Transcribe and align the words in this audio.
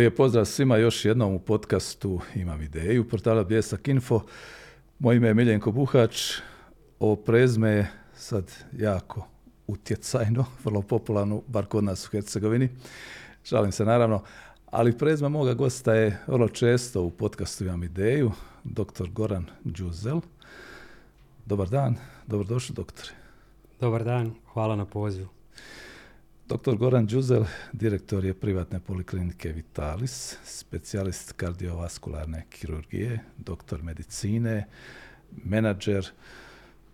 Lijep 0.00 0.16
pozdrav 0.16 0.44
svima 0.44 0.76
još 0.76 1.04
jednom 1.04 1.34
u 1.34 1.38
podcastu 1.38 2.20
Imam 2.34 2.62
ideju 2.62 3.08
portala 3.08 3.44
Bljesak 3.44 3.88
Info. 3.88 4.20
Moje 4.98 5.16
ime 5.16 5.28
je 5.28 5.34
Miljenko 5.34 5.72
Buhač. 5.72 6.32
Ovo 6.98 7.16
prezme 7.16 7.70
je 7.70 7.90
sad 8.14 8.52
jako 8.72 9.26
utjecajno, 9.66 10.44
vrlo 10.64 10.82
popularno, 10.82 11.42
bar 11.46 11.66
kod 11.66 11.84
nas 11.84 12.06
u 12.06 12.10
Hercegovini. 12.10 12.68
Šalim 13.44 13.72
se 13.72 13.84
naravno. 13.84 14.22
Ali 14.66 14.98
prezme 14.98 15.28
moga 15.28 15.54
gosta 15.54 15.94
je 15.94 16.18
vrlo 16.26 16.48
često 16.48 17.02
u 17.02 17.10
podcastu 17.10 17.64
Imam 17.64 17.82
ideju, 17.82 18.32
dr. 18.64 19.08
Goran 19.12 19.46
Đuzel. 19.64 20.20
Dobar 21.46 21.68
dan, 21.68 21.96
dobrodošli 22.26 22.74
doktore. 22.74 23.10
Dobar 23.80 24.04
dan, 24.04 24.34
hvala 24.52 24.76
na 24.76 24.84
pozivu. 24.84 25.28
Dr. 26.50 26.76
Goran 26.76 27.06
Đuzel, 27.06 27.44
direktor 27.72 28.24
je 28.24 28.34
privatne 28.34 28.80
poliklinike 28.80 29.52
Vitalis, 29.52 30.36
specijalist 30.44 31.32
kardiovaskularne 31.32 32.46
kirurgije, 32.50 33.18
doktor 33.36 33.82
medicine, 33.82 34.66
menadžer, 35.44 36.10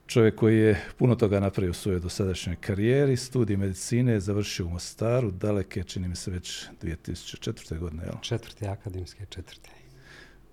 čovjek 0.06 0.34
koji 0.34 0.58
je 0.58 0.80
puno 0.98 1.14
toga 1.14 1.40
napravio 1.40 1.70
u 1.70 1.74
svojoj 1.74 2.00
dosadašnjoj 2.00 2.56
karijeri, 2.56 3.16
studij 3.16 3.56
medicine 3.56 4.12
je 4.12 4.20
završio 4.20 4.66
u 4.66 4.70
Mostaru, 4.70 5.30
daleke, 5.30 5.82
čini 5.84 6.08
mi 6.08 6.16
se 6.16 6.30
već 6.30 6.66
2004. 6.82 7.78
godine, 7.78 8.02
jel? 8.04 8.20
Četvrte 8.20 8.68
akademske, 8.68 9.26
četvrte. 9.28 9.70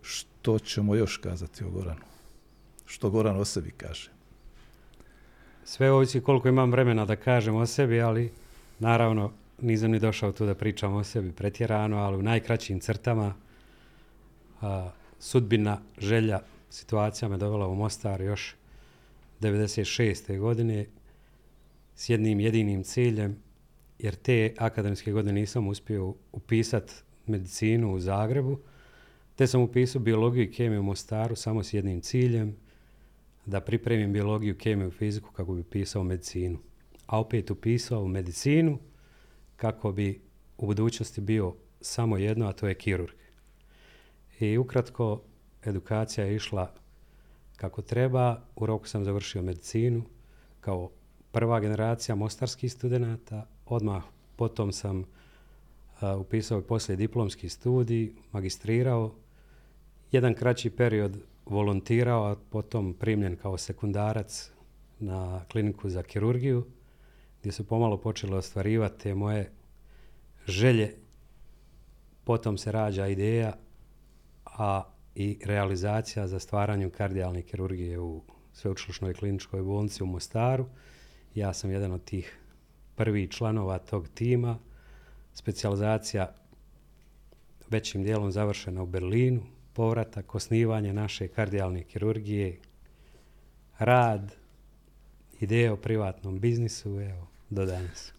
Što 0.02 0.60
ćemo 0.60 0.96
još 0.96 1.18
kazati 1.18 1.64
o 1.64 1.70
Goranu? 1.70 2.06
Što 2.86 3.10
Goran 3.10 3.40
o 3.40 3.46
sebi 3.46 3.72
kaže? 3.72 4.12
Sve 5.64 5.92
ovisi 5.92 6.22
koliko 6.22 6.48
imam 6.48 6.72
vremena 6.72 7.06
da 7.06 7.16
kažem 7.16 7.56
o 7.56 7.66
sebi, 7.66 8.02
ali 8.02 8.43
Naravno, 8.80 9.32
nisam 9.62 9.92
ni 9.92 10.00
došao 10.00 10.32
tu 10.32 10.46
da 10.46 10.56
pričam 10.56 10.94
o 10.94 11.04
sebi 11.04 11.32
pretjerano, 11.32 11.98
ali 11.98 12.18
u 12.18 12.22
najkraćim 12.22 12.80
crtama 12.80 13.34
a, 14.62 14.92
sudbina, 15.20 15.82
želja, 15.98 16.40
situacija 16.70 17.30
me 17.30 17.38
dovela 17.38 17.68
u 17.68 17.76
Mostar 17.76 18.22
još 18.22 18.56
96. 19.42 20.40
godine 20.40 20.86
s 21.96 22.10
jednim 22.10 22.40
jedinim 22.40 22.84
ciljem, 22.84 23.38
jer 24.00 24.16
te 24.16 24.54
akademske 24.58 25.12
godine 25.12 25.34
nisam 25.34 25.68
uspio 25.68 26.14
upisati 26.32 26.94
medicinu 27.28 27.94
u 27.94 28.00
Zagrebu, 28.00 28.60
te 29.36 29.48
sam 29.48 29.62
upisao 29.62 30.02
biologiju 30.02 30.44
i 30.44 30.52
kemiju 30.52 30.80
u 30.80 30.84
Mostaru 30.84 31.36
samo 31.36 31.64
s 31.64 31.74
jednim 31.74 32.02
ciljem, 32.02 32.56
da 33.46 33.62
pripremim 33.62 34.14
biologiju, 34.14 34.58
kemiju 34.58 34.88
i 34.88 34.92
fiziku 34.92 35.32
kako 35.32 35.54
bi 35.54 35.64
pisao 35.64 36.04
medicinu 36.04 36.60
a 37.06 37.20
opet 37.20 37.52
upisao 37.52 38.04
u 38.04 38.08
medicinu 38.08 38.80
kako 39.56 39.92
bi 39.92 40.22
u 40.58 40.66
budućnosti 40.66 41.22
bio 41.22 41.56
samo 41.82 42.18
jedno, 42.18 42.48
a 42.48 42.54
to 42.54 42.68
je 42.68 42.76
kirurg. 42.76 43.16
I 44.40 44.58
ukratko, 44.58 45.22
edukacija 45.64 46.26
je 46.26 46.36
išla 46.36 46.74
kako 47.56 47.82
treba. 47.82 48.42
U 48.56 48.66
roku 48.66 48.88
sam 48.88 49.04
završio 49.04 49.42
medicinu 49.42 50.04
kao 50.60 50.90
prva 51.32 51.60
generacija 51.60 52.16
mostarskih 52.16 52.72
studenata. 52.72 53.48
Odmah 53.66 54.04
potom 54.36 54.72
sam 54.72 55.00
uh, 55.00 55.06
upisao 56.20 56.60
i 56.60 56.64
poslije 56.64 56.98
diplomski 56.98 57.50
studij, 57.50 58.14
magistrirao. 58.32 59.16
Jedan 60.12 60.34
kraći 60.34 60.70
period 60.70 61.18
volontirao, 61.46 62.24
a 62.24 62.36
potom 62.50 62.94
primljen 62.94 63.36
kao 63.36 63.58
sekundarac 63.58 64.52
na 65.00 65.46
kliniku 65.52 65.90
za 65.90 66.04
kirurgiju 66.04 66.66
gdje 67.44 67.52
su 67.52 67.68
pomalo 67.68 67.98
počele 67.98 68.38
ostvarivati 68.38 69.04
te 69.04 69.16
moje 69.16 69.52
želje. 70.48 70.96
Potom 72.24 72.58
se 72.58 72.72
rađa 72.72 73.08
ideja, 73.08 73.54
a 74.46 74.84
i 75.16 75.40
realizacija 75.46 76.28
za 76.28 76.40
stvaranju 76.40 76.90
kardijalne 76.90 77.42
kirurgije 77.42 78.00
u 78.00 78.22
sveučilišnoj 78.54 79.14
kliničkoj 79.14 79.62
bolnici 79.62 80.04
u 80.04 80.06
Mostaru. 80.06 80.66
Ja 81.36 81.54
sam 81.54 81.72
jedan 81.72 81.92
od 81.92 82.04
tih 82.04 82.40
prvih 82.96 83.30
članova 83.30 83.78
tog 83.78 84.08
tima. 84.08 84.60
Specijalizacija 85.34 86.36
većim 87.70 88.04
dijelom 88.04 88.32
završena 88.32 88.84
u 88.84 88.86
Berlinu, 88.86 89.42
povratak, 89.74 90.36
osnivanje 90.36 90.94
naše 90.94 91.28
kardijalne 91.28 91.84
kirurgije, 91.84 92.60
rad, 93.80 94.36
ideje 95.40 95.72
o 95.72 95.78
privatnom 95.78 96.40
biznisu, 96.40 97.00
evo, 97.00 97.33
do 97.54 97.66
danas. 97.66 98.14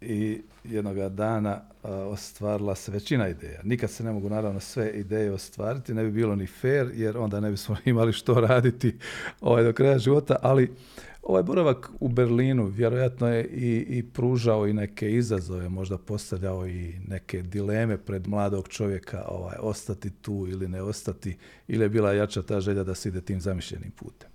I 0.00 0.42
jednoga 0.64 1.08
dana 1.08 1.60
ostvarila 1.82 2.74
se 2.74 2.92
većina 2.92 3.28
ideja. 3.28 3.60
Nikad 3.64 3.90
se 3.90 4.04
ne 4.04 4.12
mogu 4.12 4.28
naravno 4.28 4.60
sve 4.60 4.90
ideje 4.90 5.32
ostvariti, 5.32 5.94
ne 5.94 6.04
bi 6.04 6.10
bilo 6.10 6.36
ni 6.36 6.46
fair, 6.46 6.90
jer 6.94 7.16
onda 7.16 7.40
ne 7.40 7.50
bismo 7.50 7.76
imali 7.84 8.12
što 8.12 8.34
raditi 8.34 8.98
ovaj, 9.40 9.64
do 9.64 9.72
kraja 9.72 9.98
života, 9.98 10.36
ali 10.42 10.74
ovaj 11.22 11.42
boravak 11.42 11.90
u 12.00 12.08
Berlinu 12.08 12.66
vjerojatno 12.66 13.28
je 13.28 13.44
i, 13.44 13.86
i 13.88 14.02
pružao 14.02 14.66
i 14.66 14.72
neke 14.72 15.10
izazove, 15.10 15.68
možda 15.68 15.98
postavljao 15.98 16.66
i 16.66 16.94
neke 17.08 17.42
dileme 17.42 17.98
pred 17.98 18.28
mladog 18.28 18.68
čovjeka, 18.68 19.24
ovaj, 19.28 19.56
ostati 19.60 20.10
tu 20.10 20.46
ili 20.48 20.68
ne 20.68 20.82
ostati, 20.82 21.36
ili 21.68 21.84
je 21.84 21.88
bila 21.88 22.12
jača 22.12 22.42
ta 22.42 22.60
želja 22.60 22.84
da 22.84 22.94
se 22.94 23.08
ide 23.08 23.20
tim 23.20 23.40
zamišljenim 23.40 23.90
putem? 23.90 24.30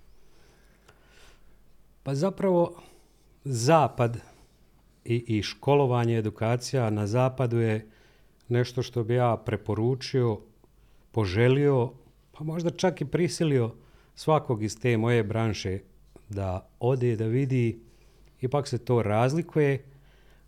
Pa 2.02 2.14
zapravo 2.14 2.82
zapad 3.44 4.18
i, 5.06 5.38
i 5.38 5.42
školovanje, 5.42 6.18
edukacija 6.18 6.90
na 6.90 7.06
zapadu 7.06 7.58
je 7.58 7.86
nešto 8.48 8.82
što 8.82 9.04
bi 9.04 9.14
ja 9.14 9.36
preporučio, 9.36 10.38
poželio, 11.12 11.92
pa 12.32 12.44
možda 12.44 12.70
čak 12.70 13.00
i 13.00 13.04
prisilio 13.04 13.70
svakog 14.14 14.62
iz 14.62 14.80
te 14.80 14.96
moje 14.96 15.24
branše 15.24 15.78
da 16.28 16.68
ode, 16.80 17.16
da 17.16 17.26
vidi, 17.26 17.80
ipak 18.40 18.68
se 18.68 18.78
to 18.78 19.02
razlikuje. 19.02 19.84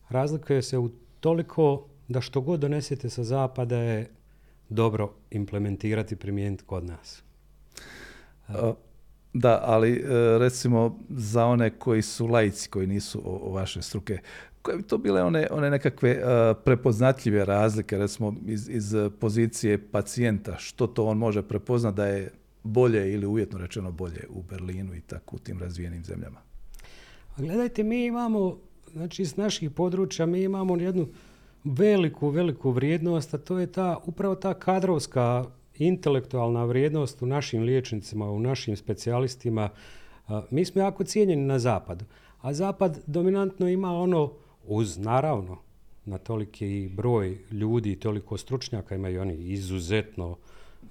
Razlikuje 0.09 0.63
se 0.63 0.79
u 0.79 0.91
toliko 1.21 1.87
da 2.09 2.21
što 2.21 2.41
god 2.41 2.61
donesete 2.61 3.11
sa 3.11 3.25
zapada 3.25 3.77
je 3.77 4.11
dobro 4.69 5.15
implementirati, 5.31 6.17
primijeniti 6.17 6.65
kod 6.65 6.85
nas. 6.85 7.23
Da, 9.33 9.61
ali 9.65 9.93
e, 9.93 10.39
recimo 10.39 10.99
za 11.09 11.47
one 11.47 11.71
koji 11.71 12.03
su 12.03 12.27
laici, 12.27 12.69
koji 12.69 12.87
nisu 12.87 13.23
o, 13.25 13.53
vaše 13.53 13.83
struke, 13.83 14.19
koje 14.63 14.77
bi 14.77 14.83
to 14.83 14.99
bile 14.99 15.23
one, 15.23 15.47
one 15.51 15.71
nekakve 15.71 16.11
e, 16.11 16.21
prepoznatljive 16.65 17.45
razlike, 17.45 17.99
recimo 17.99 18.35
iz, 18.47 18.69
iz 18.69 18.95
pozicije 19.21 19.91
pacijenta, 19.91 20.57
što 20.59 20.87
to 20.87 21.05
on 21.05 21.19
može 21.19 21.43
prepoznati 21.43 21.97
da 21.97 22.07
je 22.07 22.31
bolje 22.63 23.13
ili 23.13 23.27
uvjetno 23.27 23.59
rečeno 23.59 23.93
bolje 23.93 24.27
u 24.29 24.43
Berlinu 24.43 24.95
i 24.95 25.01
tako 25.01 25.37
u 25.37 25.39
tim 25.39 25.59
razvijenim 25.59 26.05
zemljama? 26.05 26.41
A 27.37 27.43
gledajte, 27.43 27.83
mi 27.83 28.07
imamo, 28.07 28.59
znači 28.93 29.23
iz 29.23 29.37
naših 29.37 29.71
područja, 29.71 30.27
mi 30.27 30.43
imamo 30.43 30.77
jednu 30.77 31.09
veliku, 31.65 32.31
veliku 32.31 32.71
vrijednost, 32.71 33.35
a 33.35 33.39
to 33.39 33.59
je 33.59 33.67
ta, 33.67 33.97
upravo 34.07 34.35
ta 34.35 34.55
kadrovska 34.55 35.45
intelektualna 35.79 36.65
vrijednost 36.65 37.23
u 37.23 37.27
našim 37.27 37.63
liječnicima, 37.63 38.31
u 38.31 38.41
našim 38.41 38.77
specijalistima. 38.77 39.71
Mi 40.51 40.65
smo 40.65 40.81
jako 40.81 41.05
cijenjeni 41.05 41.45
na 41.45 41.59
zapadu. 41.59 42.05
A 42.41 42.53
zapad 42.53 42.99
dominantno 43.07 43.69
ima 43.69 43.93
ono, 43.93 44.33
uz 44.67 44.99
naravno, 44.99 45.59
na 46.05 46.19
toliki 46.19 46.91
broj 46.93 47.39
ljudi 47.51 47.97
toliko 47.97 48.37
stručnjaka 48.37 48.95
imaju 48.95 49.21
oni 49.21 49.35
izuzetno 49.35 50.37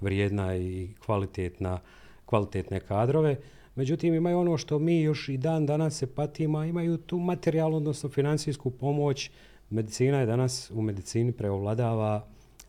vrijedna 0.00 0.56
i 0.56 0.88
kvalitetna, 1.06 1.80
kvalitetne 2.26 2.80
kadrove. 2.80 3.36
Međutim, 3.74 4.14
imaju 4.14 4.38
ono 4.38 4.58
što 4.58 4.78
mi 4.78 5.00
još 5.00 5.28
i 5.28 5.36
dan 5.36 5.66
danas 5.66 5.96
se 5.96 6.06
patimo, 6.06 6.64
imaju 6.64 6.96
tu 6.96 7.18
materijalnu, 7.18 7.76
odnosno 7.76 8.08
financijsku 8.08 8.70
pomoć. 8.70 9.30
Medicina 9.70 10.20
je 10.20 10.26
danas 10.26 10.70
u 10.74 10.82
medicini 10.82 11.32
preovladava 11.32 12.26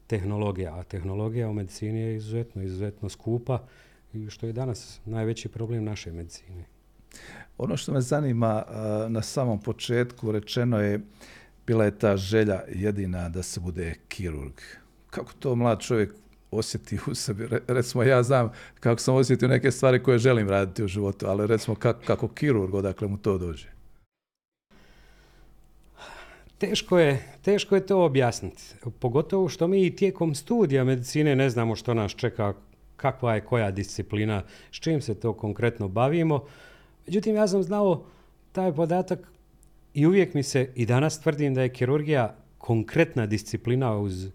tehnologija, 0.10 0.76
a 0.76 0.84
tehnologija 0.84 1.50
u 1.50 1.54
medicini 1.54 2.00
je 2.00 2.16
izuzetno, 2.16 2.64
izuzetno 2.64 3.10
skupa 3.10 3.64
i 4.14 4.30
što 4.30 4.48
je 4.48 4.54
danas 4.54 5.00
najveći 5.06 5.50
problem 5.50 5.84
naše 5.84 6.12
medicine. 6.12 6.66
Ono 7.58 7.78
što 7.78 7.94
me 7.94 8.02
zanima 8.02 8.64
na 9.10 9.22
samom 9.22 9.62
početku 9.62 10.32
rečeno 10.32 10.80
je 10.80 11.00
bila 11.68 11.86
je 11.86 11.98
ta 11.98 12.18
želja 12.18 12.62
jedina 12.70 13.30
da 13.30 13.44
se 13.44 13.60
bude 13.60 13.96
kirurg. 14.08 14.54
Kako 15.10 15.34
to 15.40 15.56
mlad 15.56 15.80
čovjek 15.80 16.14
osjeti 16.52 17.00
u 17.08 17.16
sebi? 17.16 17.48
Recimo 17.68 18.04
ja 18.04 18.24
znam 18.24 18.52
kako 18.80 19.02
sam 19.02 19.16
osjetio 19.16 19.48
neke 19.48 19.72
stvari 19.72 20.04
koje 20.04 20.18
želim 20.18 20.50
raditi 20.50 20.84
u 20.84 20.88
životu, 20.88 21.26
ali 21.28 21.48
recimo 21.48 21.76
kako, 21.76 22.02
kako 22.06 22.28
kirurg, 22.28 22.74
odakle 22.74 23.08
mu 23.08 23.18
to 23.18 23.38
dođe? 23.38 23.79
Teško 26.60 27.00
je, 27.00 27.20
teško 27.42 27.76
je 27.76 27.86
to 27.86 28.06
objasniti. 28.06 28.64
Pogotovo 29.00 29.50
što 29.50 29.68
mi 29.68 29.96
tijekom 29.96 30.36
studija 30.36 30.84
medicine 30.84 31.36
ne 31.36 31.50
znamo 31.50 31.76
što 31.76 31.94
nas 31.94 32.16
čeka, 32.16 32.54
kakva 32.96 33.36
je 33.36 33.42
koja 33.42 33.72
disciplina, 33.72 34.44
s 34.72 34.80
čim 34.80 35.02
se 35.02 35.20
to 35.20 35.34
konkretno 35.34 35.88
bavimo. 35.88 36.44
Međutim, 37.08 37.36
ja 37.36 37.48
sam 37.48 37.64
znao 37.64 38.06
taj 38.52 38.74
podatak 38.74 39.32
i 39.94 40.06
uvijek 40.06 40.34
mi 40.34 40.44
se 40.44 40.72
i 40.76 40.86
danas 40.86 41.22
tvrdim 41.22 41.54
da 41.54 41.62
je 41.62 41.74
kirurgija 41.74 42.36
konkretna 42.58 43.26
disciplina 43.26 43.98
uz 43.98 44.28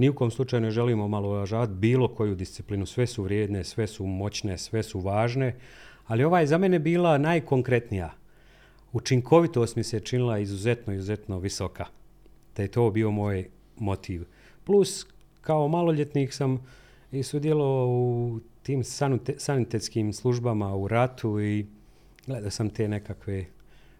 Ni 0.00 0.08
u 0.08 0.14
kom 0.14 0.30
slučaju 0.30 0.60
ne 0.60 0.70
želimo 0.70 1.08
malo 1.08 1.28
uvažavati 1.28 1.72
bilo 1.72 2.08
koju 2.08 2.34
disciplinu. 2.34 2.86
Sve 2.86 3.06
su 3.06 3.22
vrijedne, 3.22 3.64
sve 3.64 3.86
su 3.86 4.06
moćne, 4.06 4.58
sve 4.58 4.82
su 4.82 5.00
važne. 5.00 5.56
Ali 6.06 6.24
ova 6.24 6.40
je 6.40 6.46
za 6.46 6.58
mene 6.58 6.78
bila 6.78 7.18
najkonkretnija. 7.18 8.19
Učinkovitost 8.92 9.76
mi 9.76 9.84
se 9.84 10.00
činila 10.00 10.38
izuzetno, 10.38 10.94
izuzetno 10.94 11.38
visoka. 11.38 11.86
Da 12.56 12.62
je 12.62 12.68
to 12.68 12.90
bio 12.90 13.10
moj 13.10 13.48
motiv. 13.76 14.24
Plus, 14.64 15.06
kao 15.40 15.68
maloljetnik 15.68 16.32
sam 16.32 16.66
i 17.12 17.22
sudjelovao 17.22 17.88
u 17.88 18.40
tim 18.62 18.84
sanitetskim 19.36 20.12
službama 20.12 20.76
u 20.76 20.88
ratu 20.88 21.40
i 21.40 21.66
gledao 22.26 22.50
sam 22.50 22.70
te 22.70 22.88
nekakve 22.88 23.44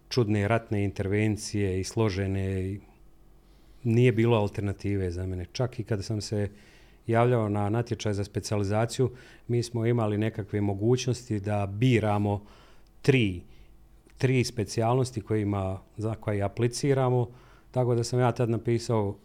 čudne 0.09 0.49
ratne 0.49 0.85
intervencije 0.85 1.81
i 1.81 1.85
složene. 1.85 2.63
I 2.63 2.81
nije 3.85 4.13
bilo 4.13 4.37
alternative 4.37 5.11
za 5.11 5.27
mene. 5.27 5.47
Čak 5.53 5.79
i 5.79 5.85
kada 5.85 6.03
sam 6.03 6.21
se 6.21 6.51
javljao 7.07 7.49
na 7.49 7.69
natječaj 7.69 8.13
za 8.13 8.25
specijalizaciju, 8.25 9.11
mi 9.49 9.63
smo 9.63 9.87
imali 9.87 10.19
nekakve 10.19 10.61
mogućnosti 10.61 11.41
da 11.41 11.67
biramo 11.67 12.45
tri, 13.03 13.43
tri 14.21 14.45
specijalnosti 14.45 15.21
kojima, 15.21 15.81
za 15.97 16.15
koje 16.15 16.43
apliciramo, 16.43 17.29
tako 17.71 17.95
da 17.95 18.05
sam 18.05 18.21
ja 18.21 18.33
tad 18.33 18.51
napisao 18.51 19.17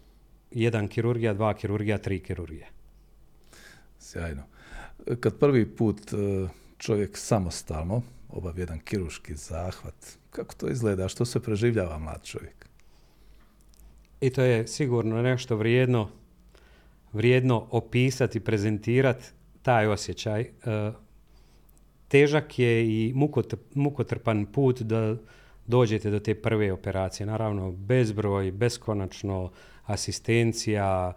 jedan 0.52 0.88
kirurgija, 0.88 1.34
dva 1.34 1.54
kirurgija, 1.54 1.98
tri 1.98 2.20
kirurgije. 2.20 2.68
Sjajno. 4.00 4.44
Kad 5.20 5.40
prvi 5.40 5.76
put 5.76 6.14
e, 6.14 6.48
čovjek 6.78 7.18
samostalno 7.18 8.02
obavi 8.30 8.62
jedan 8.62 8.80
kiruški 8.80 9.36
zahvat, 9.36 10.18
kako 10.30 10.56
to 10.56 10.70
izgleda, 10.70 11.08
što 11.08 11.26
se 11.26 11.40
preživljava 11.40 11.98
mlad 12.00 12.24
čovjek? 12.24 12.70
I 14.22 14.30
to 14.30 14.42
je 14.42 14.68
sigurno 14.68 15.22
nešto 15.22 15.56
vrijedno, 15.56 16.10
vrijedno 17.14 17.68
opisati, 17.72 18.40
prezentirati 18.40 19.26
taj 19.62 19.88
osjećaj. 19.88 20.50
Težak 22.08 22.60
je 22.60 22.86
i 22.88 23.14
mukotrpan 23.74 24.46
put 24.46 24.82
da 24.82 25.16
dođete 25.68 26.10
do 26.10 26.20
te 26.20 26.36
prve 26.36 26.74
operacije. 26.74 27.28
Naravno, 27.28 27.72
bezbroj, 27.72 28.52
beskonačno, 28.52 29.52
asistencija, 29.86 31.14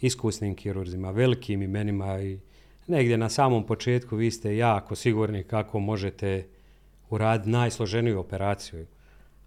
iskusnim 0.00 0.54
kirurzima, 0.54 1.10
velikim 1.10 1.62
imenima 1.62 2.20
i 2.20 2.38
negdje 2.86 3.18
na 3.18 3.28
samom 3.28 3.66
početku 3.66 4.16
vi 4.16 4.30
ste 4.30 4.56
jako 4.56 4.94
sigurni 4.94 5.42
kako 5.42 5.80
možete 5.80 6.46
uraditi 7.10 7.50
najsloženiju 7.50 8.20
operaciju. 8.20 8.86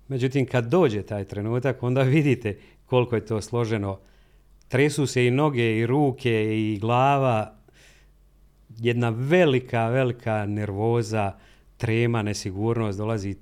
Međutim, 0.07 0.45
kad 0.45 0.69
dođe 0.69 1.01
taj 1.01 1.25
trenutak, 1.25 1.83
onda 1.83 2.01
vidite 2.01 2.57
koliko 2.85 3.15
je 3.15 3.25
to 3.25 3.41
složeno. 3.41 3.99
Tresu 4.67 5.07
se 5.07 5.25
i 5.25 5.31
noge, 5.31 5.77
i 5.77 5.85
ruke, 5.85 6.57
i 6.57 6.79
glava. 6.81 7.58
Jedna 8.79 9.09
velika, 9.09 9.87
velika 9.87 10.45
nervoza, 10.45 11.37
trema, 11.77 12.21
nesigurnost 12.21 12.97
dolazi 12.97 13.35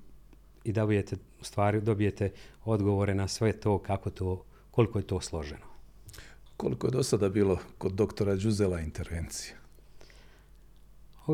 i 0.63 0.71
dobijete, 0.71 1.15
u 1.41 1.43
stvari 1.43 1.81
dobijete 1.81 2.31
odgovore 2.65 3.15
na 3.15 3.27
sve 3.27 3.53
to, 3.53 3.77
kako 3.77 4.09
to, 4.09 4.43
koliko 4.71 4.99
je 4.99 5.07
to 5.07 5.21
složeno. 5.21 5.67
Koliko 6.57 6.87
je 6.87 6.91
do 6.91 7.03
sada 7.03 7.29
bilo 7.29 7.59
kod 7.77 7.91
doktora 7.91 8.35
Đuzela 8.35 8.79
intervencija? 8.79 9.55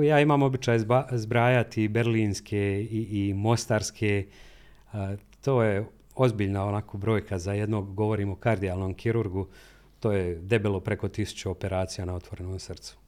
Ja 0.04 0.20
imam 0.20 0.44
običaj 0.44 0.80
zbrajati 1.12 1.88
berlinske 1.88 2.88
i, 2.92 3.08
i 3.12 3.34
mostarske. 3.34 4.26
to 5.42 5.64
je 5.64 5.86
ozbiljna 6.16 6.66
onako 6.66 6.98
brojka 6.98 7.40
za 7.40 7.54
jednog, 7.54 7.94
govorimo 7.94 8.34
o 8.34 8.36
kardijalnom 8.36 8.94
kirurgu, 8.94 9.48
to 10.00 10.12
je 10.12 10.36
debelo 10.36 10.80
preko 10.80 11.08
tisuću 11.08 11.52
operacija 11.52 12.06
na 12.06 12.16
otvorenom 12.16 12.60
srcu. 12.60 13.03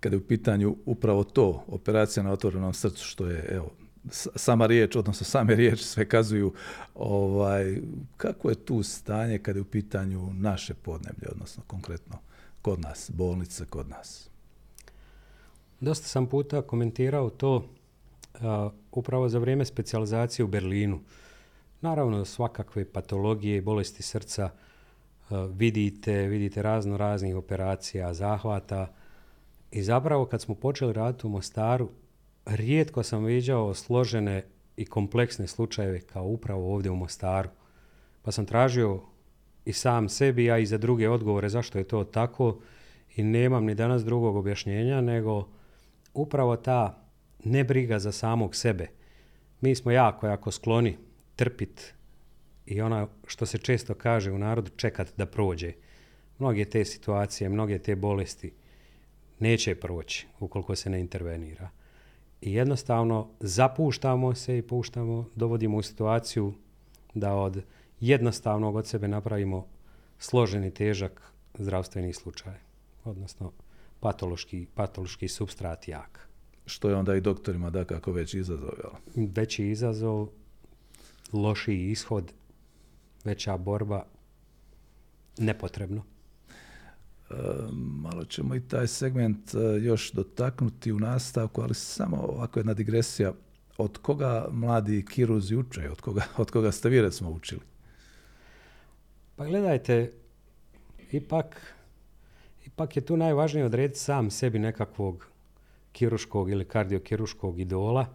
Kada 0.00 0.16
je 0.16 0.20
u 0.20 0.26
pitanju 0.26 0.76
upravo 0.86 1.24
to, 1.24 1.64
operacija 1.68 2.22
na 2.22 2.32
otvorenom 2.32 2.74
srcu, 2.74 3.04
što 3.04 3.26
je 3.26 3.48
evo, 3.50 3.70
sama 4.36 4.66
riječ, 4.66 4.96
odnosno 4.96 5.24
same 5.24 5.54
riječi 5.60 5.84
sve 5.84 6.08
kazuju 6.08 6.52
ovaj, 6.94 7.76
kako 8.16 8.48
je 8.48 8.64
tu 8.64 8.82
stanje 8.82 9.38
kada 9.38 9.58
je 9.58 9.62
u 9.62 9.70
pitanju 9.70 10.30
naše 10.32 10.74
podneblje, 10.74 11.28
odnosno 11.32 11.62
konkretno 11.66 12.18
kod 12.62 12.80
nas, 12.80 13.10
bolnice 13.14 13.64
kod 13.66 13.88
nas. 13.88 14.28
Dosta 15.80 16.08
sam 16.08 16.26
puta 16.26 16.62
komentirao 16.62 17.30
to 17.30 17.68
upravo 18.92 19.28
za 19.28 19.38
vrijeme 19.38 19.64
specijalizacije 19.64 20.44
u 20.44 20.48
Berlinu. 20.48 21.00
Naravno, 21.80 22.24
svakakve 22.24 22.84
patologije 22.84 23.56
i 23.56 23.60
bolesti 23.60 24.02
srca 24.02 24.50
vidite, 25.50 26.12
vidite 26.12 26.62
razno 26.62 26.96
raznih 26.96 27.36
operacija, 27.36 28.14
zahvata. 28.14 28.94
I 29.74 29.82
zapravo 29.82 30.26
kad 30.26 30.42
smo 30.42 30.54
počeli 30.54 30.92
raditi 30.92 31.26
u 31.26 31.30
Mostaru, 31.30 31.88
rijetko 32.46 33.02
sam 33.02 33.24
viđao 33.24 33.74
složene 33.74 34.44
i 34.76 34.86
kompleksne 34.86 35.46
slučajeve 35.46 36.00
kao 36.00 36.24
upravo 36.24 36.74
ovdje 36.74 36.90
u 36.90 36.96
Mostaru. 36.96 37.48
Pa 38.22 38.32
sam 38.32 38.46
tražio 38.46 39.00
i 39.64 39.72
sam 39.72 40.08
sebi, 40.08 40.50
a 40.50 40.58
i 40.58 40.66
za 40.66 40.78
druge 40.78 41.08
odgovore 41.08 41.48
zašto 41.48 41.78
je 41.78 41.84
to 41.84 42.04
tako 42.04 42.60
i 43.16 43.22
nemam 43.22 43.64
ni 43.64 43.74
danas 43.74 44.04
drugog 44.04 44.36
objašnjenja 44.36 45.00
nego 45.00 45.48
upravo 46.14 46.56
ta 46.56 47.08
nebriga 47.44 47.98
za 47.98 48.12
samog 48.12 48.56
sebe. 48.56 48.88
Mi 49.60 49.74
smo 49.74 49.90
jako, 49.90 50.26
jako 50.26 50.50
skloni 50.50 50.96
trpit 51.36 51.94
i 52.66 52.80
ona 52.80 53.08
što 53.26 53.46
se 53.46 53.58
često 53.58 53.94
kaže 53.94 54.32
u 54.32 54.38
narodu 54.38 54.70
čekat 54.76 55.12
da 55.16 55.26
prođe. 55.26 55.72
Mnoge 56.38 56.64
te 56.64 56.84
situacije, 56.84 57.48
mnoge 57.48 57.78
te 57.78 57.96
bolesti 57.96 58.52
neće 59.44 59.74
proći 59.74 60.26
ukoliko 60.40 60.76
se 60.76 60.90
ne 60.90 61.00
intervenira. 61.00 61.70
I 62.40 62.52
jednostavno 62.54 63.28
zapuštamo 63.40 64.34
se 64.34 64.58
i 64.58 64.62
puštamo, 64.62 65.28
dovodimo 65.34 65.76
u 65.76 65.82
situaciju 65.82 66.54
da 67.14 67.34
od 67.34 67.62
jednostavnog 68.00 68.76
od 68.76 68.86
sebe 68.86 69.08
napravimo 69.08 69.66
složeni 70.18 70.70
težak 70.70 71.32
zdravstveni 71.58 72.12
slučaj. 72.12 72.54
Odnosno 73.04 73.52
patološki, 74.00 74.66
patološki 74.74 75.28
substrat 75.28 75.88
jak. 75.88 76.28
Što 76.66 76.88
je 76.88 76.96
onda 76.96 77.14
i 77.14 77.20
doktorima 77.20 77.70
da 77.70 77.84
kako 77.84 78.12
veći 78.12 78.38
izazov, 78.38 78.72
jel? 78.78 79.26
Veći 79.36 79.68
izazov, 79.68 80.28
lošiji 81.32 81.90
ishod, 81.90 82.32
veća 83.24 83.56
borba, 83.56 84.06
nepotrebno. 85.38 86.13
Malo 87.72 88.24
ćemo 88.24 88.54
i 88.54 88.60
taj 88.60 88.86
segment 88.86 89.54
e, 89.54 89.58
još 89.80 90.12
dotaknuti 90.12 90.92
u 90.92 90.98
nastavku, 90.98 91.62
ali 91.62 91.74
samo 91.74 92.16
ovako 92.16 92.58
jedna 92.58 92.74
digresija. 92.74 93.32
Od 93.78 93.98
koga 93.98 94.48
mladi 94.50 95.04
kiruzi 95.10 95.56
uče? 95.56 95.90
Od 95.90 96.00
koga, 96.00 96.22
od 96.36 96.50
koga 96.50 96.72
ste 96.72 96.88
vi 96.88 97.02
recimo 97.02 97.30
učili? 97.30 97.60
Pa 99.36 99.44
gledajte, 99.46 100.12
ipak, 101.10 101.74
ipak 102.66 102.96
je 102.96 103.06
tu 103.06 103.16
najvažnije 103.16 103.66
odrediti 103.66 103.98
sam 103.98 104.30
sebi 104.30 104.58
nekakvog 104.58 105.26
kiruškog 105.92 106.50
ili 106.50 106.64
kardiokiruškog 106.64 107.60
idola. 107.60 108.06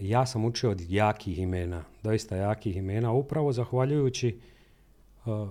Ja 0.00 0.26
sam 0.26 0.44
učio 0.44 0.70
od 0.70 0.80
jakih 0.80 1.38
imena, 1.38 1.84
doista 2.02 2.36
jakih 2.36 2.76
imena, 2.76 3.12
upravo 3.12 3.52
zahvaljujući 3.52 4.40
uh, 5.24 5.48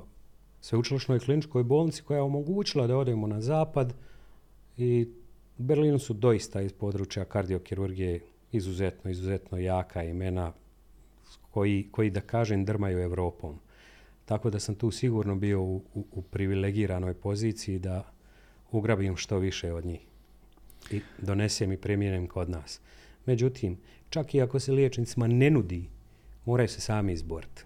sveučilišnoj 0.62 1.20
kliničkoj 1.20 1.64
bolnici 1.64 2.04
koja 2.04 2.18
je 2.18 2.22
omogućila 2.22 2.88
da 2.88 2.98
odemo 2.98 3.28
na 3.28 3.42
zapad 3.42 3.94
i 4.78 5.08
u 5.58 5.64
Berlinu 5.64 6.00
su 6.00 6.14
doista 6.14 6.62
iz 6.62 6.74
područja 6.74 7.26
kardiokirurgije 7.26 8.20
izuzetno, 8.52 9.12
izuzetno 9.12 9.58
jaka 9.58 10.04
imena 10.04 10.54
koji, 11.52 11.88
koji 11.92 12.10
da 12.10 12.22
kažem 12.22 12.66
drmaju 12.66 13.00
Europom. 13.00 13.60
Tako 14.26 14.50
da 14.50 14.60
sam 14.60 14.76
tu 14.76 14.92
sigurno 14.92 15.36
bio 15.36 15.62
u, 15.62 15.82
u, 15.94 16.22
privilegiranoj 16.22 17.14
poziciji 17.14 17.80
da 17.80 18.12
ugrabim 18.72 19.18
što 19.18 19.38
više 19.38 19.74
od 19.74 19.86
njih 19.86 20.00
i 20.92 21.02
donesem 21.18 21.72
i 21.72 21.78
primjenem 21.78 22.28
kod 22.28 22.50
nas. 22.50 22.80
Međutim, 23.26 23.78
čak 24.10 24.36
i 24.36 24.42
ako 24.42 24.60
se 24.60 24.72
liječnicima 24.72 25.28
ne 25.28 25.50
nudi, 25.50 25.90
moraju 26.46 26.68
se 26.68 26.82
sami 26.82 27.14
izboriti. 27.14 27.64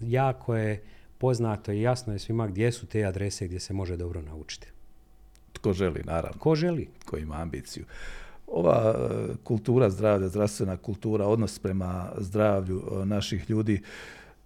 Jako 0.00 0.56
je 0.56 0.82
poznato 1.22 1.72
i 1.72 1.82
jasno 1.82 2.12
je 2.12 2.18
svima 2.18 2.46
gdje 2.46 2.72
su 2.72 2.86
te 2.86 3.04
adrese 3.04 3.46
gdje 3.46 3.60
se 3.60 3.72
može 3.72 3.96
dobro 3.96 4.22
naučiti. 4.22 4.66
Tko 5.52 5.72
želi, 5.72 6.02
naravno. 6.04 6.38
Ko 6.38 6.54
želi. 6.54 6.88
Ko 7.06 7.18
ima 7.18 7.36
ambiciju. 7.36 7.84
Ova 8.46 8.94
e, 8.94 9.34
kultura 9.44 9.90
zdravlja, 9.90 10.28
zdravstvena 10.28 10.76
kultura, 10.76 11.26
odnos 11.26 11.58
prema 11.58 12.10
zdravlju 12.18 12.82
e, 12.82 13.04
naših 13.06 13.50
ljudi, 13.50 13.82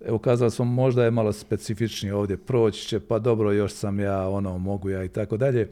evo 0.07 0.19
kazali 0.19 0.51
smo 0.51 0.65
možda 0.65 1.05
je 1.05 1.11
malo 1.11 1.33
specifičniji 1.33 2.13
ovdje, 2.13 2.37
proći 2.37 2.89
će, 2.89 3.01
pa 3.01 3.19
dobro 3.19 3.53
još 3.53 3.73
sam 3.73 4.01
ja, 4.01 4.29
ono, 4.29 4.59
mogu 4.59 4.91
ja 4.91 5.05
i 5.05 5.09
tako 5.09 5.37
dalje, 5.37 5.71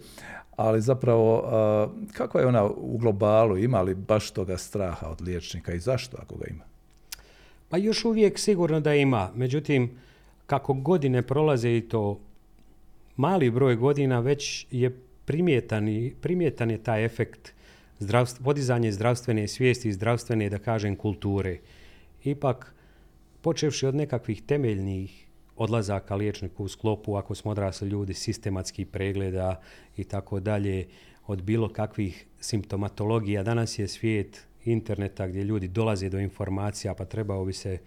ali 0.56 0.80
zapravo 0.80 1.44
e, 1.44 2.12
kako 2.12 2.38
je 2.38 2.46
ona 2.46 2.64
u 2.64 2.98
globalu, 2.98 3.58
ima 3.58 3.82
li 3.82 3.94
baš 3.94 4.30
toga 4.30 4.58
straha 4.58 5.08
od 5.08 5.20
liječnika 5.20 5.74
i 5.74 5.80
zašto 5.80 6.16
ako 6.22 6.36
ga 6.36 6.46
ima? 6.50 6.64
Pa 7.68 7.76
još 7.76 8.04
uvijek 8.04 8.38
sigurno 8.38 8.80
da 8.80 8.94
ima, 8.94 9.30
međutim, 9.34 9.90
kako 10.46 10.74
godine 10.74 11.22
prolaze 11.22 11.76
i 11.76 11.88
to 11.88 12.20
mali 13.16 13.50
broj 13.50 13.76
godina 13.76 14.20
već 14.20 14.66
je 14.70 14.98
primjetan, 15.24 16.10
primjetan 16.20 16.70
je 16.70 16.82
taj 16.82 17.04
efekt 17.04 17.54
podizanje 18.44 18.92
zdravstvene 18.92 19.48
svijesti 19.48 19.88
i 19.88 19.92
zdravstvene, 19.92 20.50
da 20.50 20.58
kažem, 20.58 20.96
kulture. 20.96 21.58
Ipak, 22.24 22.74
počevši 23.40 23.86
od 23.86 23.94
nekakvih 23.94 24.42
temeljnih 24.42 25.26
odlazaka 25.56 26.16
liječniku 26.16 26.64
u 26.64 26.68
sklopu, 26.68 27.16
ako 27.16 27.34
smo 27.34 27.50
odrasli 27.50 27.88
ljudi, 27.88 28.14
sistematskih 28.14 28.86
pregleda 28.86 29.60
i 29.96 30.04
tako 30.04 30.40
dalje, 30.40 30.86
od 31.26 31.42
bilo 31.42 31.68
kakvih 31.68 32.26
simptomatologija. 32.40 33.42
Danas 33.42 33.78
je 33.78 33.88
svijet 33.88 34.46
interneta 34.64 35.26
gdje 35.26 35.44
ljudi 35.44 35.68
dolaze 35.68 36.08
do 36.08 36.18
informacija, 36.18 36.94
pa 36.94 37.04
trebao 37.04 37.44
bi 37.44 37.52
se, 37.52 37.78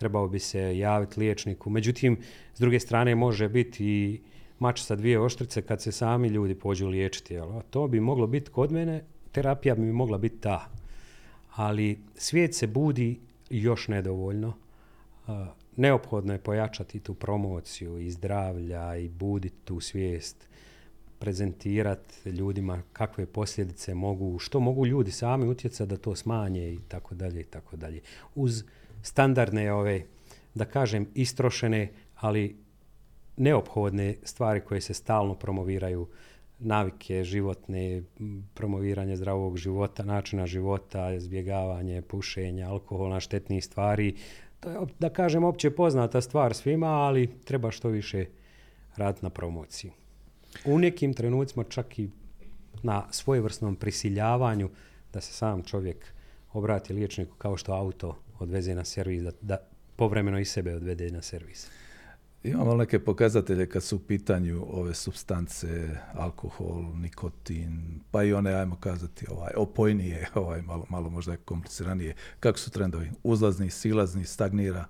trebao 0.00 0.28
bi 0.28 0.38
se 0.38 0.78
javiti 0.78 1.20
liječniku. 1.20 1.70
Međutim, 1.70 2.18
s 2.54 2.60
druge 2.60 2.80
strane 2.80 3.14
može 3.14 3.48
biti 3.48 3.84
i 3.84 4.20
mač 4.58 4.82
sa 4.82 4.96
dvije 4.96 5.20
oštrice 5.20 5.62
kad 5.62 5.82
se 5.82 5.92
sami 5.92 6.28
ljudi 6.28 6.54
pođu 6.54 6.88
liječiti. 6.88 7.38
A 7.38 7.62
to 7.70 7.88
bi 7.88 8.00
moglo 8.00 8.26
biti 8.26 8.50
kod 8.50 8.72
mene, 8.72 9.04
terapija 9.32 9.74
bi 9.74 9.92
mogla 9.92 10.18
biti 10.18 10.40
ta. 10.40 10.70
Ali 11.54 11.98
svijet 12.14 12.54
se 12.54 12.66
budi 12.66 13.20
još 13.50 13.88
nedovoljno. 13.88 14.52
Neophodno 15.76 16.32
je 16.32 16.38
pojačati 16.38 17.00
tu 17.00 17.14
promociju 17.14 17.98
i 17.98 18.10
zdravlja 18.10 18.96
i 18.96 19.08
buditi 19.08 19.56
tu 19.64 19.80
svijest 19.80 20.48
prezentirati 21.18 22.30
ljudima 22.30 22.82
kakve 22.92 23.26
posljedice 23.26 23.94
mogu, 23.94 24.38
što 24.38 24.60
mogu 24.60 24.86
ljudi 24.86 25.10
sami 25.10 25.48
utjecati 25.48 25.90
da 25.90 25.96
to 25.96 26.16
smanje 26.16 26.72
i 26.72 26.78
tako 26.88 27.14
dalje 27.14 27.40
i 27.40 27.44
tako 27.44 27.76
dalje. 27.76 28.00
Uz 28.34 28.64
standardne 29.02 29.72
ove, 29.72 30.02
da 30.54 30.64
kažem, 30.64 31.08
istrošene, 31.14 31.88
ali 32.16 32.56
neophodne 33.36 34.16
stvari 34.22 34.60
koje 34.60 34.80
se 34.80 34.94
stalno 34.94 35.34
promoviraju, 35.34 36.08
navike 36.58 37.24
životne, 37.24 38.02
promoviranje 38.54 39.16
zdravog 39.16 39.56
života, 39.56 40.04
načina 40.04 40.46
života, 40.46 41.12
izbjegavanje 41.12 42.02
pušenja, 42.02 42.68
alkohola, 42.68 43.20
štetnih 43.20 43.64
stvari. 43.64 44.16
To 44.60 44.70
je, 44.70 44.78
da 44.98 45.08
kažem, 45.08 45.44
opće 45.44 45.70
poznata 45.70 46.20
stvar 46.20 46.54
svima, 46.54 46.86
ali 46.86 47.30
treba 47.44 47.70
što 47.70 47.88
više 47.88 48.26
raditi 48.96 49.24
na 49.24 49.30
promociji. 49.30 49.90
U 50.64 50.78
nekim 50.78 51.14
trenucima 51.14 51.64
čak 51.64 51.98
i 51.98 52.10
na 52.82 53.06
svojevrsnom 53.10 53.76
prisiljavanju 53.76 54.70
da 55.12 55.20
se 55.20 55.32
sam 55.32 55.62
čovjek 55.62 56.12
obrati 56.52 56.92
liječniku 56.92 57.36
kao 57.36 57.56
što 57.56 57.72
auto 57.72 58.16
odveze 58.40 58.74
na 58.74 58.84
servis, 58.84 59.22
da, 59.22 59.30
da 59.40 59.58
povremeno 59.96 60.38
i 60.38 60.44
sebe 60.44 60.74
odvede 60.74 61.10
na 61.10 61.22
servis. 61.22 61.68
Imamo 62.44 62.74
neke 62.74 63.04
pokazatelje 63.04 63.68
kad 63.68 63.82
su 63.82 63.96
u 63.96 63.98
pitanju 63.98 64.66
ove 64.70 64.94
substance, 64.94 65.66
alkohol, 66.14 66.84
nikotin, 66.96 68.00
pa 68.10 68.24
i 68.24 68.32
one, 68.32 68.54
ajmo 68.54 68.76
kazati, 68.76 69.26
ovaj, 69.30 69.52
opojnije, 69.56 70.28
ovaj, 70.34 70.62
malo, 70.62 70.86
malo 70.88 71.10
možda 71.10 71.36
kompliciranije. 71.36 72.14
Kako 72.40 72.58
su 72.58 72.70
trendovi? 72.70 73.10
Uzlazni, 73.22 73.70
silazni, 73.70 74.24
stagnira? 74.24 74.84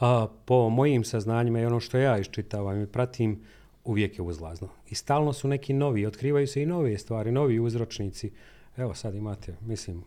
A, 0.00 0.26
po 0.44 0.68
mojim 0.68 1.04
saznanjima 1.04 1.60
i 1.60 1.66
ono 1.66 1.80
što 1.80 1.98
ja 1.98 2.18
iščitavam 2.18 2.82
i 2.82 2.86
pratim, 2.86 3.42
uvijek 3.84 4.18
je 4.18 4.22
uzlazno. 4.22 4.68
I 4.90 4.94
stalno 4.94 5.32
su 5.32 5.48
neki 5.48 5.72
novi, 5.72 6.06
otkrivaju 6.06 6.46
se 6.46 6.62
i 6.62 6.66
nove 6.66 6.98
stvari, 6.98 7.32
novi 7.32 7.60
uzročnici. 7.60 8.32
Evo 8.76 8.94
sad 8.94 9.14
imate, 9.14 9.56
mislim, 9.60 10.04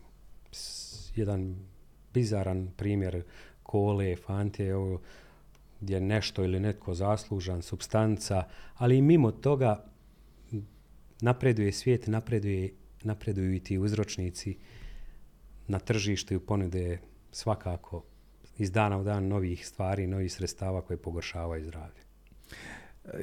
jedan 1.15 1.55
bizaran 2.13 2.67
primjer 2.77 3.23
kole, 3.63 4.15
fante, 4.15 4.67
evo, 4.67 5.01
gdje 5.81 6.01
nešto 6.01 6.43
ili 6.43 6.59
netko 6.59 6.93
zaslužan, 6.93 7.61
substanca, 7.61 8.43
ali 8.75 8.97
i 8.97 9.01
mimo 9.01 9.31
toga 9.31 9.85
napreduje 11.21 11.71
svijet, 11.71 12.07
napreduje, 12.07 12.73
napreduju 13.03 13.53
i 13.53 13.59
ti 13.59 13.77
uzročnici 13.77 14.57
na 15.67 15.79
tržištu 15.79 16.33
i 16.33 16.39
ponude 16.39 16.97
svakako 17.31 18.03
iz 18.57 18.71
dana 18.71 18.97
u 18.97 19.03
dan 19.03 19.27
novih 19.27 19.67
stvari, 19.67 20.07
novih 20.07 20.33
sredstava 20.33 20.81
koje 20.81 20.97
pogoršavaju 20.97 21.65
zdravlje. 21.65 22.01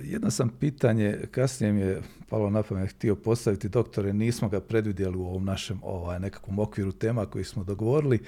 Jedno 0.02 0.30
sam 0.30 0.48
pitanje, 0.60 1.18
kasnije 1.30 1.72
mi 1.72 1.80
je 1.80 2.02
palo 2.28 2.50
na 2.50 2.62
pamet, 2.62 2.90
htio 2.90 3.16
postaviti 3.16 3.68
doktore, 3.68 4.12
nismo 4.12 4.48
ga 4.48 4.60
predvidjeli 4.60 5.16
u 5.16 5.26
ovom 5.26 5.44
našem 5.44 5.80
ovaj, 5.82 6.20
nekakvom 6.20 6.58
okviru 6.58 6.92
tema 6.92 7.26
koji 7.26 7.44
smo 7.44 7.64
dogovorili, 7.64 8.18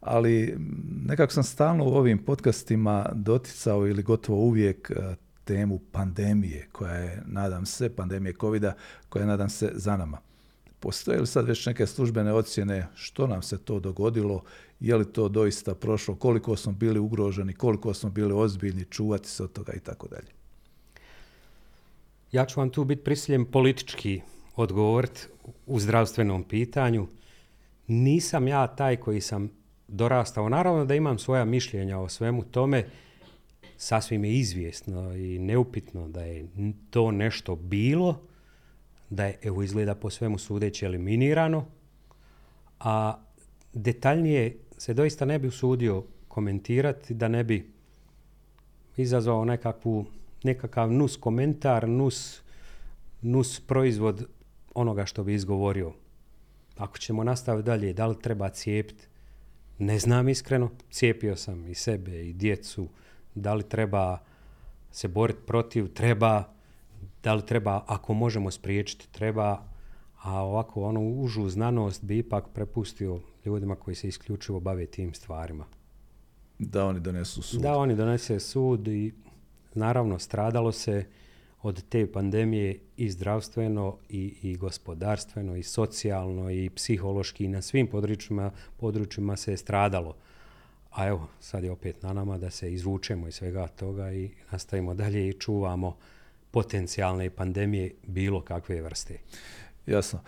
ali 0.00 0.58
nekako 1.06 1.32
sam 1.32 1.44
stalno 1.44 1.84
u 1.84 1.94
ovim 1.94 2.18
podcastima 2.18 3.06
doticao 3.14 3.86
ili 3.86 4.02
gotovo 4.02 4.38
uvijek 4.38 4.90
eh, 4.90 5.14
temu 5.44 5.80
pandemije, 5.92 6.68
koja 6.72 6.94
je, 6.94 7.22
nadam 7.26 7.66
se, 7.66 7.96
pandemije 7.96 8.34
covid 8.40 8.64
koja 9.08 9.20
je, 9.20 9.26
nadam 9.26 9.50
se, 9.50 9.72
za 9.74 9.96
nama. 9.96 10.18
Postoje 10.80 11.20
li 11.20 11.26
sad 11.26 11.46
već 11.46 11.66
neke 11.66 11.86
službene 11.86 12.32
ocjene 12.32 12.86
što 12.94 13.26
nam 13.26 13.42
se 13.42 13.58
to 13.58 13.80
dogodilo, 13.80 14.42
je 14.80 14.96
li 14.96 15.12
to 15.12 15.28
doista 15.28 15.74
prošlo, 15.74 16.14
koliko 16.14 16.56
smo 16.56 16.72
bili 16.72 16.98
ugroženi, 16.98 17.54
koliko 17.54 17.94
smo 17.94 18.10
bili 18.10 18.32
ozbiljni, 18.32 18.84
čuvati 18.84 19.28
se 19.28 19.42
od 19.42 19.52
toga 19.52 19.72
i 19.72 19.80
tako 19.80 20.08
dalje? 20.08 20.39
Ja 22.32 22.46
ću 22.46 22.60
vam 22.60 22.70
tu 22.70 22.84
biti 22.84 23.04
prisiljen 23.04 23.44
politički 23.44 24.20
odgovoriti 24.56 25.20
u 25.66 25.80
zdravstvenom 25.80 26.44
pitanju. 26.44 27.06
Nisam 27.86 28.48
ja 28.48 28.66
taj 28.66 28.96
koji 28.96 29.20
sam 29.20 29.50
dorastao. 29.88 30.48
Naravno 30.48 30.84
da 30.84 30.94
imam 30.94 31.18
svoja 31.18 31.44
mišljenja 31.44 31.98
o 31.98 32.08
svemu 32.08 32.44
tome. 32.44 32.86
Sasvim 33.76 34.24
je 34.24 34.34
izvjesno 34.34 35.16
i 35.16 35.38
neupitno 35.38 36.08
da 36.08 36.22
je 36.22 36.46
to 36.90 37.10
nešto 37.10 37.56
bilo, 37.56 38.20
da 39.10 39.26
je, 39.26 39.38
evo 39.42 39.62
izgleda 39.62 39.94
po 39.94 40.10
svemu 40.10 40.38
sudeći, 40.38 40.84
eliminirano, 40.84 41.66
a 42.80 43.18
detaljnije 43.72 44.56
se 44.78 44.94
doista 44.94 45.24
ne 45.24 45.38
bi 45.38 45.48
usudio 45.48 46.04
komentirati 46.28 47.14
da 47.14 47.28
ne 47.28 47.44
bi 47.44 47.72
izazvao 48.96 49.44
nekakvu 49.44 50.06
nekakav 50.42 50.92
nus 50.92 51.16
komentar, 51.16 51.88
nus, 51.88 52.42
nus 53.22 53.60
proizvod 53.60 54.26
onoga 54.74 55.06
što 55.06 55.24
bi 55.24 55.34
izgovorio. 55.34 55.92
Ako 56.76 56.98
ćemo 56.98 57.24
nastaviti 57.24 57.66
dalje, 57.66 57.92
da 57.92 58.06
li 58.06 58.20
treba 58.22 58.48
cijepiti? 58.48 59.06
Ne 59.78 59.98
znam 59.98 60.28
iskreno. 60.28 60.70
Cijepio 60.90 61.36
sam 61.36 61.66
i 61.66 61.74
sebe 61.74 62.28
i 62.28 62.32
djecu. 62.32 62.88
Da 63.34 63.54
li 63.54 63.62
treba 63.62 64.18
se 64.90 65.08
boriti 65.08 65.40
protiv? 65.46 65.88
Treba. 65.88 66.44
Da 67.22 67.34
li 67.34 67.46
treba, 67.46 67.84
ako 67.86 68.14
možemo 68.14 68.50
spriječiti, 68.50 69.12
treba. 69.12 69.62
A 70.22 70.42
ovako, 70.42 70.82
onu 70.82 71.00
užu 71.00 71.48
znanost 71.48 72.04
bi 72.04 72.18
ipak 72.18 72.44
prepustio 72.54 73.20
ljudima 73.44 73.76
koji 73.76 73.94
se 73.94 74.08
isključivo 74.08 74.60
bave 74.60 74.86
tim 74.86 75.14
stvarima. 75.14 75.64
Da 76.58 76.86
oni 76.86 77.00
donesu 77.00 77.42
sud. 77.42 77.60
Da 77.60 77.76
oni 77.76 77.94
donese 77.94 78.40
sud 78.40 78.88
i 78.88 79.12
Naravno, 79.74 80.18
stradalo 80.18 80.72
se 80.72 81.04
od 81.62 81.88
te 81.88 82.12
pandemije 82.12 82.78
i 82.96 83.10
zdravstveno 83.10 83.96
i, 84.08 84.34
i 84.42 84.56
gospodarstveno 84.56 85.56
i 85.56 85.62
socijalno 85.62 86.50
i 86.50 86.70
psihološki 86.70 87.44
i 87.44 87.48
na 87.48 87.62
svim 87.62 87.86
područjima, 87.86 88.50
područjima 88.76 89.36
se 89.36 89.50
je 89.50 89.56
stradalo. 89.56 90.16
A 90.90 91.06
evo, 91.06 91.28
sad 91.40 91.64
je 91.64 91.70
opet 91.70 92.02
na 92.02 92.12
nama 92.12 92.38
da 92.38 92.50
se 92.50 92.72
izvučemo 92.72 93.28
iz 93.28 93.34
svega 93.34 93.66
toga 93.66 94.12
i 94.12 94.30
nastavimo 94.52 94.94
dalje 94.94 95.28
i 95.28 95.32
čuvamo 95.32 95.96
potencijalne 96.50 97.30
pandemije 97.30 97.94
bilo 98.06 98.40
kakve 98.40 98.82
vrste. 98.82 99.18
Jasno. 99.86 100.20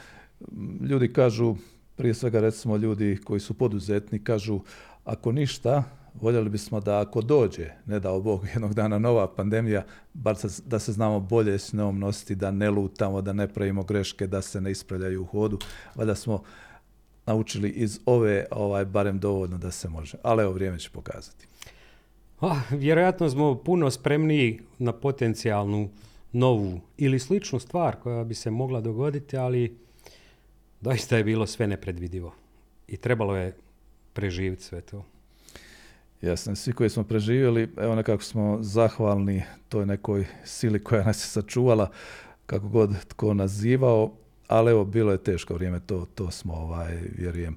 Ljudi 0.81 1.13
kažu, 1.13 1.57
prije 1.97 2.15
svega 2.15 2.41
recimo 2.41 2.77
ljudi 2.77 3.19
koji 3.25 3.41
su 3.41 3.55
poduzetni, 3.55 4.25
kažu 4.25 4.61
ako 5.05 5.33
ništa, 5.33 5.85
voljeli 6.15 6.51
bismo 6.51 6.81
da 6.81 7.01
ako 7.01 7.21
dođe, 7.21 7.71
ne 7.87 8.01
dao 8.01 8.21
Bog, 8.21 8.47
jednog 8.55 8.75
dana 8.75 8.99
nova 8.99 9.35
pandemija, 9.35 9.85
bar 10.15 10.37
da 10.65 10.79
se 10.79 10.93
znamo 10.93 11.21
bolje 11.21 11.59
s 11.59 11.73
njom 11.73 11.99
nositi, 11.99 12.35
da 12.35 12.51
ne 12.51 12.71
lutamo, 12.71 13.21
da 13.23 13.33
ne 13.33 13.49
pravimo 13.49 13.83
greške, 13.83 14.27
da 14.27 14.43
se 14.43 14.61
ne 14.61 14.71
ispravljaju 14.71 15.23
u 15.23 15.27
hodu, 15.27 15.59
da 15.95 16.15
smo 16.15 16.43
naučili 17.27 17.71
iz 17.71 18.01
ove 18.07 18.47
ovaj, 18.51 18.85
barem 18.85 19.19
dovoljno 19.19 19.59
da 19.59 19.71
se 19.71 19.89
može. 19.89 20.19
Ali 20.23 20.43
evo, 20.43 20.53
vrijeme 20.53 20.79
će 20.79 20.91
pokazati. 20.91 21.47
Ah, 22.41 22.61
vjerojatno 22.71 23.31
smo 23.31 23.55
puno 23.55 23.91
spremniji 23.91 24.61
na 24.79 24.93
potencijalnu 24.93 25.91
novu 26.33 26.81
ili 26.97 27.19
sličnu 27.19 27.59
stvar 27.59 27.97
koja 27.97 28.25
bi 28.25 28.35
se 28.35 28.51
mogla 28.51 28.81
dogoditi, 28.81 29.37
ali 29.37 29.79
doista 30.81 31.17
je 31.17 31.25
bilo 31.25 31.47
sve 31.47 31.67
nepredvidivo. 31.67 32.35
I 32.89 32.97
trebalo 32.97 33.37
je 33.37 33.57
preživjeti 34.13 34.63
sve 34.63 34.81
to. 34.81 35.05
Jasno, 36.23 36.57
svi 36.57 36.73
koji 36.73 36.91
smo 36.91 37.05
preživjeli, 37.05 37.69
evo 37.77 37.95
nekako 37.95 38.23
smo 38.23 38.59
zahvalni 38.61 39.43
toj 39.69 39.87
nekoj 39.87 40.27
sili 40.45 40.85
koja 40.85 41.05
nas 41.05 41.25
je 41.25 41.29
sačuvala, 41.29 41.91
kako 42.47 42.69
god 42.69 43.05
tko 43.09 43.35
nazivao, 43.35 44.13
ali 44.49 44.71
evo, 44.71 44.85
bilo 44.85 45.13
je 45.13 45.23
teško 45.23 45.55
vrijeme, 45.55 45.81
to, 45.81 46.07
to 46.15 46.31
smo, 46.31 46.55
ovaj, 46.55 46.99
vjerujem, 47.19 47.57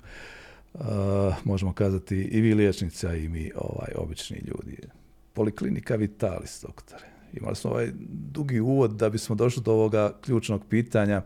uh, 0.73 0.81
možemo 1.43 1.73
kazati 1.73 2.15
i 2.15 2.41
vi 2.41 2.53
liječnici, 2.53 3.07
a 3.07 3.15
i 3.15 3.29
mi 3.29 3.51
ovaj, 3.55 3.91
obični 3.95 4.37
ljudi. 4.37 4.77
Poliklinika 5.33 5.95
Vitalis, 5.95 6.63
doktore. 6.67 7.05
Imali 7.33 7.55
smo 7.55 7.71
ovaj 7.71 7.91
dugi 8.09 8.59
uvod 8.59 8.91
da 8.91 9.09
bismo 9.09 9.35
došli 9.35 9.63
do 9.63 9.71
ovoga 9.71 10.13
ključnog 10.21 10.61
pitanja. 10.69 11.21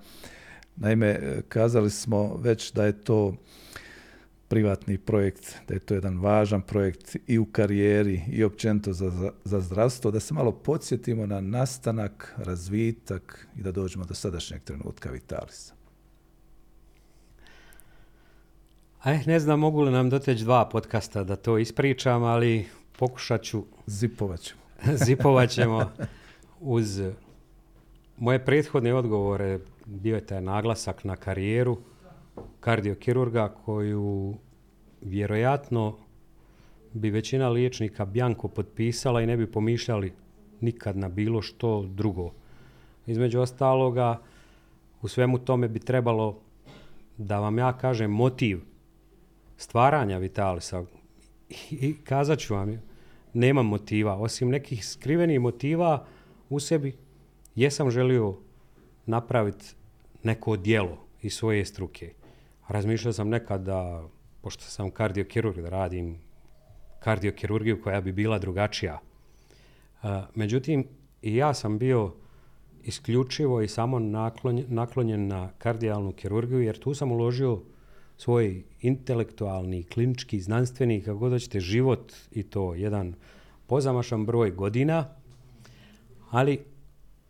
Naime, 0.75 1.19
kazali 1.49 1.89
smo 1.89 2.35
već 2.35 2.71
da 2.71 2.85
je 2.85 3.01
to 3.03 3.33
privatni 4.49 4.97
projekt, 4.97 5.55
da 5.67 5.73
je 5.73 5.79
to 5.79 5.93
jedan 5.93 6.19
važan 6.19 6.61
projekt 6.61 7.17
i 7.27 7.37
u 7.37 7.45
karijeri 7.45 8.21
i 8.31 8.43
općenito 8.43 8.93
za, 8.93 9.31
za 9.43 9.61
zdravstvo, 9.61 10.11
da 10.11 10.19
se 10.19 10.33
malo 10.33 10.51
podsjetimo 10.51 11.25
na 11.25 11.41
nastanak, 11.41 12.35
razvitak 12.37 13.47
i 13.57 13.61
da 13.61 13.71
dođemo 13.71 14.05
do 14.05 14.13
sadašnjeg 14.13 14.61
trenutka 14.63 15.09
Vitalisa. 15.11 15.73
Aj, 19.03 19.19
ne 19.25 19.39
znam 19.39 19.59
mogu 19.59 19.81
li 19.81 19.91
nam 19.91 20.09
doteći 20.09 20.43
dva 20.43 20.69
podcasta 20.69 21.23
da 21.23 21.35
to 21.35 21.57
ispričam, 21.57 22.23
ali 22.23 22.65
pokušat 22.97 23.43
ću. 23.43 23.63
Zipovat 23.87 24.39
ćemo. 24.39 24.61
zipovat 25.05 25.49
ćemo 25.49 25.91
uz 26.59 27.01
moje 28.17 28.45
prethodne 28.45 28.93
odgovore 28.93 29.59
bio 29.85 30.15
je 30.15 30.25
taj 30.25 30.41
naglasak 30.41 31.03
na 31.03 31.15
karijeru 31.15 31.77
kardiokirurga 32.59 33.55
koju 33.65 34.35
vjerojatno 35.01 35.97
bi 36.93 37.09
većina 37.09 37.49
liječnika 37.49 38.05
bjanko 38.05 38.47
potpisala 38.47 39.21
i 39.21 39.25
ne 39.25 39.37
bi 39.37 39.51
pomišljali 39.51 40.13
nikad 40.61 40.97
na 40.97 41.09
bilo 41.09 41.41
što 41.41 41.85
drugo. 41.87 42.31
Između 43.07 43.39
ostaloga, 43.39 44.21
u 45.01 45.07
svemu 45.07 45.37
tome 45.37 45.67
bi 45.67 45.79
trebalo 45.79 46.39
da 47.17 47.39
vam 47.39 47.57
ja 47.57 47.77
kažem 47.77 48.11
motiv 48.11 48.59
stvaranja 49.57 50.17
Vitalisa. 50.17 50.83
I 51.71 51.95
kazat 52.03 52.39
ću 52.39 52.53
vam, 52.53 52.81
nemam 53.33 53.65
motiva. 53.65 54.15
Osim 54.15 54.49
nekih 54.49 54.85
skrivenih 54.85 55.39
motiva 55.39 56.05
u 56.49 56.59
sebi, 56.59 56.97
jesam 57.55 57.91
želio 57.91 58.37
napraviti 59.05 59.65
neko 60.23 60.57
djelo 60.57 60.97
iz 61.21 61.33
svoje 61.33 61.65
struke. 61.65 62.13
Razmišljao 62.69 63.13
sam 63.13 63.29
nekad 63.29 63.61
da, 63.61 64.07
pošto 64.41 64.63
sam 64.63 64.91
kardiokirurg, 64.91 65.61
da 65.61 65.69
radim 65.69 66.17
kardiokirurgiju 66.99 67.81
koja 67.81 68.01
bi 68.01 68.11
bila 68.11 68.39
drugačija. 68.39 68.99
međutim, 70.35 70.87
i 71.21 71.35
ja 71.35 71.53
sam 71.53 71.77
bio 71.77 72.13
isključivo 72.83 73.61
i 73.61 73.67
samo 73.67 73.99
naklonjen, 73.99 74.65
naklonjen 74.67 75.27
na 75.27 75.49
kardijalnu 75.57 76.11
kirurgiju, 76.11 76.61
jer 76.61 76.79
tu 76.79 76.93
sam 76.93 77.11
uložio 77.11 77.61
svoj 78.17 78.63
intelektualni, 78.81 79.83
klinički, 79.83 80.39
znanstveni, 80.39 81.01
kako 81.01 81.17
god 81.17 81.31
hoćete, 81.31 81.59
život 81.59 82.13
i 82.31 82.43
to 82.43 82.75
jedan 82.75 83.13
pozamašan 83.67 84.25
broj 84.25 84.51
godina, 84.51 85.07
ali 86.29 86.65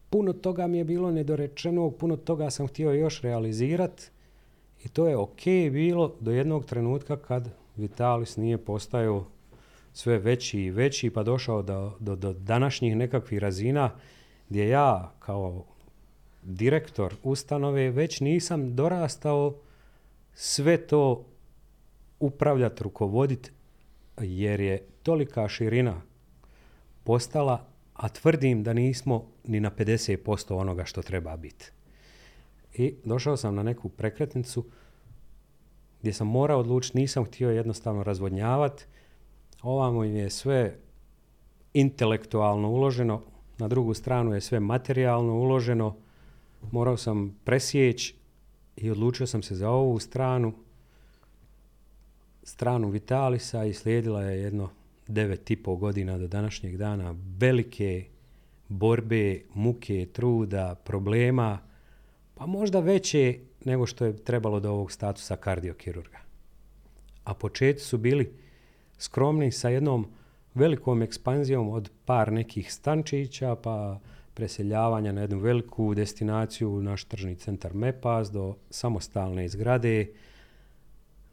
puno 0.09 0.33
toga 0.33 0.67
mi 0.67 0.77
je 0.77 0.83
bilo 0.83 1.11
nedorečeno, 1.11 1.91
puno 1.91 2.17
toga 2.17 2.49
sam 2.49 2.67
htio 2.67 2.91
još 2.91 3.21
realizirati 3.21 4.11
i 4.83 4.89
to 4.89 5.07
je 5.07 5.17
ok 5.17 5.43
bilo 5.71 6.15
do 6.19 6.31
jednog 6.31 6.65
trenutka 6.65 7.17
kad 7.17 7.49
Vitalis 7.75 8.37
nije 8.37 8.57
postajao 8.57 9.25
sve 9.93 10.17
veći 10.17 10.59
i 10.59 10.71
veći 10.71 11.09
pa 11.09 11.23
došao 11.23 11.61
do, 11.61 11.93
do, 11.99 12.15
do 12.15 12.33
današnjih 12.33 12.95
nekakvih 12.95 13.39
razina 13.39 13.91
gdje 14.49 14.69
ja 14.69 15.13
kao 15.19 15.65
direktor 16.43 17.15
ustanove 17.23 17.91
već 17.91 18.19
nisam 18.19 18.75
dorastao 18.75 19.55
sve 20.33 20.87
to 20.87 21.25
upravljati, 22.19 22.83
rukovoditi 22.83 23.51
jer 24.17 24.59
je 24.59 24.87
tolika 25.03 25.47
širina 25.47 26.01
postala, 27.03 27.65
a 27.93 28.09
tvrdim 28.09 28.63
da 28.63 28.73
nismo 28.73 29.27
ni 29.43 29.59
na 29.59 29.71
50% 29.71 30.53
onoga 30.53 30.85
što 30.85 31.01
treba 31.01 31.37
biti. 31.37 31.71
I 32.73 32.95
došao 33.05 33.37
sam 33.37 33.55
na 33.55 33.63
neku 33.63 33.89
prekretnicu 33.89 34.65
gdje 36.01 36.13
sam 36.13 36.27
morao 36.27 36.59
odlučiti, 36.59 36.97
nisam 36.97 37.25
htio 37.25 37.49
jednostavno 37.49 38.03
razvodnjavati. 38.03 38.85
Ovamo 39.61 40.03
je 40.03 40.29
sve 40.29 40.77
intelektualno 41.73 42.69
uloženo, 42.69 43.21
na 43.57 43.67
drugu 43.67 43.93
stranu 43.93 44.33
je 44.33 44.41
sve 44.41 44.59
materijalno 44.59 45.33
uloženo. 45.33 45.95
Morao 46.71 46.97
sam 46.97 47.37
presjeći 47.43 48.15
i 48.75 48.91
odlučio 48.91 49.27
sam 49.27 49.41
se 49.41 49.55
za 49.55 49.69
ovu 49.69 49.99
stranu, 49.99 50.53
stranu 52.43 52.89
Vitalisa 52.89 53.65
i 53.65 53.73
slijedila 53.73 54.23
je 54.23 54.41
jedno 54.41 54.69
devet 55.07 55.51
i 55.51 55.55
pol 55.55 55.75
godina 55.75 56.17
do 56.17 56.27
današnjeg 56.27 56.77
dana 56.77 57.15
velike 57.39 58.05
borbe, 58.67 59.41
muke, 59.53 60.07
truda, 60.13 60.75
problema, 60.75 61.59
pa 62.39 62.45
možda 62.45 62.79
veće 62.79 63.39
nego 63.65 63.85
što 63.85 64.05
je 64.05 64.17
trebalo 64.17 64.59
do 64.59 64.71
ovog 64.71 64.91
statusa 64.91 65.35
kardiokirurga. 65.35 66.17
A 67.23 67.33
početi 67.33 67.79
su 67.79 67.97
bili 67.97 68.33
skromni 68.97 69.51
sa 69.51 69.69
jednom 69.69 70.07
velikom 70.53 71.01
ekspanzijom 71.01 71.69
od 71.69 71.91
par 72.05 72.31
nekih 72.31 72.73
stančića, 72.73 73.55
pa 73.55 73.99
preseljavanja 74.33 75.11
na 75.11 75.21
jednu 75.21 75.39
veliku 75.39 75.93
destinaciju, 75.93 76.81
naš 76.81 77.03
tržni 77.03 77.35
centar 77.35 77.73
Mepas, 77.73 78.31
do 78.31 78.55
samostalne 78.69 79.47
zgrade. 79.47 80.07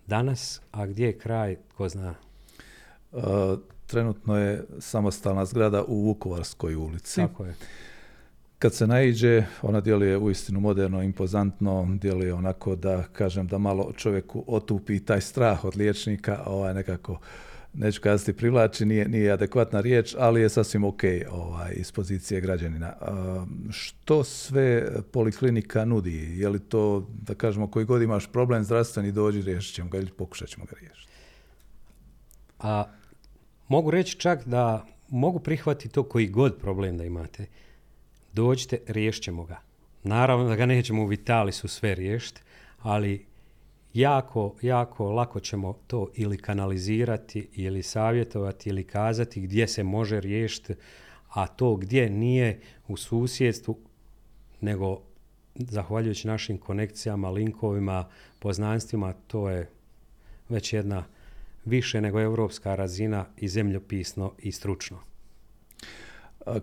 Danas, 0.06 0.60
a 0.70 0.86
gdje 0.86 1.06
je 1.06 1.18
kraj, 1.18 1.56
ko 1.76 1.88
zna? 1.88 2.14
Uh, 3.12 3.22
trenutno 3.86 4.38
je 4.38 4.64
samostalna 4.78 5.44
zgrada 5.44 5.84
u 5.84 6.02
Vukovarskoj 6.02 6.74
ulici. 6.74 7.20
Tako 7.20 7.44
je. 7.44 7.54
Kad 8.58 8.74
se 8.74 8.86
naiđe, 8.86 9.44
ona 9.62 9.80
djeluje 9.80 10.18
uistinu 10.18 10.60
moderno, 10.60 11.02
impozantno, 11.02 11.96
djeluje 12.00 12.34
onako 12.34 12.76
da, 12.76 13.02
kažem, 13.12 13.46
da 13.46 13.58
malo 13.58 13.92
čovjeku 13.96 14.44
otupi 14.46 15.00
taj 15.00 15.20
strah 15.20 15.64
od 15.64 15.76
liječnika, 15.76 16.42
ovaj 16.46 16.74
nekako 16.74 17.18
neću 17.74 18.00
kazati 18.00 18.32
privlači, 18.32 18.84
nije, 18.86 19.08
nije 19.08 19.32
adekvatna 19.32 19.80
riječ, 19.80 20.14
ali 20.18 20.40
je 20.40 20.48
sasvim 20.48 20.84
ok 20.84 21.00
ovaj, 21.30 21.72
iz 21.76 21.92
pozicije 21.92 22.40
građanina. 22.40 22.92
što 23.70 24.24
sve 24.24 24.88
poliklinika 25.12 25.84
nudi? 25.84 26.38
Je 26.40 26.48
li 26.48 26.58
to, 26.58 27.10
da 27.22 27.34
kažemo, 27.34 27.70
koji 27.70 27.86
god 27.86 28.02
imaš 28.02 28.32
problem 28.32 28.64
zdravstveni, 28.64 29.12
dođi, 29.12 29.42
riješit 29.42 29.74
ćemo 29.74 29.90
ga 29.90 29.98
ili 29.98 30.10
pokušat 30.10 30.48
ćemo 30.48 30.64
ga 30.64 30.76
riješiti? 30.80 31.12
A, 32.58 32.84
mogu 33.68 33.90
reći 33.90 34.18
čak 34.18 34.46
da 34.46 34.86
mogu 35.08 35.38
prihvatiti 35.38 35.94
to 35.94 36.02
koji 36.02 36.28
god 36.28 36.56
problem 36.60 36.98
da 36.98 37.04
imate. 37.04 37.46
Dođite, 38.36 38.78
riješit 38.86 39.22
ćemo 39.22 39.44
ga. 39.44 39.60
Naravno 40.02 40.48
da 40.48 40.56
ga 40.56 40.66
nećemo 40.66 41.02
u 41.02 41.06
Vitalisu 41.06 41.68
sve 41.68 41.94
riješiti, 41.94 42.42
ali 42.78 43.26
jako, 43.94 44.54
jako 44.62 45.10
lako 45.10 45.40
ćemo 45.40 45.78
to 45.86 46.08
ili 46.14 46.38
kanalizirati 46.38 47.48
ili 47.54 47.82
savjetovati 47.82 48.68
ili 48.68 48.84
kazati 48.84 49.40
gdje 49.40 49.68
se 49.68 49.82
može 49.82 50.20
riješiti, 50.20 50.74
a 51.28 51.46
to 51.46 51.76
gdje 51.76 52.10
nije 52.10 52.60
u 52.88 52.96
susjedstvu, 52.96 53.78
nego 54.60 55.00
zahvaljujući 55.54 56.28
našim 56.28 56.58
konekcijama, 56.58 57.30
linkovima, 57.30 58.08
poznanstvima, 58.38 59.12
to 59.26 59.50
je 59.50 59.70
već 60.48 60.72
jedna 60.72 61.04
više 61.64 62.00
nego 62.00 62.20
europska 62.20 62.74
razina 62.74 63.26
i 63.36 63.48
zemljopisno 63.48 64.32
i 64.38 64.52
stručno. 64.52 64.98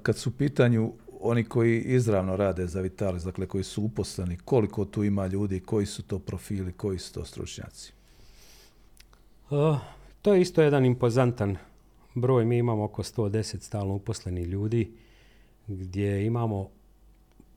kad 0.04 0.18
su 0.18 0.38
pitanju 0.38 0.94
oni 1.24 1.44
koji 1.44 1.82
izravno 1.82 2.36
rade 2.36 2.68
za 2.68 2.82
Vitalis, 2.82 3.24
dakle 3.24 3.48
koji 3.48 3.64
su 3.64 3.84
uposleni, 3.84 4.38
koliko 4.38 4.86
tu 4.86 5.04
ima 5.04 5.28
ljudi, 5.28 5.60
koji 5.60 5.86
su 5.86 6.04
to 6.04 6.20
profili, 6.20 6.72
koji 6.72 7.00
su 7.00 7.14
to 7.14 7.26
stručnjaci? 7.26 7.94
to 10.22 10.34
je 10.34 10.42
isto 10.42 10.62
jedan 10.62 10.86
impozantan 10.86 11.58
broj. 12.16 12.46
Mi 12.46 12.58
imamo 12.58 12.84
oko 12.84 13.04
110 13.04 13.62
stalno 13.62 13.94
uposlenih 13.94 14.48
ljudi 14.48 14.92
gdje 15.68 16.26
imamo 16.26 16.70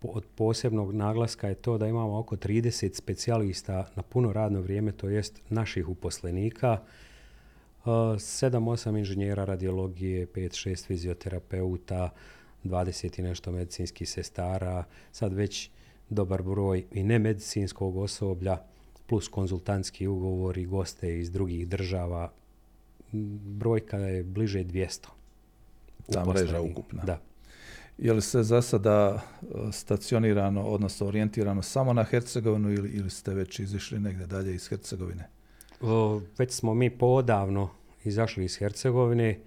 od 0.02 0.24
posebnog 0.34 0.94
naglaska 0.94 1.48
je 1.48 1.54
to 1.54 1.78
da 1.78 1.86
imamo 1.86 2.18
oko 2.18 2.36
30 2.36 2.94
specijalista 2.94 3.88
na 3.94 4.02
puno 4.02 4.32
radno 4.32 4.60
vrijeme, 4.60 4.92
to 4.92 5.08
jest 5.08 5.42
naših 5.48 5.88
uposlenika, 5.88 6.78
7-8 7.84 8.98
inženjera 8.98 9.44
radiologije, 9.44 10.26
5-6 10.26 10.86
fizioterapeuta, 10.86 12.10
20 12.68 13.18
i 13.18 13.22
nešto 13.22 13.52
medicinskih 13.52 14.10
sestara, 14.10 14.84
sad 15.12 15.32
već 15.32 15.70
dobar 16.08 16.42
broj 16.42 16.84
i 16.92 17.02
nemedicinskog 17.02 17.96
osoblja, 17.96 18.58
plus 19.06 19.28
konzultantski 19.28 20.06
ugovori, 20.06 20.66
goste 20.66 21.18
iz 21.18 21.30
drugih 21.30 21.68
država. 21.68 22.32
Brojka 23.42 23.96
je 23.96 24.22
bliže 24.22 24.64
200. 24.64 25.06
Ta 26.12 26.24
mreža 26.24 26.60
ukupna. 26.60 27.02
Da. 27.02 27.20
Je 27.98 28.12
li 28.12 28.22
se 28.22 28.42
za 28.42 28.62
sada 28.62 29.20
e, 29.42 29.46
stacionirano, 29.72 30.62
odnosno 30.62 31.06
orijentirano 31.06 31.62
samo 31.62 31.92
na 31.92 32.04
Hercegovinu 32.04 32.72
ili, 32.72 32.90
ili 32.90 33.10
ste 33.10 33.34
već 33.34 33.58
izišli 33.58 33.98
negdje 33.98 34.26
dalje 34.26 34.54
iz 34.54 34.68
Hercegovine? 34.68 35.28
već 36.38 36.52
smo 36.52 36.74
mi 36.74 36.90
podavno 36.90 37.70
izašli 38.04 38.44
iz 38.44 38.56
Hercegovine, 38.58 39.38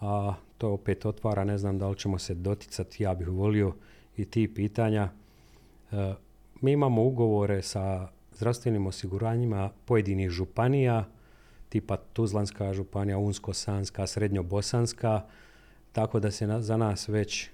a 0.00 0.34
to 0.58 0.72
opet 0.72 1.06
otvara, 1.06 1.44
ne 1.44 1.58
znam 1.58 1.78
da 1.78 1.88
li 1.88 1.96
ćemo 1.96 2.18
se 2.18 2.34
doticati, 2.34 3.02
ja 3.02 3.14
bih 3.14 3.28
volio 3.28 3.74
i 4.16 4.24
ti 4.24 4.54
pitanja. 4.54 5.08
E, 5.92 6.14
mi 6.60 6.72
imamo 6.72 7.02
ugovore 7.02 7.62
sa 7.62 8.08
zdravstvenim 8.34 8.86
osiguranjima 8.86 9.70
pojedinih 9.84 10.30
županija, 10.30 11.04
tipa 11.68 11.96
Tuzlanska 11.96 12.72
županija, 12.74 13.18
Unsko-Sanska, 13.18 14.06
Srednjo-Bosanska, 14.06 15.20
tako 15.92 16.20
da 16.20 16.30
se 16.30 16.48
za 16.60 16.76
nas 16.76 17.08
već, 17.08 17.50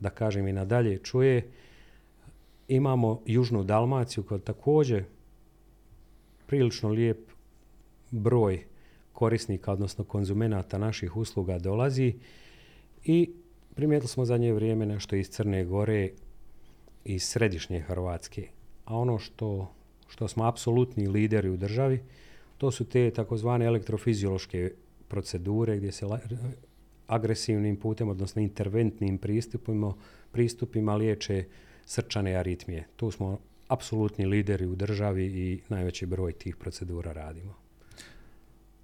da 0.00 0.10
kažem 0.10 0.48
i 0.48 0.52
nadalje, 0.52 0.98
čuje. 0.98 1.50
Imamo 2.68 3.22
Južnu 3.26 3.64
Dalmaciju 3.64 4.24
koja 4.24 4.38
također 4.38 5.04
prilično 6.46 6.88
lijep 6.88 7.30
broj 8.10 8.69
korisnika, 9.20 9.72
odnosno 9.72 10.04
konzumenata 10.04 10.78
naših 10.78 11.16
usluga 11.16 11.58
dolazi 11.58 12.14
i 13.04 13.30
primijetili 13.74 14.08
smo 14.08 14.24
zadnje 14.24 14.52
vrijeme 14.52 14.86
nešto 14.86 15.16
iz 15.16 15.28
Crne 15.28 15.64
Gore 15.64 16.10
i 17.04 17.18
središnje 17.18 17.80
Hrvatske. 17.80 18.48
A 18.84 18.96
ono 18.96 19.18
što, 19.18 19.72
što 20.08 20.28
smo 20.28 20.44
apsolutni 20.44 21.08
lideri 21.08 21.50
u 21.50 21.56
državi, 21.56 22.00
to 22.58 22.70
su 22.70 22.84
te 22.84 23.10
takozvane 23.10 23.64
elektrofiziološke 23.64 24.72
procedure 25.08 25.76
gdje 25.76 25.92
se 25.92 26.06
agresivnim 27.06 27.76
putem, 27.76 28.08
odnosno 28.08 28.42
interventnim 28.42 29.18
pristupima, 29.18 29.94
pristupima 30.32 30.96
liječe 30.96 31.44
srčane 31.86 32.36
aritmije. 32.36 32.86
Tu 32.96 33.10
smo 33.10 33.38
apsolutni 33.68 34.26
lideri 34.26 34.66
u 34.66 34.74
državi 34.74 35.26
i 35.26 35.60
najveći 35.68 36.06
broj 36.06 36.32
tih 36.32 36.56
procedura 36.56 37.12
radimo. 37.12 37.69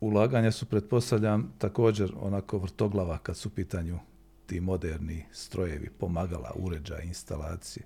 Ulaganja 0.06 0.52
su, 0.52 0.66
pretpostavljam, 0.66 1.52
također 1.58 2.12
onako 2.20 2.58
vrtoglava 2.58 3.18
kad 3.18 3.36
su 3.36 3.48
u 3.48 3.52
pitanju 3.52 3.98
ti 4.46 4.60
moderni 4.60 5.24
strojevi, 5.32 5.90
pomagala, 5.90 6.52
uređaja, 6.54 7.02
instalacije. 7.02 7.84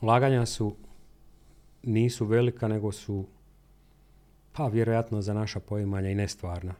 Ulaganja 0.00 0.46
su, 0.46 0.76
nisu 1.82 2.26
velika, 2.26 2.68
nego 2.68 2.92
su, 2.92 3.26
pa 4.52 4.66
vjerojatno 4.66 5.22
za 5.22 5.34
naša 5.34 5.60
poimanja 5.60 6.10
i 6.10 6.14
nestvarna. 6.14 6.74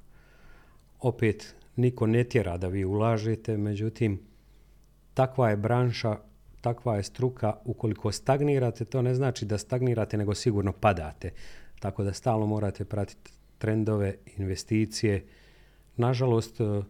Opet, 1.00 1.54
niko 1.76 2.06
ne 2.06 2.24
tjera 2.24 2.56
da 2.56 2.68
vi 2.68 2.84
ulažete, 2.84 3.56
međutim, 3.56 4.20
takva 5.14 5.50
je 5.50 5.56
branša 5.56 6.18
takva 6.60 6.96
je 6.96 7.02
struka, 7.02 7.54
ukoliko 7.64 8.12
stagnirate, 8.12 8.84
to 8.84 9.02
ne 9.02 9.14
znači 9.14 9.44
da 9.44 9.58
stagnirate, 9.58 10.16
nego 10.16 10.34
sigurno 10.34 10.72
padate. 10.72 11.30
Tako 11.78 12.04
da 12.04 12.12
stalno 12.12 12.46
morate 12.46 12.84
pratiti 12.84 13.32
trendove, 13.60 14.14
investicije. 14.36 15.24
Nažalost, 15.96 16.60
e, 16.60 16.82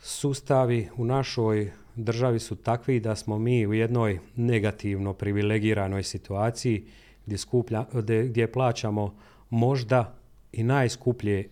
sustavi 0.00 0.88
u 0.96 1.04
našoj 1.04 1.70
državi 1.96 2.40
su 2.40 2.56
takvi 2.56 3.00
da 3.00 3.16
smo 3.16 3.38
mi 3.38 3.66
u 3.66 3.74
jednoj 3.74 4.18
negativno 4.36 5.12
privilegiranoj 5.12 6.02
situaciji 6.02 6.86
gdje, 7.26 7.38
skuplja, 7.38 7.84
gdje 8.28 8.52
plaćamo 8.52 9.14
možda 9.50 10.14
i 10.52 10.62
najskuplje 10.62 11.48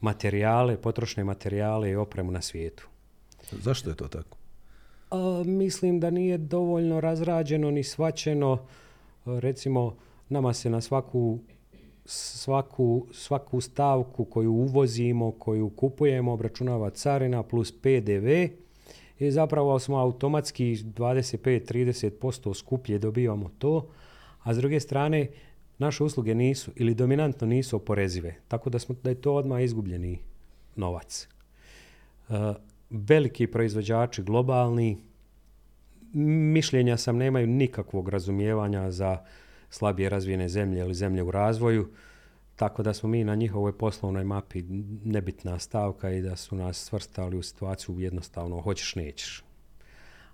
materijale, 0.00 0.76
potrošne 0.76 1.24
materijale 1.24 1.90
i 1.90 1.96
opremu 1.96 2.32
na 2.32 2.42
svijetu. 2.42 2.88
Zašto 3.52 3.90
je 3.90 3.96
to 3.96 4.08
tako? 4.08 4.38
mislim 5.44 6.00
da 6.00 6.10
nije 6.10 6.38
dovoljno 6.38 7.00
razrađeno 7.00 7.70
ni 7.70 7.84
svačeno. 7.84 8.66
Recimo, 9.24 9.96
nama 10.28 10.52
se 10.52 10.70
na 10.70 10.80
svaku, 10.80 11.38
svaku, 12.10 13.06
svaku 13.12 13.60
stavku 13.60 14.24
koju 14.24 14.52
uvozimo, 14.52 15.32
koju 15.32 15.70
kupujemo, 15.70 16.32
obračunava 16.32 16.90
carina 16.90 17.42
plus 17.42 17.72
PDV 17.72 18.28
i 19.18 19.30
zapravo 19.30 19.78
smo 19.78 19.96
automatski 19.96 20.76
25-30% 20.76 22.54
skuplje 22.54 22.98
dobivamo 22.98 23.50
to, 23.58 23.88
a 24.42 24.54
s 24.54 24.56
druge 24.56 24.80
strane 24.80 25.26
naše 25.78 26.04
usluge 26.04 26.34
nisu 26.34 26.70
ili 26.76 26.94
dominantno 26.94 27.46
nisu 27.46 27.76
oporezive, 27.76 28.34
tako 28.48 28.70
da, 28.70 28.78
smo, 28.78 28.94
da 29.02 29.10
je 29.10 29.20
to 29.20 29.34
odmah 29.34 29.62
izgubljeni 29.62 30.18
novac. 30.76 31.28
Veliki 32.90 33.46
proizvođači 33.46 34.22
globalni 34.22 34.98
mišljenja 36.52 36.96
sam 36.96 37.16
nemaju 37.16 37.46
nikakvog 37.46 38.08
razumijevanja 38.08 38.90
za 38.90 39.18
slabije 39.70 40.08
razvijene 40.08 40.48
zemlje 40.48 40.80
ili 40.80 40.94
zemlje 40.94 41.22
u 41.22 41.30
razvoju, 41.30 41.88
tako 42.56 42.82
da 42.82 42.94
smo 42.94 43.08
mi 43.08 43.24
na 43.24 43.34
njihovoj 43.34 43.78
poslovnoj 43.78 44.24
mapi 44.24 44.62
nebitna 45.04 45.58
stavka 45.58 46.10
i 46.10 46.22
da 46.22 46.36
su 46.36 46.56
nas 46.56 46.84
svrstali 46.84 47.36
u 47.36 47.42
situaciju 47.42 48.00
jednostavno 48.00 48.60
hoćeš 48.60 48.94
nećeš. 48.94 49.44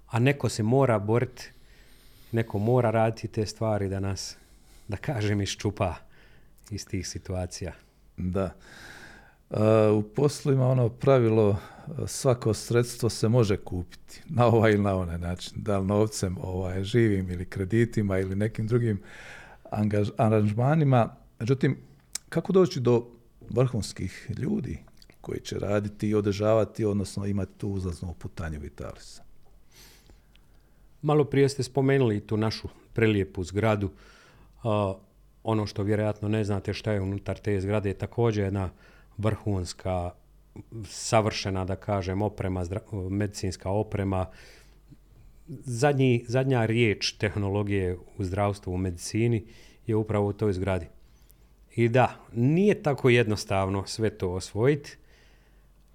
A 0.06 0.18
neko 0.18 0.48
se 0.48 0.62
mora 0.62 0.98
boriti, 0.98 1.50
neko 2.32 2.58
mora 2.58 2.90
raditi 2.90 3.28
te 3.28 3.46
stvari 3.46 3.88
da 3.88 4.00
nas, 4.00 4.36
da 4.88 4.96
kažem, 4.96 5.40
iščupa 5.40 5.94
iz 6.70 6.86
tih 6.86 7.08
situacija. 7.08 7.72
Da. 8.16 8.50
U 9.94 10.02
poslovima 10.02 10.66
ono 10.66 10.88
pravilo 10.88 11.56
svako 12.06 12.54
sredstvo 12.54 13.08
se 13.08 13.28
može 13.28 13.56
kupiti 13.56 14.22
na 14.28 14.46
ovaj 14.46 14.72
ili 14.72 14.82
na 14.82 14.96
onaj 14.96 15.18
način, 15.18 15.52
da 15.56 15.78
li 15.78 15.86
novcem 15.86 16.36
ovaj, 16.40 16.84
živim 16.84 17.30
ili 17.30 17.44
kreditima 17.44 18.18
ili 18.18 18.36
nekim 18.36 18.66
drugim 18.66 19.02
aranžmanima. 20.16 21.16
Međutim, 21.38 21.76
kako 22.28 22.52
doći 22.52 22.80
do 22.80 23.06
vrhunskih 23.50 24.30
ljudi 24.38 24.78
koji 25.20 25.40
će 25.40 25.58
raditi 25.58 26.08
i 26.08 26.14
održavati, 26.14 26.84
odnosno 26.84 27.26
imati 27.26 27.52
tu 27.58 27.68
uzlaznu 27.68 28.14
putanju 28.18 28.60
Vitalisa? 28.60 29.22
Malo 31.02 31.24
prije 31.24 31.48
ste 31.48 31.62
spomenuli 31.62 32.20
tu 32.20 32.36
našu 32.36 32.68
prelijepu 32.92 33.44
zgradu. 33.44 33.90
ono 35.42 35.66
što 35.66 35.82
vjerojatno 35.82 36.28
ne 36.28 36.44
znate 36.44 36.74
šta 36.74 36.92
je 36.92 37.00
unutar 37.00 37.38
te 37.38 37.60
zgrade 37.60 37.88
je 37.88 37.98
također 37.98 38.44
jedna 38.44 38.70
vrhunska 39.18 40.10
savršena, 40.84 41.64
da 41.64 41.76
kažem, 41.76 42.22
oprema, 42.22 42.64
medicinska 43.10 43.70
oprema. 43.70 44.26
Zadnji, 45.48 46.24
zadnja 46.28 46.66
riječ 46.66 47.12
tehnologije 47.12 47.98
u 48.18 48.24
zdravstvu, 48.24 48.72
u 48.72 48.76
medicini 48.76 49.44
je 49.86 49.96
upravo 49.96 50.28
u 50.28 50.32
toj 50.32 50.52
zgradi. 50.52 50.86
I 51.76 51.88
da, 51.88 52.16
nije 52.32 52.82
tako 52.82 53.08
jednostavno 53.08 53.86
sve 53.86 54.10
to 54.10 54.30
osvojiti, 54.30 54.96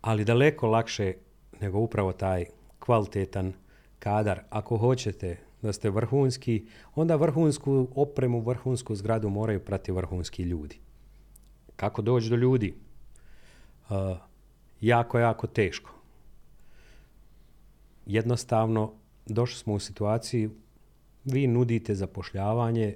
ali 0.02 0.26
daleko 0.26 0.68
lakše 0.68 1.14
nego 1.62 1.80
upravo 1.80 2.14
taj 2.14 2.46
kvalitetan 2.80 3.54
kadar. 4.00 4.42
Ako 4.50 4.78
hoćete 4.78 5.38
da 5.62 5.74
ste 5.74 5.90
vrhunski, 5.90 6.66
onda 6.96 7.16
vrhunsku 7.16 7.88
opremu, 7.96 8.42
vrhunsku 8.42 8.96
zgradu 8.96 9.30
moraju 9.30 9.60
prati 9.60 9.92
vrhunski 9.92 10.44
ljudi. 10.44 10.80
Kako 11.76 12.02
doći 12.02 12.30
do 12.30 12.36
ljudi? 12.36 12.74
Uh, 13.90 14.18
jako, 14.82 15.20
jako 15.20 15.48
teško. 15.48 15.92
Jednostavno, 18.06 18.94
došli 19.26 19.58
smo 19.58 19.74
u 19.74 19.80
situaciju, 19.80 20.52
vi 21.26 21.48
nudite 21.48 21.96
zapošljavanje, 21.96 22.96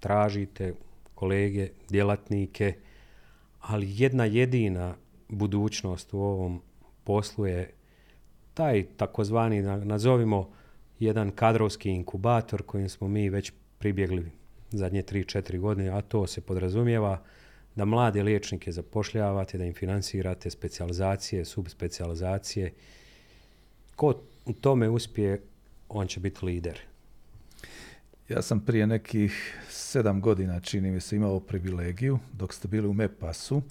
tražite 0.00 0.74
kolege, 1.14 1.70
djelatnike, 1.88 2.74
ali 3.60 3.86
jedna 3.90 4.24
jedina 4.24 4.94
budućnost 5.28 6.14
u 6.14 6.18
ovom 6.18 6.62
poslu 7.04 7.46
je 7.46 7.72
taj 8.54 8.86
takozvani, 8.96 9.62
nazovimo, 9.62 10.50
jedan 10.98 11.30
kadrovski 11.30 11.90
inkubator 11.90 12.62
kojim 12.62 12.88
smo 12.88 13.08
mi 13.08 13.30
već 13.30 13.52
pribjegli 13.78 14.30
zadnje 14.70 15.02
3-4 15.02 15.58
godine, 15.58 15.88
a 15.88 16.00
to 16.00 16.26
se 16.26 16.40
podrazumijeva 16.40 17.22
da 17.76 17.84
mlade 17.84 18.22
liječnike 18.22 18.72
zapošljavate, 18.72 19.58
da 19.58 19.64
im 19.64 19.74
financirate 19.74 20.50
specijalizacije, 20.50 21.44
subspecijalizacije. 21.44 22.72
Ko 23.96 24.14
u 24.46 24.52
tome 24.52 24.88
uspije, 24.88 25.42
on 25.88 26.06
će 26.06 26.20
biti 26.20 26.44
lider. 26.44 26.80
Ja 28.28 28.42
sam 28.42 28.60
prije 28.60 28.86
nekih 28.86 29.58
sedam 29.68 30.20
godina, 30.20 30.60
čini 30.60 30.90
mi 30.90 31.00
se, 31.00 31.16
imao 31.16 31.40
privilegiju, 31.40 32.18
dok 32.32 32.54
ste 32.54 32.68
bili 32.68 32.88
u 32.88 32.92
MEPAS-u, 32.92 33.62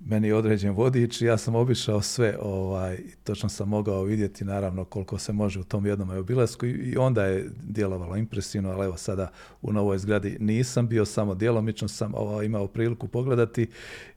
meni 0.00 0.28
je 0.28 0.34
određen 0.34 0.72
vodič 0.72 1.20
i 1.20 1.24
ja 1.24 1.38
sam 1.38 1.54
obišao 1.54 2.02
sve, 2.02 2.36
ovaj, 2.42 2.98
točno 3.24 3.48
sam 3.48 3.68
mogao 3.68 4.02
vidjeti 4.02 4.44
naravno 4.44 4.84
koliko 4.84 5.18
se 5.18 5.32
može 5.32 5.60
u 5.60 5.64
tom 5.64 5.86
jednom 5.86 6.10
obilasku 6.10 6.66
i 6.66 6.96
onda 6.96 7.24
je 7.24 7.50
djelovalo 7.62 8.16
impresivno, 8.16 8.70
ali 8.70 8.84
evo 8.84 8.96
sada 8.96 9.30
u 9.62 9.72
novoj 9.72 9.98
zgradi 9.98 10.36
nisam 10.40 10.88
bio, 10.88 11.04
samo 11.04 11.34
djelomično 11.34 11.88
sam 11.88 12.14
ovaj, 12.14 12.46
imao 12.46 12.66
priliku 12.66 13.08
pogledati 13.08 13.66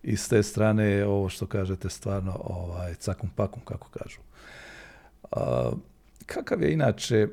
i 0.04 0.18
s 0.18 0.28
te 0.28 0.44
strane 0.44 0.86
je 0.86 1.08
ovo 1.08 1.30
što 1.30 1.46
kažete 1.46 1.90
stvarno 1.90 2.40
ovaj, 2.44 2.94
cakum 2.96 3.30
pakum, 3.36 3.62
kako 3.66 3.90
kažu. 3.90 4.20
kakav 6.26 6.62
je 6.62 6.74
inače 6.74 7.28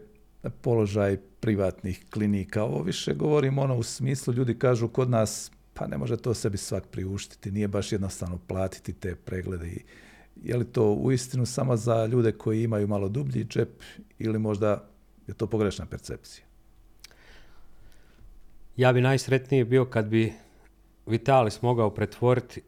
položaj 0.60 1.16
privatnih 1.40 2.04
klinika? 2.10 2.62
Ovo 2.62 2.82
više 2.82 3.14
govorim 3.14 3.58
ono 3.58 3.76
u 3.76 3.82
smislu, 3.82 4.34
ljudi 4.34 4.58
kažu 4.58 4.88
kod 4.88 5.10
nas 5.10 5.50
pa 5.74 5.86
ne 5.86 5.98
može 5.98 6.16
to 6.16 6.34
sebi 6.34 6.56
svak 6.56 6.86
priuštiti, 6.86 7.50
nije 7.50 7.68
baš 7.68 7.92
jednostavno 7.92 8.38
platiti 8.46 8.92
te 8.92 9.14
preglede 9.14 9.68
i, 9.68 9.82
Je 10.42 10.56
li 10.56 10.64
to 10.64 10.92
uistinu 10.92 11.46
samo 11.46 11.76
za 11.76 12.06
ljude 12.06 12.32
koji 12.32 12.62
imaju 12.62 12.88
malo 12.88 13.08
dublji 13.08 13.44
džep 13.44 13.82
ili 14.18 14.38
možda 14.38 14.88
je 15.26 15.34
to 15.34 15.46
pogrešna 15.46 15.86
percepcija? 15.86 16.44
Ja 18.76 18.92
bi 18.92 19.00
najsretniji 19.00 19.64
bio 19.64 19.84
kad 19.84 20.06
bi 20.06 20.32
Vitalis 21.06 21.62
mogao 21.62 21.94
pretvoriti 21.94 22.62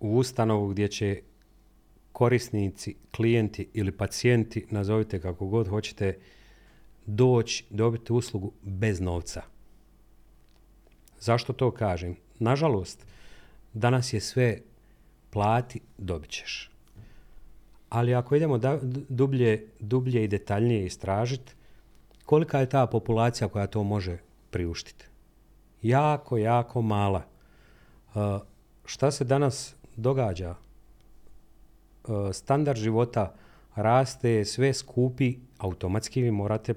u 0.00 0.16
ustanovu 0.16 0.68
gdje 0.68 0.88
će 0.88 1.20
korisnici, 2.12 2.96
klijenti 3.16 3.68
ili 3.72 3.92
pacijenti, 3.92 4.66
nazovite 4.70 5.20
kako 5.20 5.46
god 5.46 5.68
hoćete, 5.68 6.18
doći, 7.06 7.64
dobiti 7.70 8.12
uslugu 8.12 8.52
bez 8.62 9.00
novca. 9.00 9.42
Zašto 11.24 11.52
to 11.52 11.70
kažem? 11.70 12.16
Nažalost, 12.38 13.06
danas 13.72 14.12
je 14.12 14.20
sve 14.20 14.58
plati, 15.30 15.80
dobit 15.98 16.30
ćeš. 16.30 16.70
Ali 17.88 18.14
ako 18.14 18.36
idemo 18.36 18.58
da, 18.58 18.78
dublje, 19.08 19.68
dublje 19.80 20.24
i 20.24 20.28
detaljnije 20.28 20.86
istražiti, 20.86 21.52
kolika 22.24 22.60
je 22.60 22.68
ta 22.68 22.86
populacija 22.86 23.48
koja 23.48 23.66
to 23.66 23.82
može 23.82 24.18
priuštiti? 24.50 25.06
Jako, 25.82 26.36
jako 26.36 26.82
mala. 26.82 27.22
Uh, 28.14 28.22
šta 28.84 29.10
se 29.10 29.24
danas 29.24 29.74
događa? 29.96 30.54
Uh, 30.54 32.32
standard 32.32 32.78
života 32.78 33.34
raste, 33.74 34.44
sve 34.44 34.74
skupi, 34.74 35.36
automatski 35.58 36.22
vi 36.22 36.30
morate 36.30 36.74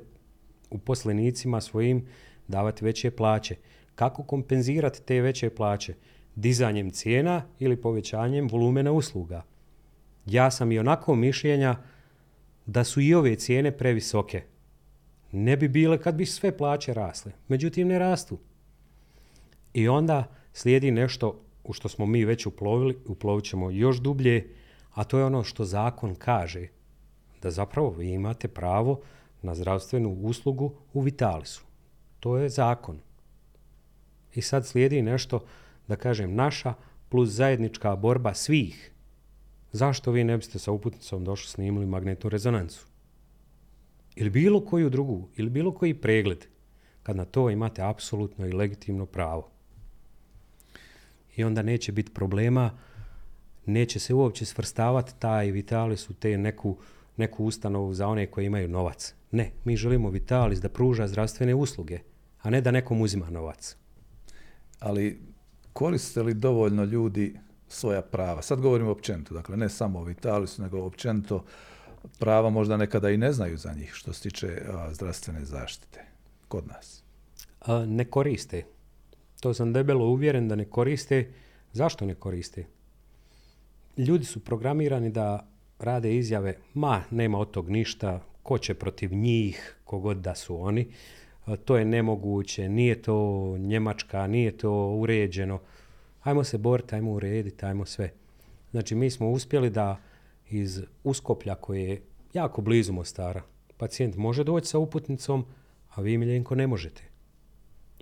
uposlenicima 0.70 1.62
svojim 1.62 2.08
davati 2.48 2.86
veće 2.86 3.12
plaće. 3.12 3.56
Kako 3.98 4.24
kompenzirati 4.24 5.02
te 5.02 5.22
veće 5.22 5.50
plaće? 5.50 5.94
Dizanjem 6.36 6.92
cijena 6.92 7.46
ili 7.60 7.82
povećanjem 7.82 8.48
volumena 8.48 8.92
usluga. 8.92 9.44
Ja 10.26 10.52
sam 10.52 10.72
i 10.72 10.80
onako 10.80 11.16
mišljenja 11.16 11.76
da 12.66 12.84
su 12.84 13.02
i 13.02 13.14
ove 13.14 13.36
cijene 13.36 13.72
previsoke. 13.72 14.44
Ne 15.32 15.58
bi 15.58 15.68
bile 15.68 15.98
kad 15.98 16.16
bi 16.16 16.26
sve 16.26 16.58
plaće 16.58 16.94
rasle. 16.94 17.32
Međutim, 17.48 17.88
ne 17.88 18.00
rastu. 18.00 18.38
I 19.74 19.88
onda 19.88 20.28
slijedi 20.54 20.92
nešto 20.92 21.42
u 21.64 21.74
što 21.74 21.90
smo 21.90 22.06
mi 22.06 22.26
već 22.26 22.46
uplovili, 22.46 22.98
uplovit 23.06 23.46
ćemo 23.46 23.72
još 23.72 23.98
dublje, 23.98 24.54
a 24.94 25.04
to 25.04 25.18
je 25.18 25.26
ono 25.26 25.44
što 25.44 25.66
zakon 25.66 26.16
kaže. 26.16 26.68
Da 27.42 27.52
zapravo 27.52 27.90
vi 27.90 28.10
imate 28.10 28.48
pravo 28.48 29.02
na 29.42 29.56
zdravstvenu 29.56 30.10
uslugu 30.10 30.74
u 30.94 31.02
Vitalisu. 31.02 31.64
To 32.20 32.38
je 32.38 32.50
zakon. 32.50 33.07
I 34.38 34.42
sad 34.42 34.66
slijedi 34.66 35.02
nešto, 35.02 35.46
da 35.88 35.96
kažem, 35.96 36.36
naša 36.36 36.74
plus 37.10 37.30
zajednička 37.30 37.96
borba 37.96 38.34
svih. 38.34 38.92
Zašto 39.72 40.12
vi 40.12 40.24
ne 40.24 40.38
biste 40.38 40.60
sa 40.60 40.72
uputnicom 40.72 41.24
došli 41.24 41.50
snimili 41.50 41.86
magnetnu 41.86 42.30
rezonancu? 42.30 42.86
Ili 44.16 44.30
bilo 44.30 44.66
koju 44.66 44.90
drugu, 44.90 45.30
ili 45.36 45.50
bilo 45.50 45.72
koji 45.72 45.94
pregled, 45.94 46.46
kad 47.04 47.16
na 47.16 47.26
to 47.26 47.50
imate 47.50 47.82
apsolutno 47.82 48.46
i 48.48 48.54
legitimno 48.54 49.06
pravo. 49.06 49.50
I 51.36 51.44
onda 51.44 51.62
neće 51.62 51.92
biti 51.92 52.14
problema, 52.14 52.78
neće 53.66 54.00
se 54.00 54.14
uopće 54.14 54.46
svrstavati 54.46 55.20
taj 55.20 55.52
Vitalis 55.52 56.10
u 56.10 56.14
te 56.14 56.38
neku, 56.38 56.78
neku 57.16 57.46
ustanovu 57.46 57.94
za 57.94 58.08
one 58.08 58.28
koji 58.28 58.46
imaju 58.46 58.68
novac. 58.68 59.16
Ne, 59.32 59.52
mi 59.66 59.76
želimo 59.76 60.10
Vitalis 60.10 60.60
da 60.60 60.70
pruža 60.70 61.08
zdravstvene 61.08 61.56
usluge, 61.56 62.00
a 62.42 62.50
ne 62.50 62.62
da 62.62 62.72
nekom 62.72 63.02
uzima 63.02 63.30
novac. 63.30 63.78
Ali 64.80 65.22
koriste 65.74 66.24
li 66.24 66.34
dovoljno 66.34 66.84
ljudi 66.84 67.40
svoja 67.68 68.02
prava? 68.02 68.42
Sad 68.42 68.62
govorimo 68.62 68.92
općenito, 68.92 69.34
dakle 69.34 69.58
ne 69.58 69.70
samo 69.70 70.00
o 70.00 70.04
Vitalisu, 70.04 70.62
nego 70.62 70.84
općenito 70.84 71.44
prava 72.20 72.50
možda 72.50 72.78
nekada 72.78 73.10
i 73.10 73.18
ne 73.18 73.34
znaju 73.34 73.58
za 73.58 73.74
njih 73.74 73.92
što 73.94 74.14
se 74.14 74.22
tiče 74.22 74.62
zdravstvene 74.92 75.46
zaštite 75.46 76.06
kod 76.48 76.68
nas. 76.68 77.04
A, 77.62 77.86
ne 77.86 78.06
koriste. 78.06 78.64
To 79.40 79.54
sam 79.54 79.74
debelo 79.74 80.06
uvjeren 80.06 80.48
da 80.48 80.56
ne 80.56 80.66
koriste. 80.66 81.32
Zašto 81.74 82.06
ne 82.06 82.16
koriste? 82.16 82.66
Ljudi 83.98 84.26
su 84.26 84.40
programirani 84.40 85.10
da 85.10 85.48
rade 85.80 86.16
izjave, 86.16 86.58
ma, 86.74 87.04
nema 87.12 87.40
od 87.40 87.52
tog 87.52 87.70
ništa, 87.70 88.22
ko 88.44 88.58
će 88.58 88.74
protiv 88.74 89.14
njih, 89.14 89.76
kogod 89.84 90.18
da 90.18 90.36
su 90.36 90.62
oni, 90.62 90.88
to 91.56 91.78
je 91.78 91.86
nemoguće, 91.86 92.70
nije 92.70 93.02
to 93.02 93.56
Njemačka, 93.58 94.28
nije 94.28 94.58
to 94.58 94.90
uređeno. 94.90 95.60
Ajmo 96.24 96.44
se 96.44 96.58
boriti, 96.58 96.96
ajmo 96.96 97.12
urediti, 97.12 97.66
ajmo 97.66 97.86
sve. 97.86 98.12
Znači, 98.72 98.96
mi 98.96 99.10
smo 99.10 99.30
uspjeli 99.30 99.70
da 99.70 99.98
iz 100.50 100.82
Uskoplja 101.04 101.56
koje 101.56 101.82
je 101.82 102.02
jako 102.34 102.62
blizu 102.62 102.94
Mostara, 102.94 103.42
pacijent 103.78 104.16
može 104.16 104.44
doći 104.44 104.68
sa 104.68 104.78
uputnicom, 104.78 105.46
a 105.90 106.02
vi, 106.02 106.18
Miljenko, 106.18 106.56
ne 106.56 106.68
možete. 106.68 107.04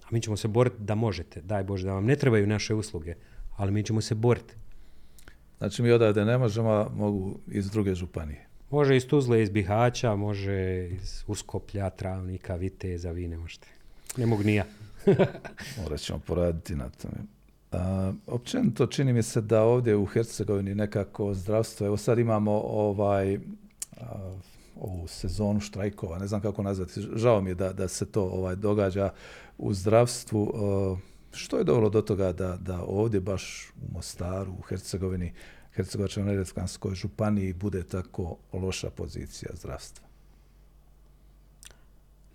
A 0.04 0.08
mi 0.12 0.22
ćemo 0.22 0.38
se 0.38 0.48
boriti 0.48 0.76
da 0.80 0.96
možete. 0.96 1.42
Daj 1.42 1.64
Bože 1.64 1.88
da 1.88 1.94
vam 1.94 2.06
ne 2.06 2.16
trebaju 2.16 2.48
naše 2.48 2.74
usluge, 2.74 3.16
ali 3.58 3.72
mi 3.72 3.84
ćemo 3.84 4.02
se 4.02 4.16
boriti. 4.16 4.54
Znači 5.58 5.82
mi 5.82 5.92
odavde 5.92 6.26
ne 6.26 6.38
možemo, 6.38 6.92
mogu 6.96 7.40
iz 7.48 7.70
druge 7.70 7.96
županije. 7.96 8.45
Može 8.70 8.98
iz 8.98 9.08
Tuzle, 9.08 9.44
iz 9.44 9.50
Bihaća, 9.50 10.16
može 10.16 10.90
iz 10.90 11.24
Uskoplja, 11.28 11.90
Travnika, 11.90 12.56
Viteza, 12.56 13.12
vi 13.12 13.28
ne 13.28 13.38
možete. 13.38 13.68
Ne 14.18 14.26
mogu 14.26 14.44
nija. 14.44 14.66
Morat 15.82 16.00
ćemo 16.00 16.20
poraditi 16.20 16.76
na 16.76 16.90
tome. 16.90 17.18
A, 17.72 18.14
općenito 18.28 18.88
čini 18.88 19.14
mi 19.14 19.24
se 19.24 19.42
da 19.42 19.64
ovdje 19.64 19.96
u 19.96 20.06
Hercegovini 20.06 20.76
nekako 20.76 21.34
zdravstvo, 21.34 21.88
evo 21.88 21.98
sad 21.98 22.20
imamo 22.20 22.52
ovaj 22.52 23.40
ovu 24.80 25.08
sezonu 25.08 25.60
štrajkova, 25.60 26.20
ne 26.20 26.28
znam 26.28 26.42
kako 26.42 26.64
nazvati, 26.64 27.02
žao 27.16 27.42
mi 27.42 27.50
je 27.50 27.56
da, 27.56 27.74
da 27.74 27.88
se 27.88 28.06
to 28.06 28.24
ovaj 28.24 28.56
događa 28.56 29.10
u 29.58 29.74
zdravstvu. 29.74 30.54
Što 31.32 31.58
je 31.58 31.64
dovelo 31.64 31.90
do 31.90 32.02
toga 32.02 32.32
da, 32.32 32.58
da 32.58 32.84
ovdje 32.88 33.20
baš 33.20 33.74
u 33.82 33.94
Mostaru, 33.94 34.52
u 34.52 34.62
Hercegovini, 34.62 35.34
Hercegovačko-neretvanskoj 35.76 36.96
županiji 36.96 37.54
bude 37.54 37.84
tako 37.84 38.38
loša 38.54 38.90
pozicija 38.90 39.52
zdravstva? 39.54 40.08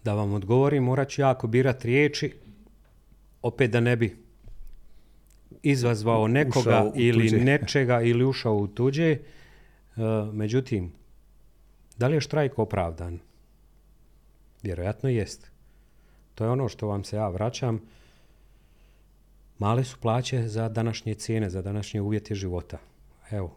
Da 0.04 0.14
vam 0.14 0.32
odgovorim, 0.32 0.84
morat 0.84 1.08
ću 1.08 1.20
jako 1.20 1.46
birati 1.46 1.86
riječi, 1.86 2.34
opet 3.42 3.70
da 3.70 3.80
ne 3.80 3.96
bi 3.96 4.16
izazvao 5.62 6.28
nekoga 6.28 6.92
ili 6.94 7.30
nečega 7.50 8.00
ili 8.02 8.24
ušao 8.24 8.56
u 8.56 8.66
tuđe. 8.66 9.10
E, 9.10 9.18
međutim, 10.32 10.92
da 11.98 12.08
li 12.08 12.14
je 12.14 12.20
štrajk 12.20 12.58
opravdan? 12.58 13.18
Vjerojatno 14.62 15.08
jest. 15.08 15.50
To 16.34 16.44
je 16.44 16.50
ono 16.50 16.68
što 16.68 16.86
vam 16.86 17.04
se 17.04 17.16
ja 17.16 17.28
vraćam. 17.28 17.80
Male 19.58 19.84
su 19.84 19.96
plaće 20.00 20.48
za 20.48 20.68
današnje 20.68 21.14
cijene, 21.14 21.50
za 21.50 21.62
današnje 21.62 22.00
uvjete 22.00 22.34
života 22.34 22.89
evo, 23.30 23.56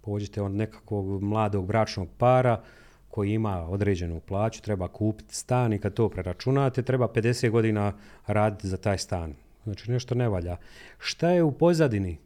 pođite 0.00 0.42
od 0.42 0.52
nekakvog 0.52 1.22
mladog 1.22 1.66
bračnog 1.66 2.08
para 2.18 2.62
koji 3.08 3.32
ima 3.32 3.68
određenu 3.68 4.20
plaću, 4.20 4.62
treba 4.62 4.88
kupiti 4.88 5.34
stan 5.34 5.72
i 5.72 5.78
kad 5.78 5.94
to 5.94 6.08
preračunate, 6.08 6.82
treba 6.82 7.08
50 7.08 7.50
godina 7.50 7.92
raditi 8.26 8.68
za 8.68 8.76
taj 8.76 8.98
stan. 8.98 9.34
Znači 9.64 9.90
nešto 9.90 10.14
ne 10.14 10.28
valja. 10.28 10.56
Šta 10.98 11.30
je 11.30 11.42
u 11.42 11.52
pozadini? 11.52 12.18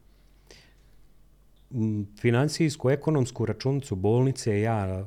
Financijsku, 2.21 2.91
ekonomsku 2.91 3.47
računicu 3.47 3.97
bolnice 3.97 4.61
ja 4.61 5.05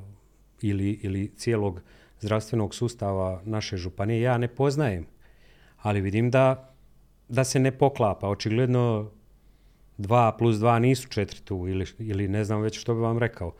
ili, 0.61 0.99
ili 1.03 1.31
cijelog 1.35 1.81
zdravstvenog 2.19 2.75
sustava 2.75 3.41
naše 3.45 3.77
županije 3.77 4.21
ja 4.21 4.37
ne 4.37 4.47
poznajem. 4.47 5.05
Ali 5.81 6.01
vidim 6.01 6.31
da, 6.31 6.73
da 7.29 7.43
se 7.43 7.59
ne 7.59 7.71
poklapa. 7.71 8.29
Očigledno 8.29 9.11
2 9.97 10.37
plus 10.37 10.55
2 10.55 10.79
nisu 10.79 11.09
četiri 11.09 11.39
tu 11.39 11.67
ili, 11.67 11.85
ili 11.99 12.27
ne 12.27 12.43
znam 12.43 12.61
već 12.61 12.79
što 12.79 12.93
bi 12.93 12.99
vam 13.01 13.17
rekao. 13.17 13.53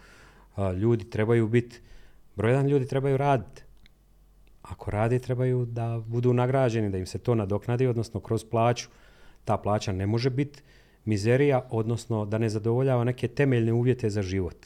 ljudi 0.78 1.10
trebaju 1.10 1.48
biti, 1.48 1.82
broj 2.36 2.52
jedan 2.52 2.68
ljudi 2.68 2.88
trebaju 2.88 3.18
raditi. 3.18 3.62
Ako 4.62 4.92
radi, 4.92 5.20
trebaju 5.20 5.66
da 5.66 6.04
budu 6.08 6.34
nagrađeni, 6.34 6.90
da 6.90 6.98
im 6.98 7.06
se 7.06 7.18
to 7.18 7.36
nadoknadi, 7.36 7.88
odnosno 7.88 8.20
kroz 8.20 8.46
plaću. 8.46 8.90
Ta 9.46 9.58
plaća 9.58 9.92
ne 9.92 10.06
može 10.06 10.30
biti 10.30 10.62
mizerija, 11.06 11.68
odnosno 11.70 12.26
da 12.26 12.38
ne 12.38 12.50
zadovoljava 12.50 13.04
neke 13.04 13.28
temeljne 13.28 13.74
uvjete 13.74 14.10
za 14.10 14.22
život. 14.22 14.66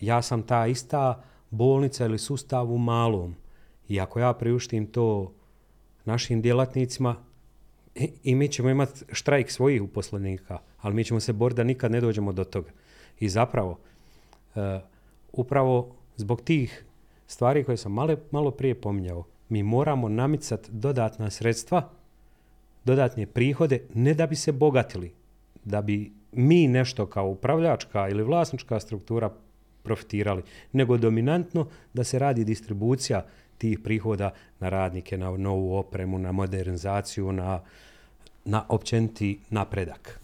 ja 0.00 0.22
sam 0.22 0.42
ta 0.42 0.66
ista 0.66 1.22
bolnica 1.50 2.04
ili 2.04 2.18
sustav 2.18 2.72
u 2.72 2.78
malom. 2.78 3.34
I 3.88 4.00
ako 4.00 4.20
ja 4.20 4.32
priuštim 4.32 4.86
to 4.86 5.32
našim 6.04 6.42
djelatnicima, 6.42 7.16
i 8.22 8.34
mi 8.34 8.48
ćemo 8.48 8.70
imati 8.70 9.04
štrajk 9.12 9.50
svojih 9.50 9.82
uposlenika, 9.82 10.58
ali 10.80 10.94
mi 10.94 11.04
ćemo 11.04 11.20
se 11.20 11.32
boriti 11.32 11.56
da 11.56 11.64
nikad 11.64 11.90
ne 11.90 12.00
dođemo 12.00 12.32
do 12.32 12.44
toga. 12.44 12.70
I 13.20 13.28
zapravo, 13.28 13.78
e, 14.54 14.80
upravo 15.32 15.94
zbog 16.16 16.40
tih 16.40 16.84
stvari 17.26 17.64
koje 17.64 17.76
sam 17.76 17.92
malo, 17.92 18.16
malo 18.30 18.50
prije 18.50 18.74
pominjao, 18.74 19.24
mi 19.48 19.62
moramo 19.62 20.08
namicati 20.08 20.70
dodatna 20.72 21.30
sredstva, 21.30 21.90
dodatne 22.84 23.26
prihode, 23.26 23.82
ne 23.94 24.14
da 24.14 24.26
bi 24.26 24.36
se 24.36 24.52
bogatili, 24.52 25.12
da 25.64 25.82
bi 25.82 26.12
mi 26.32 26.68
nešto 26.68 27.06
kao 27.06 27.28
upravljačka 27.28 28.08
ili 28.08 28.22
vlasnička 28.22 28.80
struktura 28.80 29.30
profitirali, 29.82 30.42
nego 30.72 30.96
dominantno 30.96 31.68
da 31.94 32.04
se 32.04 32.18
radi 32.18 32.44
distribucija 32.44 33.26
tih 33.58 33.78
prihoda 33.78 34.30
na 34.60 34.68
radnike, 34.68 35.18
na 35.18 35.36
novu 35.36 35.76
opremu, 35.76 36.18
na 36.18 36.32
modernizaciju, 36.32 37.32
na, 37.32 37.60
na 38.44 38.64
općeniti 38.68 39.38
napredak. 39.50 40.20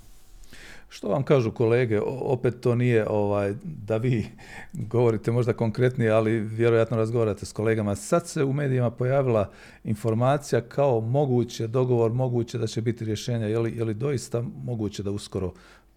Što 0.88 1.08
vam 1.08 1.22
kažu 1.22 1.50
kolege? 1.50 2.00
Opet 2.06 2.60
to 2.60 2.74
nije 2.74 3.06
ovaj, 3.08 3.54
da 3.62 3.96
vi 3.96 4.26
govorite 4.72 5.32
možda 5.32 5.52
konkretnije, 5.52 6.10
ali 6.10 6.40
vjerojatno 6.40 6.96
razgovarate 6.96 7.46
s 7.46 7.52
kolegama. 7.52 7.96
Sad 7.96 8.28
se 8.28 8.44
u 8.44 8.52
medijima 8.52 8.90
pojavila 8.90 9.50
informacija 9.84 10.60
kao 10.60 11.00
moguće 11.00 11.66
dogovor, 11.66 12.12
moguće 12.12 12.58
da 12.58 12.66
će 12.66 12.80
biti 12.80 13.04
rješenja. 13.04 13.46
Je 13.46 13.58
li, 13.58 13.76
je 13.76 13.84
li 13.84 13.94
doista 13.94 14.42
moguće 14.64 15.02
da 15.02 15.10
uskoro 15.10 15.52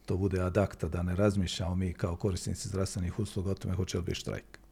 to 0.06 0.18
bude 0.18 0.42
adakta, 0.42 0.88
da 0.88 1.04
ne 1.04 1.16
razmišljamo 1.16 1.76
mi 1.76 1.94
kao 1.94 2.16
korisnici 2.16 2.70
zdravstvenih 2.70 3.20
usluga 3.20 3.52
o 3.52 3.56
tome 3.56 3.76
hoće 3.76 3.98
li 3.98 4.04
biti 4.04 4.20
štrajk? 4.20 4.65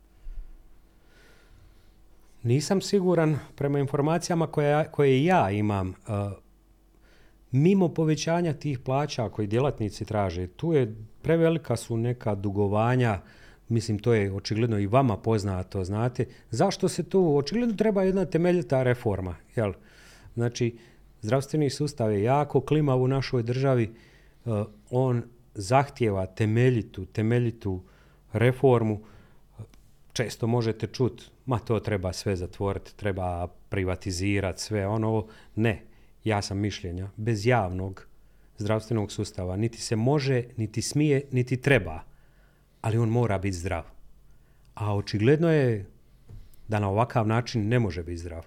Nisam 2.44 2.82
siguran 2.82 3.40
prema 3.56 3.80
informacijama 3.80 4.48
koje, 4.48 4.86
koje 4.92 5.26
ja 5.26 5.52
imam. 5.52 5.90
Uh, 5.90 5.94
mimo 7.52 7.90
povećanja 7.90 8.54
tih 8.54 8.80
plaća 8.80 9.30
koji 9.30 9.48
djelatnici 9.48 10.06
traže, 10.06 10.48
tu 10.48 10.74
je 10.74 10.96
prevelika 11.22 11.76
su 11.76 11.98
neka 11.98 12.36
dugovanja, 12.36 13.20
mislim 13.70 14.00
to 14.00 14.14
je 14.14 14.34
očigledno 14.34 14.80
i 14.80 14.88
vama 14.88 15.18
poznato, 15.18 15.84
znate, 15.84 16.26
zašto 16.52 16.90
se 16.90 17.04
tu, 17.04 17.38
očigledno 17.38 17.76
treba 17.76 18.04
jedna 18.04 18.26
temeljita 18.26 18.84
reforma, 18.84 19.36
jel? 19.56 19.74
Znači, 20.34 20.78
zdravstveni 21.22 21.70
sustav 21.70 22.12
je 22.12 22.24
jako 22.24 22.62
klimav 22.62 23.02
u 23.02 23.08
našoj 23.08 23.44
državi, 23.44 23.94
uh, 24.46 24.66
on 24.90 25.24
zahtjeva 25.54 26.26
temeljitu, 26.26 27.06
temeljitu 27.06 27.82
reformu, 28.34 29.00
često 30.14 30.48
možete 30.48 30.88
čuti, 30.88 31.24
ma 31.46 31.60
to 31.60 31.80
treba 31.80 32.14
sve 32.14 32.36
zatvoriti, 32.36 32.96
treba 32.96 33.48
privatizirati 33.48 34.62
sve 34.62 34.88
ono, 34.88 35.28
ne, 35.56 35.84
ja 36.24 36.42
sam 36.42 36.58
mišljenja, 36.58 37.10
bez 37.16 37.46
javnog 37.46 38.08
zdravstvenog 38.58 39.12
sustava 39.12 39.56
niti 39.56 39.82
se 39.82 39.96
može, 39.96 40.44
niti 40.58 40.82
smije, 40.82 41.22
niti 41.32 41.58
treba, 41.58 42.00
ali 42.82 42.98
on 42.98 43.10
mora 43.10 43.38
biti 43.38 43.58
zdrav. 43.58 43.84
A 44.74 44.96
očigledno 44.96 45.52
je 45.52 45.86
da 46.68 46.80
na 46.80 46.90
ovakav 46.90 47.28
način 47.28 47.68
ne 47.68 47.80
može 47.80 48.04
biti 48.04 48.18
zdrav. 48.18 48.46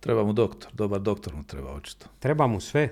Treba 0.00 0.24
mu 0.24 0.32
doktor, 0.32 0.72
dobar 0.72 1.00
doktor 1.00 1.34
mu 1.34 1.44
treba 1.44 1.72
očito. 1.72 2.06
Treba 2.18 2.46
mu 2.46 2.60
sve. 2.60 2.88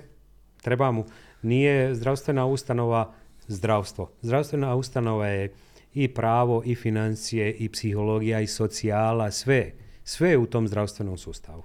Treba 0.63 0.91
mu, 0.91 1.05
nije 1.43 1.95
zdravstvena 1.95 2.47
ustanova 2.47 3.13
zdravstvo. 3.47 4.11
Zdravstvena 4.23 4.75
ustanova 4.75 5.27
je 5.27 5.53
i 5.95 6.09
pravo, 6.09 6.63
i 6.65 6.75
financije, 6.75 7.53
i 7.53 7.69
psihologija, 7.69 8.41
i 8.41 8.47
socijala, 8.47 9.31
sve. 9.31 9.73
Sve 10.05 10.31
je 10.31 10.39
u 10.39 10.47
tom 10.47 10.69
zdravstvenom 10.69 11.19
sustavu. 11.19 11.63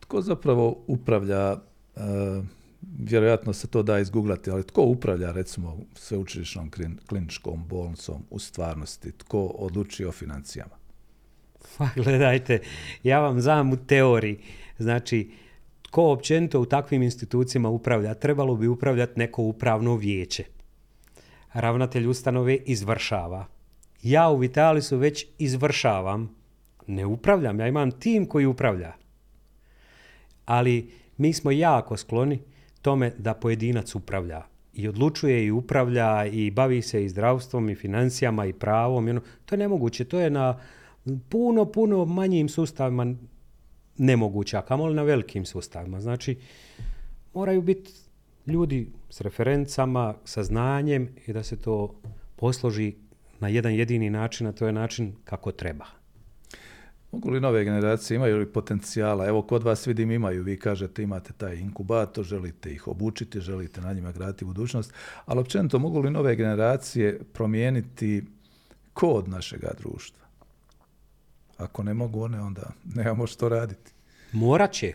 Tko 0.00 0.20
zapravo 0.20 0.84
upravlja, 0.86 1.52
e, 1.52 2.00
vjerojatno 2.98 3.52
se 3.52 3.66
to 3.66 3.82
da 3.82 3.98
izgooglati, 3.98 4.50
ali 4.50 4.66
tko 4.66 4.82
upravlja 4.82 5.32
recimo 5.32 5.78
sveučilišnom 5.94 6.70
kliničkom 7.06 7.68
bolnicom 7.68 8.22
u 8.30 8.38
stvarnosti? 8.38 9.12
Tko 9.12 9.46
odlučuje 9.46 10.08
o 10.08 10.12
financijama? 10.12 10.82
Pa 11.78 11.88
gledajte, 12.04 12.60
ja 13.02 13.20
vam 13.20 13.40
znam 13.40 13.72
u 13.72 13.76
teoriji. 13.76 14.38
Znači, 14.78 15.30
tko 15.82 16.12
općenito 16.12 16.60
u 16.60 16.66
takvim 16.66 17.02
institucijama 17.02 17.68
upravlja? 17.68 18.14
Trebalo 18.14 18.56
bi 18.56 18.66
upravljati 18.66 19.18
neko 19.18 19.42
upravno 19.42 19.96
vijeće. 19.96 20.44
Ravnatelj 21.54 22.06
ustanove 22.06 22.56
izvršava. 22.56 23.46
Ja 24.02 24.28
u 24.28 24.36
Vitalisu 24.36 24.96
već 24.96 25.26
izvršavam. 25.38 26.34
Ne 26.86 27.06
upravljam, 27.06 27.60
ja 27.60 27.68
imam 27.68 27.90
tim 27.90 28.26
koji 28.26 28.46
upravlja 28.46 28.92
ali 30.52 30.90
mi 31.16 31.32
smo 31.32 31.50
jako 31.50 31.96
skloni 31.96 32.40
tome 32.82 33.12
da 33.18 33.34
pojedinac 33.34 33.94
upravlja 33.94 34.42
i 34.74 34.88
odlučuje 34.88 35.46
i 35.46 35.50
upravlja 35.50 36.26
i 36.26 36.50
bavi 36.50 36.82
se 36.82 37.04
i 37.04 37.08
zdravstvom 37.08 37.70
i 37.70 37.74
financijama 37.74 38.46
i 38.46 38.52
pravom. 38.52 39.08
Ono, 39.08 39.20
to 39.46 39.54
je 39.54 39.58
nemoguće, 39.58 40.04
to 40.04 40.20
je 40.20 40.30
na 40.30 40.58
puno, 41.28 41.64
puno 41.64 42.04
manjim 42.04 42.48
sustavima 42.48 43.14
nemoguće, 43.98 44.56
a 44.56 44.62
kamoli 44.62 44.94
na 44.94 45.02
velikim 45.02 45.44
sustavima. 45.44 46.00
Znači, 46.00 46.38
moraju 47.34 47.62
biti 47.62 47.92
ljudi 48.46 48.92
s 49.10 49.20
referencama, 49.20 50.14
sa 50.24 50.42
znanjem 50.42 51.08
i 51.26 51.32
da 51.32 51.42
se 51.42 51.56
to 51.56 51.94
posloži 52.36 52.94
na 53.40 53.48
jedan 53.48 53.74
jedini 53.74 54.10
način, 54.10 54.46
a 54.46 54.52
to 54.52 54.66
je 54.66 54.72
način 54.72 55.12
kako 55.24 55.52
treba. 55.52 55.86
Mogu 57.12 57.30
li 57.30 57.40
nove 57.40 57.64
generacije, 57.64 58.16
imaju 58.16 58.36
li 58.36 58.52
potencijala? 58.52 59.26
Evo, 59.26 59.42
kod 59.42 59.62
vas 59.62 59.86
vidim 59.86 60.10
imaju, 60.10 60.42
vi 60.42 60.58
kažete 60.58 61.02
imate 61.02 61.32
taj 61.32 61.56
inkubator, 61.56 62.24
želite 62.24 62.72
ih 62.72 62.88
obučiti, 62.88 63.40
želite 63.40 63.80
na 63.80 63.92
njima 63.92 64.12
graditi 64.12 64.44
budućnost, 64.44 64.92
ali 65.26 65.40
općenito 65.40 65.78
mogu 65.78 66.00
li 66.00 66.10
nove 66.10 66.36
generacije 66.36 67.20
promijeniti 67.32 68.22
kod 68.92 69.28
našega 69.28 69.70
društva? 69.78 70.26
Ako 71.56 71.82
ne 71.82 71.94
mogu 71.94 72.22
one, 72.22 72.40
onda 72.40 72.70
nemamo 72.94 73.26
što 73.26 73.48
raditi. 73.48 73.92
Morat 74.32 74.72
će. 74.72 74.92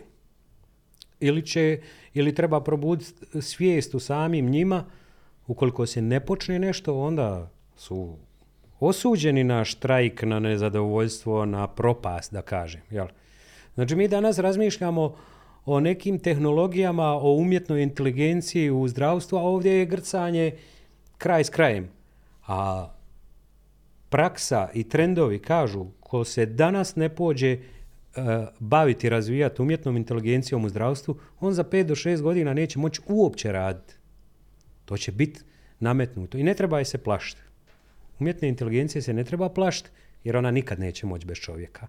Ili, 1.20 1.46
će, 1.46 1.80
ili 2.14 2.34
treba 2.34 2.60
probuditi 2.60 3.40
svijest 3.40 3.94
u 3.94 4.00
samim 4.00 4.50
njima. 4.50 4.84
Ukoliko 5.46 5.86
se 5.86 6.02
ne 6.02 6.20
počne 6.20 6.58
nešto, 6.58 7.00
onda 7.00 7.50
su 7.76 8.16
osuđeni 8.80 9.44
na 9.44 9.64
štrajk, 9.64 10.22
na 10.22 10.40
nezadovoljstvo, 10.40 11.46
na 11.46 11.66
propast, 11.66 12.32
da 12.32 12.42
kažem. 12.42 12.80
Jel? 12.90 13.06
Znači, 13.74 13.96
mi 13.96 14.08
danas 14.08 14.38
razmišljamo 14.38 15.16
o 15.64 15.80
nekim 15.80 16.18
tehnologijama, 16.18 17.12
o 17.12 17.32
umjetnoj 17.32 17.82
inteligenciji 17.82 18.70
u 18.70 18.88
zdravstvu, 18.88 19.36
a 19.38 19.42
ovdje 19.42 19.72
je 19.72 19.86
grcanje 19.86 20.52
kraj 21.18 21.44
s 21.44 21.50
krajem. 21.50 21.88
A 22.46 22.88
praksa 24.08 24.68
i 24.74 24.88
trendovi 24.88 25.38
kažu, 25.38 25.86
ko 26.00 26.24
se 26.24 26.46
danas 26.46 26.96
ne 26.96 27.08
pođe 27.08 27.58
baviti, 28.58 29.08
razvijati 29.08 29.62
umjetnom 29.62 29.96
inteligencijom 29.96 30.64
u 30.64 30.68
zdravstvu, 30.68 31.18
on 31.40 31.54
za 31.54 31.64
5 31.64 31.82
do 31.82 31.94
6 31.94 32.20
godina 32.20 32.54
neće 32.54 32.78
moći 32.78 33.00
uopće 33.06 33.52
raditi. 33.52 33.94
To 34.84 34.96
će 34.96 35.12
biti 35.12 35.40
nametnuto 35.80 36.38
i 36.38 36.42
ne 36.42 36.54
treba 36.54 36.78
je 36.78 36.84
se 36.84 36.98
plašiti. 36.98 37.40
Umjetne 38.18 38.48
inteligencije 38.48 39.02
se 39.02 39.12
ne 39.12 39.24
treba 39.24 39.48
plašiti 39.48 39.90
jer 40.24 40.36
ona 40.36 40.50
nikad 40.50 40.80
neće 40.80 41.06
moći 41.06 41.26
bez 41.26 41.36
čovjeka. 41.36 41.86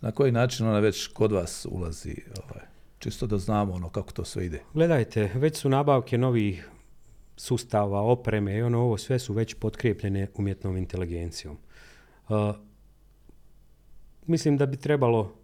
Na 0.00 0.12
koji 0.12 0.32
način 0.32 0.66
ona 0.66 0.78
već 0.78 1.06
kod 1.06 1.32
vas 1.32 1.66
ulazi? 1.70 2.16
Ovaj, 2.44 2.64
čisto 2.98 3.26
da 3.26 3.38
znamo 3.38 3.72
ono 3.72 3.88
kako 3.88 4.12
to 4.12 4.24
sve 4.24 4.46
ide. 4.46 4.62
Gledajte, 4.74 5.30
već 5.34 5.56
su 5.56 5.68
nabavke 5.68 6.18
novih 6.18 6.68
sustava, 7.36 8.00
opreme 8.00 8.56
i 8.56 8.62
ono 8.62 8.78
ovo 8.78 8.98
sve 8.98 9.18
su 9.18 9.32
već 9.32 9.54
potkrepljene 9.54 10.26
umjetnom 10.34 10.76
inteligencijom. 10.76 11.58
Uh, 12.28 12.36
mislim 14.26 14.56
da 14.56 14.66
bi 14.66 14.76
trebalo 14.76 15.34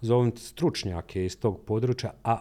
zovnuti 0.00 0.40
stručnjake 0.40 1.24
iz 1.24 1.38
tog 1.40 1.60
područja, 1.66 2.12
a 2.24 2.38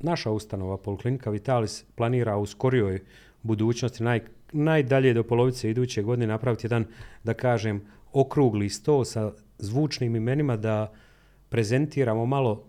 naša 0.00 0.30
ustanova 0.30 0.76
Poliklinika 0.76 1.30
Vitalis 1.30 1.84
planira 1.94 2.36
u 2.36 2.46
skorijoj 2.46 3.00
budućnosti, 3.42 4.02
naj, 4.02 4.20
najdalje 4.52 5.14
do 5.14 5.22
polovice 5.22 5.70
iduće 5.70 6.02
godine 6.02 6.26
napraviti 6.26 6.66
jedan, 6.66 6.84
da 7.24 7.34
kažem, 7.34 7.82
okrugli 8.12 8.68
sto 8.68 9.04
sa 9.04 9.32
zvučnim 9.58 10.16
imenima 10.16 10.56
da 10.56 10.92
prezentiramo 11.48 12.26
malo 12.26 12.64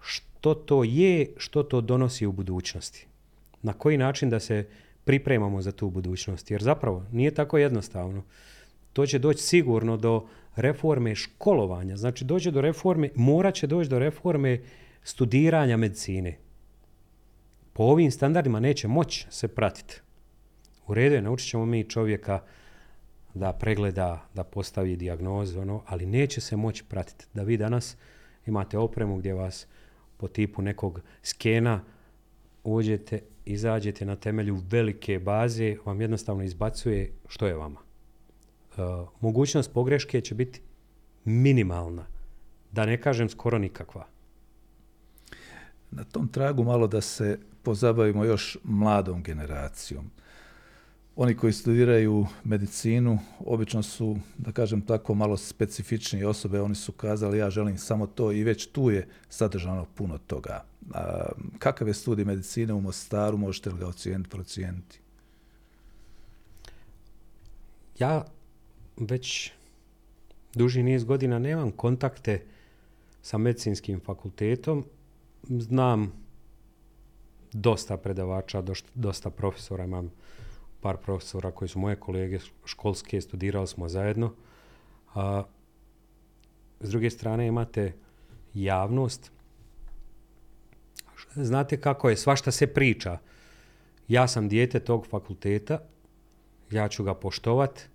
što 0.00 0.54
to 0.54 0.84
je, 0.84 1.26
što 1.36 1.62
to 1.62 1.80
donosi 1.80 2.26
u 2.26 2.32
budućnosti. 2.32 3.06
Na 3.62 3.72
koji 3.72 3.98
način 3.98 4.30
da 4.30 4.40
se 4.40 4.68
pripremamo 5.04 5.62
za 5.62 5.72
tu 5.72 5.90
budućnost. 5.90 6.50
Jer 6.50 6.62
zapravo 6.62 7.04
nije 7.12 7.30
tako 7.30 7.58
jednostavno. 7.58 8.22
To 8.92 9.06
će 9.06 9.18
doći 9.18 9.42
sigurno 9.42 9.96
do 9.96 10.26
reforme 10.56 11.14
školovanja. 11.14 11.96
Znači 11.96 12.24
dođe 12.24 12.50
do 12.50 12.60
reforme, 12.60 13.10
morat 13.14 13.54
će 13.54 13.66
doći 13.66 13.90
do 13.90 13.98
reforme 13.98 14.60
studiranja 15.02 15.76
medicine. 15.76 16.38
Po 17.72 17.82
ovim 17.82 18.10
standardima 18.10 18.60
neće 18.60 18.88
moći 18.88 19.26
se 19.30 19.48
pratiti. 19.48 20.00
U 20.86 20.94
redu 20.94 21.14
je, 21.14 21.22
naučit 21.22 21.50
ćemo 21.50 21.66
mi 21.66 21.84
čovjeka 21.84 22.42
da 23.34 23.52
pregleda, 23.52 24.28
da 24.34 24.44
postavi 24.44 24.96
dijagnozu, 24.96 25.60
ono, 25.60 25.82
ali 25.86 26.06
neće 26.06 26.40
se 26.40 26.56
moći 26.56 26.84
pratiti. 26.84 27.26
Da 27.34 27.42
vi 27.42 27.56
danas 27.56 27.96
imate 28.46 28.78
opremu 28.78 29.16
gdje 29.16 29.34
vas 29.34 29.66
po 30.16 30.28
tipu 30.28 30.62
nekog 30.62 31.00
skena 31.22 31.84
uđete, 32.64 33.20
izađete 33.44 34.04
na 34.04 34.16
temelju 34.16 34.58
velike 34.70 35.18
baze, 35.18 35.76
vam 35.84 36.00
jednostavno 36.00 36.42
izbacuje 36.42 37.12
što 37.28 37.46
je 37.46 37.54
vama. 37.54 37.85
E, 38.76 38.80
mogućnost 39.20 39.72
pogreške 39.72 40.20
će 40.20 40.34
biti 40.34 40.60
minimalna, 41.24 42.06
da 42.72 42.86
ne 42.86 43.00
kažem 43.00 43.28
skoro 43.28 43.58
nikakva. 43.58 44.06
Na 45.90 46.04
tom 46.04 46.28
tragu 46.28 46.64
malo 46.64 46.86
da 46.86 47.00
se 47.00 47.38
pozabavimo 47.62 48.24
još 48.24 48.58
mladom 48.64 49.22
generacijom. 49.22 50.10
Oni 51.16 51.36
koji 51.36 51.52
studiraju 51.52 52.26
medicinu 52.44 53.18
obično 53.38 53.82
su, 53.82 54.18
da 54.38 54.52
kažem 54.52 54.80
tako, 54.80 55.14
malo 55.14 55.36
specifičnije 55.36 56.26
osobe. 56.28 56.60
Oni 56.60 56.74
su 56.74 56.92
kazali 56.92 57.38
ja 57.38 57.50
želim 57.50 57.78
samo 57.78 58.06
to 58.06 58.32
i 58.32 58.44
već 58.44 58.66
tu 58.66 58.90
je 58.90 59.08
sadržano 59.28 59.86
puno 59.94 60.18
toga. 60.18 60.64
A, 60.94 61.26
kakav 61.58 61.88
je 61.88 61.94
studij 61.94 62.24
medicine 62.24 62.72
u 62.72 62.80
Mostaru, 62.80 63.38
možete 63.38 63.70
li 63.70 63.78
ga 63.78 63.86
ocijeniti, 63.86 64.30
procijeniti? 64.30 65.00
Ja 67.98 68.24
već 68.96 69.52
duži 70.54 70.82
niz 70.82 71.04
godina 71.04 71.38
nemam 71.38 71.70
kontakte 71.70 72.42
sa 73.22 73.38
medicinskim 73.38 74.00
fakultetom. 74.00 74.84
Znam 75.42 76.12
dosta 77.52 77.96
predavača, 77.96 78.62
dosta 78.94 79.30
profesora, 79.30 79.84
imam 79.84 80.10
par 80.80 80.96
profesora 80.96 81.50
koji 81.50 81.68
su 81.68 81.78
moje 81.78 81.96
kolege 81.96 82.38
školske, 82.64 83.20
studirali 83.20 83.66
smo 83.66 83.88
zajedno. 83.88 84.32
A, 85.14 85.42
s 86.80 86.90
druge 86.90 87.10
strane 87.10 87.46
imate 87.46 87.92
javnost. 88.54 89.32
Znate 91.34 91.80
kako 91.80 92.10
je, 92.10 92.16
svašta 92.16 92.50
se 92.50 92.66
priča. 92.66 93.18
Ja 94.08 94.28
sam 94.28 94.48
dijete 94.48 94.80
tog 94.80 95.06
fakulteta, 95.06 95.78
ja 96.70 96.88
ću 96.88 97.04
ga 97.04 97.14
poštovat 97.14 97.88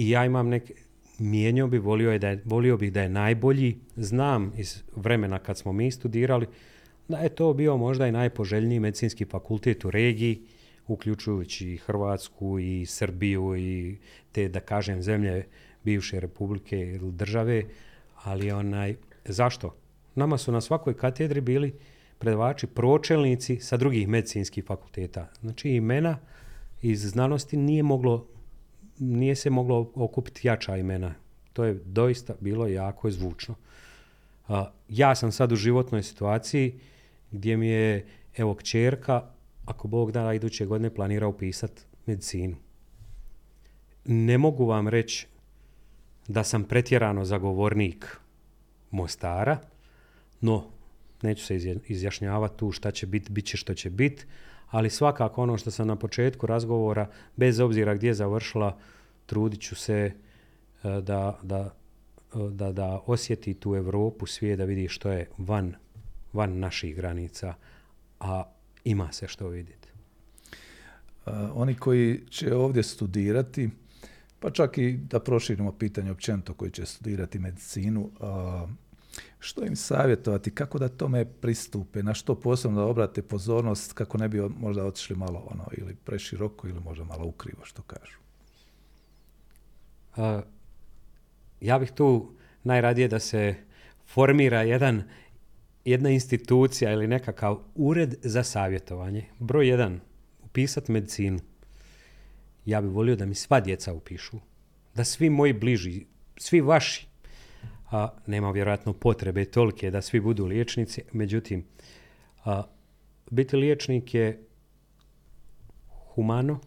i 0.00 0.10
ja 0.10 0.24
imam 0.24 0.48
neke, 0.48 0.74
mijenjao 1.18 1.68
bi, 1.68 1.78
volio, 1.78 2.12
je 2.12 2.18
da 2.18 2.28
je, 2.28 2.42
volio 2.44 2.76
bih 2.76 2.92
da 2.92 3.02
je 3.02 3.08
najbolji. 3.08 3.78
Znam 3.96 4.52
iz 4.56 4.82
vremena 4.96 5.38
kad 5.38 5.58
smo 5.58 5.72
mi 5.72 5.90
studirali 5.90 6.46
da 7.08 7.18
je 7.18 7.28
to 7.28 7.52
bio 7.54 7.76
možda 7.76 8.06
i 8.06 8.12
najpoželjniji 8.12 8.80
medicinski 8.80 9.24
fakultet 9.24 9.84
u 9.84 9.90
regiji, 9.90 10.40
uključujući 10.86 11.68
i 11.68 11.76
Hrvatsku 11.76 12.58
i 12.58 12.86
Srbiju 12.86 13.56
i 13.56 13.96
te, 14.32 14.48
da 14.48 14.60
kažem, 14.60 15.02
zemlje 15.02 15.46
bivše 15.84 16.20
republike 16.20 16.80
ili 16.80 17.12
države, 17.12 17.64
ali 18.22 18.50
onaj, 18.50 18.96
zašto? 19.24 19.76
Nama 20.14 20.38
su 20.38 20.52
na 20.52 20.60
svakoj 20.60 20.96
katedri 20.96 21.40
bili 21.40 21.74
predavači 22.18 22.66
pročelnici 22.66 23.60
sa 23.60 23.76
drugih 23.76 24.08
medicinskih 24.08 24.64
fakulteta. 24.64 25.28
Znači 25.40 25.70
imena 25.70 26.18
iz 26.82 27.10
znanosti 27.10 27.56
nije 27.56 27.82
moglo 27.82 28.26
nije 29.00 29.34
se 29.34 29.50
moglo 29.50 29.92
okupiti 29.94 30.48
jača 30.48 30.76
imena. 30.76 31.14
To 31.52 31.64
je 31.64 31.80
doista 31.84 32.34
bilo 32.40 32.66
jako 32.66 33.10
zvučno. 33.10 33.54
ja 34.88 35.14
sam 35.14 35.32
sad 35.32 35.52
u 35.52 35.56
životnoj 35.56 36.02
situaciji 36.02 36.80
gdje 37.30 37.56
mi 37.56 37.68
je, 37.68 38.06
evo, 38.36 38.54
kćerka, 38.54 39.22
ako 39.64 39.88
Bog 39.88 40.12
da, 40.12 40.34
iduće 40.34 40.66
godine 40.66 40.94
planira 40.94 41.26
upisati 41.26 41.82
medicinu. 42.06 42.56
Ne 44.04 44.38
mogu 44.38 44.66
vam 44.66 44.88
reći 44.88 45.26
da 46.28 46.44
sam 46.44 46.64
pretjerano 46.64 47.24
zagovornik 47.24 48.16
Mostara, 48.90 49.58
no 50.40 50.66
neću 51.22 51.46
se 51.46 51.56
izjašnjavati 51.86 52.58
tu 52.58 52.72
šta 52.72 52.90
će 52.90 53.06
biti, 53.06 53.32
bit 53.32 53.46
će 53.46 53.56
što 53.56 53.74
će 53.74 53.90
biti, 53.90 54.26
ali 54.70 54.90
svakako 54.90 55.42
ono 55.42 55.58
što 55.58 55.70
sam 55.70 55.86
na 55.86 55.96
početku 55.96 56.46
razgovora, 56.46 57.08
bez 57.36 57.60
obzira 57.60 57.94
gdje 57.94 58.08
je 58.08 58.14
završila, 58.14 58.78
trudit 59.26 59.60
ću 59.60 59.74
se 59.76 59.94
e, 59.94 60.12
da, 61.00 61.38
da, 61.42 61.74
e, 62.34 62.50
da, 62.50 62.72
da 62.72 63.00
osjeti 63.06 63.54
tu 63.54 63.74
Europu, 63.74 64.26
svijet, 64.26 64.58
da 64.58 64.64
vidi 64.64 64.88
što 64.88 65.10
je 65.10 65.28
van, 65.38 65.74
van 66.32 66.58
naših 66.58 66.96
granica, 66.96 67.54
a 68.20 68.42
ima 68.84 69.12
se 69.12 69.28
što 69.28 69.48
vidjeti. 69.48 69.88
oni 71.54 71.74
koji 71.74 72.20
će 72.30 72.54
ovdje 72.54 72.82
studirati, 72.82 73.70
pa 74.40 74.50
čak 74.50 74.78
i 74.78 74.92
da 74.92 75.20
proširimo 75.20 75.72
pitanje 75.72 76.10
općenito 76.10 76.54
koji 76.54 76.70
će 76.70 76.86
studirati 76.86 77.38
medicinu, 77.38 78.10
što 79.38 79.64
im 79.64 79.76
savjetovati, 79.76 80.54
kako 80.54 80.78
da 80.78 80.88
tome 80.88 81.24
pristupe, 81.24 82.02
na 82.02 82.14
što 82.14 82.40
posebno 82.40 82.80
da 82.80 82.86
obrate 82.86 83.22
pozornost 83.22 83.92
kako 83.92 84.18
ne 84.18 84.28
bi 84.28 84.40
možda 84.40 84.84
otišli 84.84 85.16
malo 85.16 85.46
ono 85.50 85.64
ili 85.72 85.94
preširoko 85.94 86.68
ili 86.68 86.80
možda 86.80 87.04
malo 87.04 87.26
ukrivo 87.26 87.64
što 87.64 87.82
kažu. 87.82 88.18
ja 91.60 91.78
bih 91.78 91.90
tu 91.90 92.32
najradije 92.64 93.08
da 93.08 93.18
se 93.18 93.54
formira 94.06 94.62
jedan, 94.62 95.02
jedna 95.84 96.10
institucija 96.10 96.92
ili 96.92 97.06
nekakav 97.06 97.58
ured 97.74 98.14
za 98.22 98.42
savjetovanje. 98.42 99.26
Broj 99.38 99.68
jedan, 99.68 100.00
upisati 100.44 100.92
medicinu. 100.92 101.38
Ja 102.64 102.80
bih 102.80 102.90
volio 102.90 103.16
da 103.16 103.26
mi 103.26 103.34
sva 103.34 103.60
djeca 103.60 103.92
upišu. 103.92 104.36
Da 104.94 105.04
svi 105.04 105.30
moji 105.30 105.52
bliži, 105.52 106.06
svi 106.36 106.60
vaši, 106.60 107.09
a 107.90 108.08
nema 108.26 108.50
vjerojatno 108.50 108.92
potrebe 108.92 109.44
tolike 109.44 109.90
da 109.90 110.02
svi 110.02 110.20
budu 110.20 110.46
liječnici, 110.46 111.02
međutim, 111.12 111.64
a, 112.44 112.62
biti 113.30 113.56
liječnik 113.56 114.14
je 114.14 114.42
humano, 116.14 116.60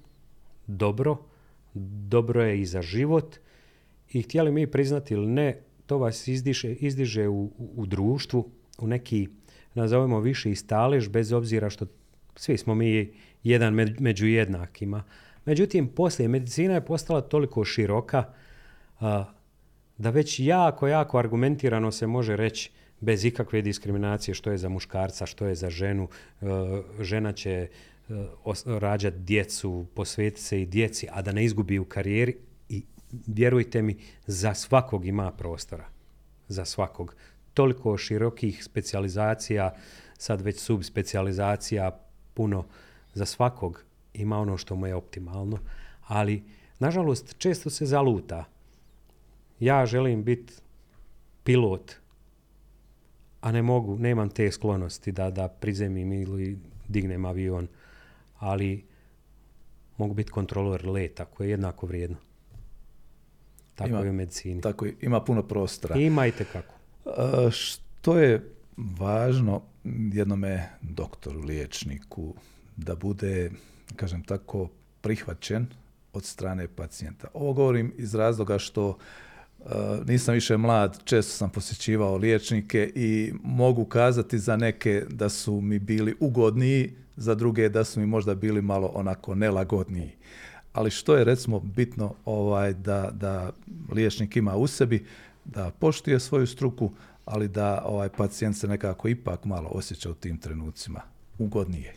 dobro, 0.68 1.18
dobro 2.08 2.44
je 2.44 2.62
i 2.62 2.66
za 2.66 2.82
život 2.82 3.36
i 4.10 4.22
htjeli 4.22 4.52
mi 4.52 4.72
priznati 4.72 5.14
ili 5.14 5.28
ne, 5.28 5.62
to 5.86 5.98
vas 5.98 6.28
izdiše, 6.28 6.74
izdiže 6.74 7.28
u, 7.28 7.52
u, 7.58 7.86
društvu, 7.86 8.50
u 8.80 8.88
neki, 8.88 9.28
nazovemo 9.74 10.20
viši 10.20 10.56
stalež, 10.56 11.10
bez 11.10 11.32
obzira 11.32 11.70
što 11.70 11.86
svi 12.36 12.58
smo 12.58 12.76
mi 12.76 13.14
jedan 13.44 13.74
među 14.00 14.28
jednakima. 14.28 15.04
Međutim, 15.46 15.88
poslije 15.88 16.28
medicina 16.28 16.74
je 16.74 16.86
postala 16.86 17.22
toliko 17.22 17.66
široka 17.66 18.34
da 19.98 20.10
već 20.10 20.40
jako, 20.40 20.88
jako 20.88 21.18
argumentirano 21.18 21.92
se 21.92 22.08
može 22.08 22.36
reći 22.36 22.72
bez 23.00 23.26
ikakve 23.26 23.62
diskriminacije 23.62 24.36
što 24.36 24.52
je 24.52 24.58
za 24.58 24.70
muškarca, 24.70 25.26
što 25.26 25.46
je 25.46 25.56
za 25.56 25.70
ženu. 25.70 26.08
E, 26.42 26.46
žena 27.00 27.32
će 27.34 27.52
e, 27.52 27.70
rađati 28.66 29.18
djecu, 29.18 29.86
posvetiti 29.96 30.42
se 30.42 30.62
i 30.62 30.66
djeci, 30.66 31.08
a 31.12 31.22
da 31.22 31.32
ne 31.32 31.46
izgubi 31.46 31.80
u 31.80 31.86
karijeri 31.86 32.38
i 32.70 32.84
vjerujte 33.28 33.82
mi, 33.82 33.98
za 34.28 34.54
svakog 34.54 35.06
ima 35.06 35.32
prostora. 35.32 35.86
Za 36.48 36.66
svakog. 36.66 37.16
Toliko 37.54 37.98
širokih 37.98 38.64
specijalizacija, 38.64 39.76
sad 40.18 40.42
već 40.42 40.60
subspecijalizacija, 40.60 42.00
puno 42.34 42.66
za 43.14 43.26
svakog 43.26 43.84
ima 44.14 44.40
ono 44.40 44.58
što 44.58 44.76
mu 44.76 44.88
je 44.88 44.96
optimalno, 44.96 45.60
ali 46.08 46.44
nažalost 46.80 47.36
često 47.38 47.70
se 47.70 47.86
zaluta. 47.86 48.53
Ja 49.64 49.86
želim 49.86 50.24
biti 50.24 50.54
pilot, 51.44 51.92
a 53.42 53.52
ne 53.52 53.62
mogu, 53.62 53.98
nemam 53.98 54.30
te 54.30 54.52
sklonosti 54.52 55.12
da, 55.12 55.30
da 55.30 55.48
prizemim 55.48 56.14
ili 56.14 56.60
dignem 56.88 57.26
avion, 57.26 57.68
ali 58.40 58.86
mogu 59.98 60.14
biti 60.14 60.32
kontrolor 60.32 60.86
leta 60.86 61.26
koje 61.26 61.48
je 61.48 61.52
jednako 61.52 61.86
vrijedno. 61.86 62.18
Tako 63.76 63.90
ima, 63.90 64.00
je 64.00 64.10
u 64.10 64.14
medicini. 64.14 64.62
Tako 64.62 64.86
ima 65.02 65.24
puno 65.24 65.44
prostora. 65.44 65.96
Ima 65.96 66.28
i 66.28 66.32
tekako. 66.32 66.74
što 67.52 68.18
je 68.18 68.52
važno 68.78 69.62
jednome 70.14 70.70
doktoru, 70.82 71.40
liječniku, 71.40 72.36
da 72.78 72.96
bude, 72.96 73.52
kažem 73.96 74.24
tako, 74.24 74.70
prihvaćen 75.02 75.68
od 76.14 76.26
strane 76.26 76.68
pacijenta. 76.68 77.28
Ovo 77.34 77.54
govorim 77.54 77.94
iz 77.98 78.16
razloga 78.16 78.60
što 78.60 78.98
nisam 80.06 80.34
više 80.34 80.58
mlad, 80.58 81.00
često 81.04 81.32
sam 81.34 81.50
posjećivao 81.50 82.18
liječnike 82.18 82.92
i 82.96 83.34
mogu 83.44 83.86
kazati 83.86 84.40
za 84.40 84.58
neke 84.58 85.06
da 85.10 85.30
su 85.30 85.62
mi 85.62 85.80
bili 85.80 86.16
ugodniji, 86.20 86.94
za 87.18 87.36
druge 87.36 87.70
da 87.70 87.84
su 87.84 88.00
mi 88.00 88.06
možda 88.06 88.36
bili 88.36 88.62
malo 88.62 88.92
onako 88.94 89.36
nelagodniji 89.36 90.12
ali 90.74 90.92
što 90.92 91.16
je 91.16 91.24
recimo 91.24 91.60
bitno 91.60 92.14
ovaj, 92.26 92.74
da, 92.74 93.10
da 93.14 93.52
liječnik 93.92 94.36
ima 94.36 94.56
u 94.56 94.68
sebi, 94.68 95.06
da 95.46 95.72
poštuje 95.80 96.20
svoju 96.20 96.48
struku, 96.48 96.92
ali 97.26 97.48
da 97.48 97.84
ovaj 97.86 98.10
pacijent 98.10 98.58
se 98.58 98.68
nekako 98.68 99.08
ipak 99.08 99.46
malo 99.46 99.70
osjeća 99.74 100.10
u 100.10 100.14
tim 100.14 100.38
trenucima 100.38 101.02
ugodnije. 101.40 101.94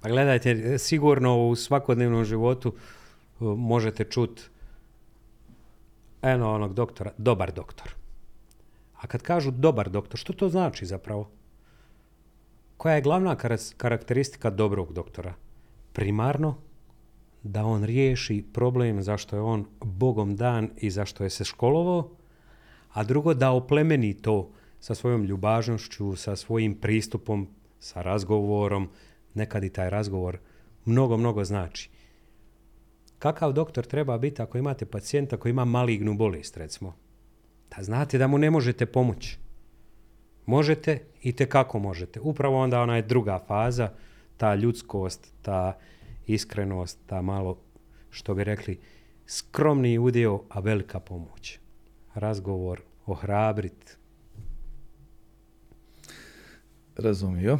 Pa 0.00 0.08
gledajte, 0.08 0.78
sigurno 0.78 1.48
u 1.48 1.56
svakodnevnom 1.56 2.24
životu 2.24 2.68
uh, 3.40 3.58
možete 3.58 4.04
čuti 4.04 4.42
eno 6.24 6.52
onog 6.52 6.74
doktora, 6.74 7.12
dobar 7.18 7.52
doktor. 7.52 7.94
A 9.00 9.06
kad 9.06 9.22
kažu 9.22 9.50
dobar 9.50 9.90
doktor, 9.90 10.20
što 10.20 10.32
to 10.32 10.48
znači 10.48 10.86
zapravo? 10.86 11.30
Koja 12.76 12.94
je 12.94 13.02
glavna 13.02 13.36
karakteristika 13.76 14.50
dobrog 14.50 14.92
doktora? 14.92 15.34
Primarno 15.92 16.56
da 17.42 17.64
on 17.64 17.84
riješi 17.84 18.44
problem 18.52 19.02
zašto 19.02 19.36
je 19.36 19.42
on 19.42 19.66
Bogom 19.80 20.36
dan 20.36 20.70
i 20.76 20.90
zašto 20.90 21.24
je 21.24 21.30
se 21.30 21.44
školovao, 21.44 22.10
a 22.92 23.04
drugo 23.04 23.34
da 23.34 23.50
oplemeni 23.50 24.14
to 24.14 24.50
sa 24.80 24.94
svojom 24.94 25.24
ljubažnošću, 25.24 26.16
sa 26.16 26.36
svojim 26.36 26.74
pristupom, 26.74 27.48
sa 27.78 28.02
razgovorom, 28.02 28.88
nekad 29.34 29.64
i 29.64 29.70
taj 29.70 29.90
razgovor 29.90 30.38
mnogo, 30.84 31.16
mnogo 31.16 31.44
znači. 31.44 31.90
Kakav 33.24 33.52
doktor 33.52 33.86
treba 33.86 34.18
biti 34.18 34.42
ako 34.42 34.58
imate 34.58 34.86
pacijenta 34.86 35.36
koji 35.36 35.50
ima 35.50 35.64
malignu 35.64 36.14
bolest, 36.14 36.56
recimo? 36.56 36.96
Da 37.76 37.82
znate 37.82 38.18
da 38.18 38.26
mu 38.26 38.38
ne 38.38 38.50
možete 38.50 38.86
pomoći. 38.86 39.38
Možete 40.46 40.98
i 41.22 41.32
te 41.32 41.46
kako 41.48 41.78
možete. 41.78 42.20
Upravo 42.20 42.62
onda 42.62 42.80
ona 42.80 42.96
je 42.96 43.02
druga 43.02 43.38
faza, 43.46 43.90
ta 44.36 44.54
ljudskost, 44.54 45.32
ta 45.42 45.78
iskrenost, 46.26 46.98
ta 47.06 47.22
malo, 47.22 47.58
što 48.10 48.34
bi 48.34 48.44
rekli, 48.44 48.80
skromni 49.26 49.98
udio, 49.98 50.42
a 50.48 50.60
velika 50.60 51.00
pomoć. 51.00 51.58
Razgovor, 52.14 52.82
ohrabrit. 53.06 53.98
Razumio. 56.96 57.58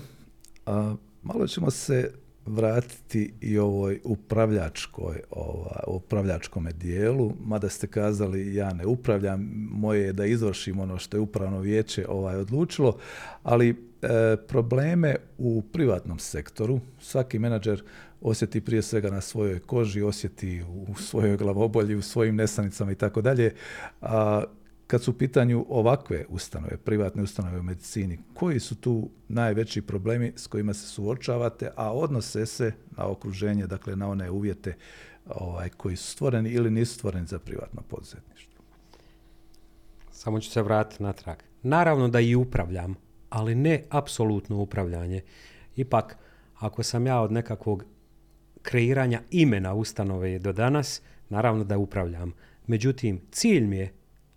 A, 0.67 0.95
malo 1.23 1.47
ćemo 1.47 1.71
se 1.71 2.24
vratiti 2.47 3.33
i 3.41 3.59
ovoj 3.59 4.01
upravljačkoj, 4.05 5.21
ova, 5.31 5.85
upravljačkome 5.87 6.73
dijelu, 6.73 7.33
mada 7.45 7.69
ste 7.69 7.87
kazali 7.87 8.55
ja 8.55 8.73
ne 8.73 8.87
upravljam, 8.87 9.51
moje 9.71 10.03
je 10.03 10.13
da 10.13 10.27
izvršim 10.27 10.81
ono 10.81 10.99
što 10.99 11.17
je 11.17 11.21
upravno 11.21 11.61
vijeće 11.61 12.07
ovaj 12.09 12.37
odlučilo, 12.37 12.99
ali 13.43 13.69
e, 13.71 13.77
probleme 14.49 15.17
u 15.39 15.63
privatnom 15.73 16.19
sektoru, 16.19 16.81
svaki 17.01 17.39
menadžer 17.39 17.83
osjeti 18.21 18.61
prije 18.61 18.83
svega 18.83 19.11
na 19.11 19.21
svojoj 19.21 19.59
koži, 19.59 20.03
osjeti 20.03 20.63
u 20.63 20.95
svojoj 20.95 21.37
glavobolji, 21.37 21.95
u 21.95 22.03
svojim 22.03 22.37
nesanicama 22.37 22.93
i 22.93 22.95
tako 22.95 23.23
dalje. 23.23 23.55
Kad 24.95 25.03
su 25.03 25.11
u 25.11 25.15
pitanju 25.15 25.67
ovakve 25.69 26.25
ustanove, 26.29 26.77
privatne 26.77 27.23
ustanove 27.23 27.61
u 27.61 27.63
medicini, 27.63 28.19
koji 28.35 28.61
su 28.61 28.75
tu 28.75 29.11
najveći 29.29 29.83
problemi 29.83 30.33
s 30.37 30.47
kojima 30.47 30.75
se 30.75 30.87
suočavate, 30.87 31.71
a 31.77 31.93
odnose 31.93 32.47
se 32.47 32.73
na 32.97 33.07
okruženje, 33.07 33.67
dakle 33.67 33.97
na 33.97 34.09
one 34.09 34.31
uvjete 34.31 34.77
ovaj, 35.27 35.69
koji 35.69 35.97
su 35.97 36.11
stvoreni 36.11 36.51
ili 36.51 36.71
nisu 36.71 36.95
stvoreni 36.95 37.27
za 37.27 37.39
privatno 37.39 37.83
poduzetništvo? 37.89 38.65
Samo 40.11 40.41
ću 40.41 40.51
se 40.51 40.63
vratiti 40.63 41.03
natrag. 41.03 41.37
Naravno 41.63 42.09
da 42.09 42.21
i 42.21 42.35
upravljam, 42.35 42.95
ali 43.31 43.55
ne 43.55 43.83
apsolutno 43.89 44.57
upravljanje. 44.57 45.23
Ipak, 45.77 46.19
ako 46.55 46.83
sam 46.83 47.07
ja 47.07 47.21
od 47.21 47.33
nekakvog 47.33 47.85
kreiranja 48.63 49.23
imena 49.31 49.75
ustanove 49.75 50.39
do 50.39 50.53
danas, 50.53 51.03
naravno 51.29 51.65
da 51.65 51.79
upravljam. 51.79 52.33
Međutim, 52.67 53.21
cilj 53.31 53.67
mi 53.67 53.77
je 53.77 53.93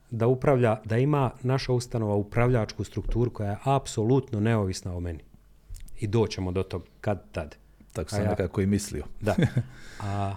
da 0.09 0.27
upravlja, 0.27 0.81
da 0.85 0.97
ima 0.97 1.31
naša 1.43 1.73
ustanova 1.73 2.15
upravljačku 2.15 2.83
strukturu 2.83 3.31
koja 3.31 3.49
je 3.49 3.57
apsolutno 3.63 4.39
neovisna 4.39 4.95
o 4.95 4.99
meni. 4.99 5.23
I 5.99 6.07
doćemo 6.07 6.51
do 6.51 6.63
tog 6.63 6.83
kad 7.01 7.31
tad. 7.31 7.55
Tako 7.93 8.09
sam 8.09 8.23
ja, 8.23 8.29
nekako 8.29 8.61
i 8.61 8.65
mislio. 8.65 9.05
Da. 9.19 9.35
A 9.99 10.35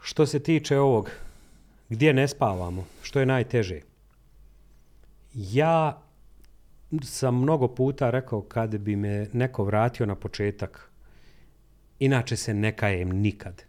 što 0.00 0.26
se 0.26 0.38
tiče 0.40 0.78
ovog, 0.78 1.10
gdje 1.88 2.12
ne 2.12 2.28
spavamo, 2.28 2.84
što 3.02 3.20
je 3.20 3.26
najteže? 3.26 3.80
Ja 5.34 6.02
sam 7.02 7.42
mnogo 7.42 7.68
puta 7.68 8.10
rekao 8.10 8.42
kad 8.42 8.78
bi 8.78 8.96
me 8.96 9.26
neko 9.32 9.64
vratio 9.64 10.06
na 10.06 10.14
početak, 10.14 10.90
inače 11.98 12.36
se 12.36 12.54
ne 12.54 12.76
kajem 12.76 13.08
nikad. 13.08 13.62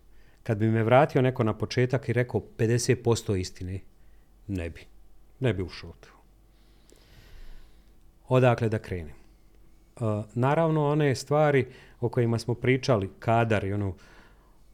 Kad 0.43 0.57
bi 0.57 0.67
me 0.67 0.83
vratio 0.83 1.21
neko 1.21 1.43
na 1.43 1.57
početak 1.57 2.09
i 2.09 2.13
rekao 2.13 2.41
50% 2.57 3.39
istine, 3.39 3.79
ne 4.47 4.69
bi. 4.69 4.81
Ne 5.39 5.53
bi 5.53 5.63
ušao 5.63 5.93
tu. 5.99 6.09
Odakle 8.27 8.69
da 8.69 8.79
krenem? 8.79 9.15
Uh, 9.95 10.25
naravno, 10.33 10.87
one 10.87 11.15
stvari 11.15 11.67
o 11.99 12.09
kojima 12.09 12.39
smo 12.39 12.53
pričali, 12.53 13.09
kadar 13.19 13.63
i 13.63 13.73
ono, 13.73 13.95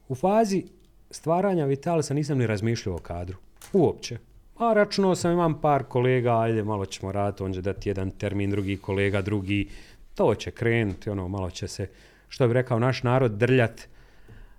u 0.08 0.14
fazi 0.14 0.64
stvaranja 1.10 1.64
Vitalisa 1.64 2.14
nisam 2.14 2.38
ni 2.38 2.46
razmišljao 2.46 2.94
o 2.94 2.98
kadru. 2.98 3.36
Uopće. 3.72 4.18
A 4.58 4.72
računao 4.72 5.14
sam, 5.14 5.32
imam 5.32 5.60
par 5.60 5.84
kolega, 5.84 6.40
ajde, 6.40 6.62
malo 6.64 6.86
ćemo 6.86 7.12
raditi, 7.12 7.42
on 7.42 7.52
će 7.52 7.62
dati 7.62 7.88
jedan 7.88 8.10
termin, 8.10 8.50
drugi 8.50 8.76
kolega, 8.76 9.22
drugi. 9.22 9.68
To 10.14 10.34
će 10.34 10.50
krenuti, 10.50 11.10
ono, 11.10 11.28
malo 11.28 11.50
će 11.50 11.68
se, 11.68 11.88
što 12.28 12.48
bi 12.48 12.54
rekao 12.54 12.78
naš 12.78 13.02
narod, 13.02 13.32
drljat. 13.32 13.80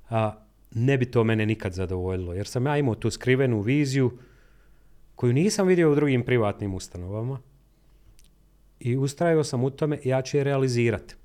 A, 0.09 0.33
ne 0.71 0.97
bi 0.97 1.05
to 1.05 1.23
mene 1.23 1.45
nikad 1.45 1.73
zadovoljilo, 1.73 2.33
jer 2.33 2.47
sam 2.47 2.65
ja 2.65 2.77
imao 2.77 2.95
tu 2.95 3.11
skrivenu 3.11 3.61
viziju, 3.61 4.17
koju 5.21 5.33
nisam 5.33 5.67
vidio 5.67 5.91
u 5.91 5.95
drugim 5.95 6.23
privatnim 6.25 6.73
ustanovama 6.73 7.39
i 8.79 8.97
ustrajao 8.97 9.43
sam 9.43 9.63
u 9.63 9.69
tome 9.69 9.99
ja 10.03 10.21
ću 10.21 10.37
je 10.37 10.43
realizirati. 10.43 11.15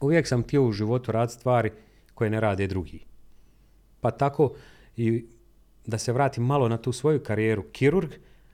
Uvijek 0.00 0.26
sam 0.26 0.42
htio 0.42 0.64
u 0.64 0.72
životu 0.72 1.12
raditi 1.12 1.38
stvari 1.38 1.70
koje 2.14 2.30
ne 2.30 2.40
rade 2.40 2.66
drugi. 2.66 3.00
Pa 4.00 4.10
tako 4.10 4.54
i 4.96 5.24
da 5.86 5.98
se 5.98 6.12
vratim 6.12 6.44
malo 6.44 6.68
na 6.68 6.76
tu 6.76 6.92
svoju 6.92 7.22
karijeru, 7.22 7.64
kirurg, 7.72 8.10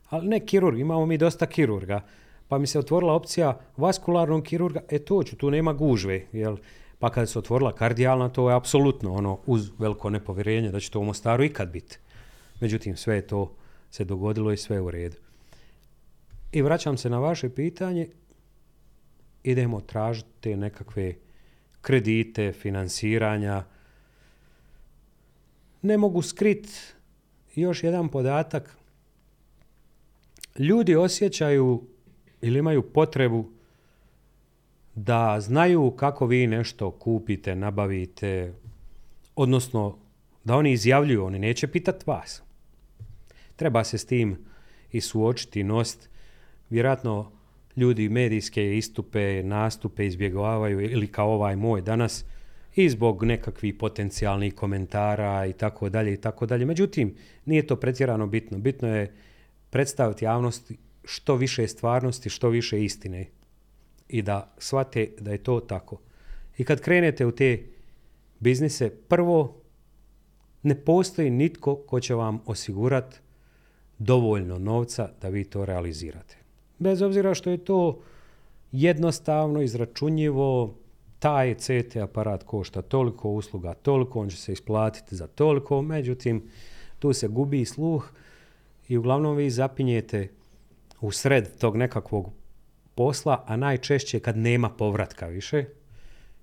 ali 0.08 0.28
ne 0.28 0.46
kirurg, 0.46 0.78
imamo 0.78 1.06
mi 1.06 1.18
dosta 1.18 1.46
kirurga, 1.46 2.00
pa 2.48 2.58
mi 2.58 2.66
se 2.66 2.78
otvorila 2.78 3.14
opcija 3.14 3.60
vaskularnog 3.76 4.44
kirurga, 4.44 4.80
e 4.88 4.98
to 4.98 5.22
ću, 5.22 5.36
tu 5.36 5.50
nema 5.50 5.72
gužve, 5.72 6.26
jel? 6.32 6.56
Pa 6.98 7.10
kad 7.10 7.30
se 7.30 7.38
otvorila 7.38 7.72
kardijalna, 7.72 8.28
to 8.28 8.50
je 8.50 8.56
apsolutno 8.56 9.14
ono, 9.14 9.38
uz 9.46 9.70
veliko 9.78 10.10
nepovjerenje 10.10 10.70
da 10.70 10.80
će 10.80 10.90
to 10.90 11.00
u 11.00 11.04
Mostaru 11.04 11.44
ikad 11.44 11.70
biti. 11.70 11.98
Međutim, 12.60 12.96
sve 12.96 13.14
je 13.14 13.26
to 13.26 13.54
se 13.90 14.04
dogodilo 14.04 14.52
i 14.52 14.56
sve 14.56 14.80
u 14.80 14.90
redu. 14.90 15.16
I 16.52 16.62
vraćam 16.62 16.96
se 16.96 17.10
na 17.10 17.18
vaše 17.18 17.48
pitanje, 17.50 18.08
idemo 19.42 19.80
tražiti 19.80 20.56
nekakve 20.56 21.14
kredite, 21.80 22.52
finansiranja. 22.52 23.64
Ne 25.82 25.98
mogu 25.98 26.22
skriti 26.22 26.72
još 27.54 27.84
jedan 27.84 28.08
podatak. 28.08 28.76
Ljudi 30.58 30.96
osjećaju 30.96 31.82
ili 32.40 32.58
imaju 32.58 32.92
potrebu 32.92 33.50
da 34.94 35.40
znaju 35.40 35.90
kako 35.90 36.26
vi 36.26 36.46
nešto 36.46 36.90
kupite, 36.90 37.54
nabavite, 37.54 38.54
odnosno 39.36 39.98
da 40.44 40.56
oni 40.56 40.72
izjavljuju, 40.72 41.24
oni 41.24 41.38
neće 41.38 41.66
pitati 41.66 42.04
vas. 42.06 42.42
Treba 43.58 43.84
se 43.84 43.98
s 43.98 44.04
tim 44.04 44.36
i 44.92 45.00
suočiti, 45.00 45.64
nositi. 45.64 46.08
Vjerojatno 46.70 47.32
ljudi 47.76 48.08
medijske 48.08 48.76
istupe, 48.76 49.42
nastupe 49.42 50.06
izbjegavaju 50.06 50.80
ili 50.80 51.06
kao 51.06 51.32
ovaj 51.32 51.56
moj 51.56 51.80
danas 51.80 52.24
i 52.74 52.88
zbog 52.88 53.24
nekakvih 53.24 53.74
potencijalnih 53.74 54.54
komentara 54.54 55.46
i 55.46 55.52
tako 55.52 55.88
dalje 55.88 56.12
i 56.14 56.16
tako 56.16 56.46
dalje. 56.46 56.64
Međutim, 56.64 57.14
nije 57.44 57.66
to 57.66 57.76
pretjerano 57.76 58.26
bitno. 58.26 58.58
Bitno 58.58 58.96
je 58.96 59.14
predstaviti 59.70 60.24
javnosti 60.24 60.76
što 61.04 61.36
više 61.36 61.68
stvarnosti, 61.68 62.30
što 62.30 62.48
više 62.48 62.84
istine 62.84 63.26
i 64.08 64.22
da 64.22 64.54
shvate 64.58 65.10
da 65.20 65.30
je 65.30 65.38
to 65.38 65.60
tako. 65.60 66.00
I 66.58 66.64
kad 66.64 66.80
krenete 66.80 67.26
u 67.26 67.32
te 67.32 67.62
biznise, 68.40 68.90
prvo 69.08 69.62
ne 70.62 70.74
postoji 70.74 71.30
nitko 71.30 71.76
ko 71.76 72.00
će 72.00 72.14
vam 72.14 72.40
osigurati 72.46 73.18
dovoljno 73.98 74.58
novca 74.58 75.10
da 75.20 75.28
vi 75.28 75.44
to 75.44 75.64
realizirate. 75.64 76.36
Bez 76.78 77.02
obzira 77.02 77.34
što 77.34 77.50
je 77.50 77.64
to 77.64 78.00
jednostavno, 78.72 79.62
izračunjivo, 79.62 80.74
taj 81.18 81.54
CT 81.54 81.96
aparat 81.96 82.42
košta 82.42 82.82
toliko, 82.82 83.30
usluga 83.30 83.74
toliko, 83.74 84.20
on 84.20 84.28
će 84.28 84.36
se 84.36 84.52
isplatiti 84.52 85.16
za 85.16 85.26
toliko, 85.26 85.82
međutim, 85.82 86.42
tu 86.98 87.12
se 87.12 87.28
gubi 87.28 87.64
sluh 87.64 88.10
i 88.88 88.96
uglavnom 88.96 89.36
vi 89.36 89.50
zapinjete 89.50 90.28
u 91.00 91.10
sred 91.10 91.58
tog 91.58 91.76
nekakvog 91.76 92.32
posla, 92.94 93.44
a 93.46 93.56
najčešće 93.56 94.20
kad 94.20 94.36
nema 94.36 94.70
povratka 94.70 95.26
više. 95.26 95.64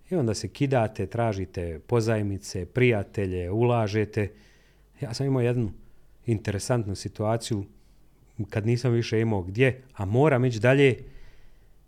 I 0.10 0.16
onda 0.16 0.34
se 0.34 0.48
kidate, 0.48 1.08
tražite 1.08 1.80
pozajmice, 1.88 2.66
prijatelje, 2.66 3.52
ulažete. 3.52 4.32
Ja 5.02 5.14
sam 5.14 5.26
imao 5.26 5.42
jednu 5.42 5.72
interesantnu 6.26 6.96
situaciju 6.96 7.66
kad 8.50 8.66
nisam 8.66 8.92
više 8.92 9.22
imao 9.22 9.42
gdje, 9.42 9.82
a 9.94 10.06
moram 10.06 10.46
ići 10.46 10.60
dalje. 10.60 10.98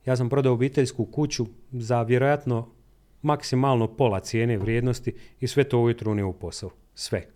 Ja 0.06 0.16
sam 0.16 0.30
prodao 0.30 0.54
obiteljsku 0.54 1.06
kuću 1.06 1.46
za 1.72 2.02
vjerojatno 2.02 2.68
maksimalno 3.22 3.88
pola 3.88 4.20
cijene 4.20 4.58
vrijednosti 4.58 5.14
i 5.40 5.48
sve 5.48 5.64
to 5.64 5.80
ujutro 5.80 6.12
unio 6.12 6.28
u 6.28 6.34
posao. 6.34 6.70
Sve. 6.96 7.28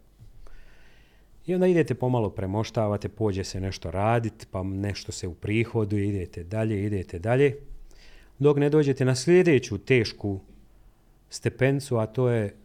I 1.45 1.53
onda 1.53 1.67
idete 1.67 1.95
pomalo 1.95 2.29
premoštavate, 2.29 3.09
pođe 3.09 3.43
se 3.43 3.59
nešto 3.59 3.91
raditi, 3.91 4.45
pa 4.51 4.63
nešto 4.63 5.11
se 5.11 5.27
u 5.27 5.33
prihodu, 5.33 5.97
idete 5.97 6.43
dalje, 6.43 6.85
idete 6.85 7.19
dalje. 7.19 7.55
Dok 8.39 8.57
ne 8.57 8.69
dođete 8.69 9.05
na 9.05 9.15
sljedeću 9.15 9.77
tešku 9.77 10.39
stepencu, 11.29 11.97
a 11.97 12.05
to 12.05 12.29
je 12.29 12.55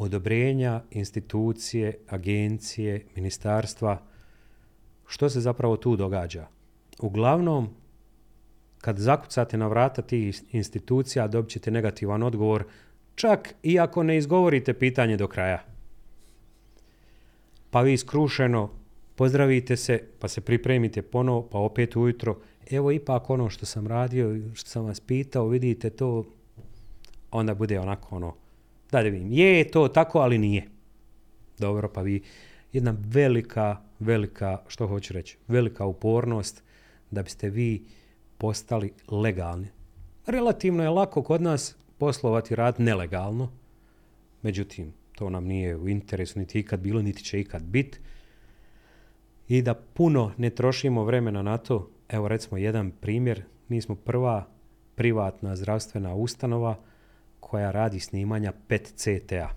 odobrenja 0.00 0.82
institucije, 0.90 1.98
agencije, 2.08 3.04
ministarstva, 3.16 4.02
što 5.06 5.28
se 5.30 5.40
zapravo 5.40 5.76
tu 5.76 5.96
događa? 5.96 6.46
Uglavnom, 7.00 7.68
kad 8.78 8.98
zakucate 8.98 9.58
na 9.58 9.66
vrata 9.66 10.02
tih 10.02 10.42
institucija 10.52 11.28
dobit 11.28 11.50
ćete 11.50 11.70
negativan 11.70 12.22
odgovor, 12.22 12.64
čak 13.14 13.54
i 13.62 13.78
ako 13.80 14.02
ne 14.02 14.16
izgovorite 14.16 14.74
pitanje 14.74 15.16
do 15.16 15.28
kraja. 15.28 15.64
Pa 17.70 17.80
vi 17.80 17.96
skrušeno 17.96 18.70
pozdravite 19.16 19.76
se, 19.76 20.02
pa 20.18 20.28
se 20.28 20.40
pripremite 20.40 21.02
ponovo, 21.02 21.42
pa 21.42 21.58
opet 21.58 21.96
ujutro, 21.96 22.38
evo 22.70 22.92
ipak 22.92 23.30
ono 23.30 23.50
što 23.50 23.66
sam 23.66 23.86
radio, 23.86 24.54
što 24.54 24.70
sam 24.70 24.84
vas 24.84 25.00
pitao, 25.00 25.48
vidite 25.48 25.90
to, 25.90 26.24
onda 27.30 27.54
bude 27.54 27.80
onako 27.80 28.16
ono, 28.16 28.34
da 28.92 29.00
vidim, 29.00 29.32
je 29.32 29.70
to 29.70 29.88
tako, 29.88 30.18
ali 30.18 30.38
nije. 30.38 30.68
Dobro, 31.58 31.88
pa 31.88 32.02
vi, 32.02 32.22
jedna 32.72 32.94
velika, 32.98 33.76
velika, 33.98 34.58
što 34.68 34.86
hoću 34.86 35.12
reći, 35.12 35.38
velika 35.48 35.86
upornost 35.86 36.62
da 37.10 37.22
biste 37.22 37.50
vi 37.50 37.84
postali 38.38 38.92
legalni. 39.10 39.68
Relativno 40.26 40.82
je 40.82 40.88
lako 40.88 41.22
kod 41.22 41.42
nas 41.42 41.76
poslovati 41.98 42.54
rad 42.54 42.74
nelegalno, 42.80 43.52
međutim, 44.42 44.92
to 45.12 45.30
nam 45.30 45.44
nije 45.44 45.76
u 45.76 45.88
interesu 45.88 46.38
niti 46.38 46.60
ikad 46.60 46.80
bilo, 46.80 47.02
niti 47.02 47.24
će 47.24 47.40
ikad 47.40 47.62
biti. 47.62 47.98
I 49.48 49.62
da 49.62 49.74
puno 49.74 50.32
ne 50.36 50.50
trošimo 50.50 51.04
vremena 51.04 51.42
na 51.42 51.58
to, 51.58 51.90
evo 52.08 52.28
recimo 52.28 52.58
jedan 52.58 52.90
primjer, 52.90 53.42
mi 53.68 53.80
smo 53.80 53.94
prva 53.94 54.46
privatna 54.94 55.56
zdravstvena 55.56 56.14
ustanova 56.14 56.76
koja 57.40 57.70
radi 57.70 58.00
snimanja 58.00 58.52
PET 58.68 58.92
CTA. 58.96 59.50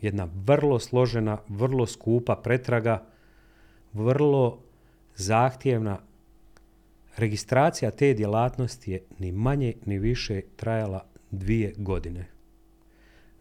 Jedna 0.00 0.28
vrlo 0.46 0.78
složena, 0.78 1.38
vrlo 1.48 1.86
skupa 1.86 2.36
pretraga, 2.36 3.06
vrlo 3.92 4.58
zahtjevna 5.16 5.98
registracija 7.16 7.90
te 7.90 8.14
djelatnosti 8.14 8.92
je 8.92 9.02
ni 9.18 9.32
manje 9.32 9.74
ni 9.86 9.98
više 9.98 10.40
trajala 10.56 11.04
dvije 11.30 11.74
godine. 11.76 12.26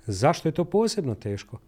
Zašto 0.05 0.47
je 0.47 0.53
to 0.53 0.65
posebno 0.65 1.15
teško? 1.15 1.59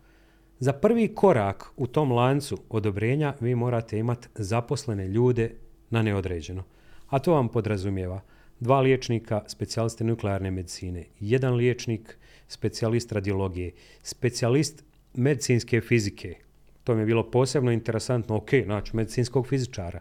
Za 0.59 0.73
prvi 0.73 1.15
korak 1.15 1.71
u 1.77 1.87
tom 1.87 2.11
lancu 2.11 2.57
odobrenja 2.69 3.33
vi 3.39 3.55
morate 3.55 3.97
imati 3.97 4.27
zaposlene 4.35 5.07
ljude 5.07 5.55
na 5.89 6.01
neodređeno. 6.01 6.63
A 7.09 7.19
to 7.19 7.33
vam 7.33 7.49
podrazumijeva 7.49 8.21
dva 8.61 8.81
liječnika 8.81 9.41
specijaliste 9.47 10.03
nuklearne 10.03 10.51
medicine, 10.51 11.05
jedan 11.19 11.53
liječnik 11.53 12.17
specijalist 12.47 13.11
radiologije, 13.11 13.71
specijalist 14.03 14.83
medicinske 15.13 15.81
fizike. 15.81 16.35
To 16.83 16.95
mi 16.95 17.01
je 17.01 17.05
bilo 17.05 17.31
posebno 17.31 17.71
interesantno, 17.71 18.35
ok, 18.35 18.49
znači 18.65 18.95
medicinskog 18.95 19.47
fizičara. 19.47 19.99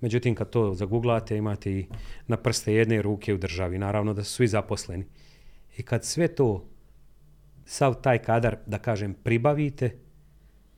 Međutim, 0.00 0.34
kad 0.34 0.50
to 0.50 0.74
zaguglate, 0.74 1.36
imate 1.36 1.72
i 1.72 1.86
na 2.26 2.36
prste 2.36 2.74
jedne 2.74 3.02
ruke 3.02 3.34
u 3.34 3.38
državi. 3.38 3.78
Naravno 3.78 4.14
da 4.14 4.24
su 4.24 4.32
svi 4.32 4.48
zaposleni. 4.48 5.04
I 5.76 5.82
kad 5.82 6.04
sve 6.04 6.28
to, 6.28 6.64
sav 7.64 7.94
taj 8.02 8.18
kadar, 8.18 8.56
da 8.66 8.78
kažem, 8.78 9.14
pribavite, 9.14 9.96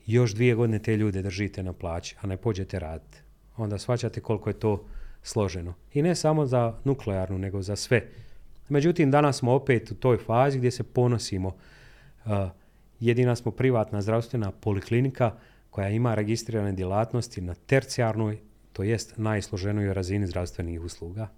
još 0.06 0.34
dvije 0.34 0.54
godine 0.54 0.78
te 0.78 0.96
ljude 0.96 1.22
držite 1.22 1.62
na 1.62 1.72
plaći, 1.72 2.16
a 2.20 2.26
ne 2.26 2.36
pođete 2.36 2.78
raditi. 2.78 3.18
Onda 3.56 3.78
shvaćate 3.78 4.20
koliko 4.20 4.50
je 4.50 4.58
to 4.58 4.86
složeno. 5.26 5.74
I 5.94 6.02
ne 6.02 6.14
samo 6.14 6.46
za 6.46 6.74
nuklearnu, 6.84 7.38
nego 7.38 7.62
za 7.62 7.76
sve. 7.76 8.08
Međutim, 8.68 9.10
danas 9.10 9.38
smo 9.38 9.54
opet 9.54 9.90
u 9.90 9.94
toj 9.94 10.18
fazi 10.18 10.58
gdje 10.58 10.70
se 10.70 10.82
ponosimo. 10.82 11.48
Uh, 11.48 12.32
jedina 13.00 13.36
smo 13.36 13.50
privatna 13.52 14.02
zdravstvena 14.02 14.50
poliklinika 14.50 15.32
koja 15.70 15.88
ima 15.88 16.14
registrirane 16.14 16.72
djelatnosti 16.72 17.40
na 17.40 17.54
tercijarnoj, 17.54 18.38
to 18.72 18.82
jest 18.82 19.14
najsloženoj 19.16 19.94
razini 19.94 20.26
zdravstvenih 20.26 20.80
usluga. 20.80 21.28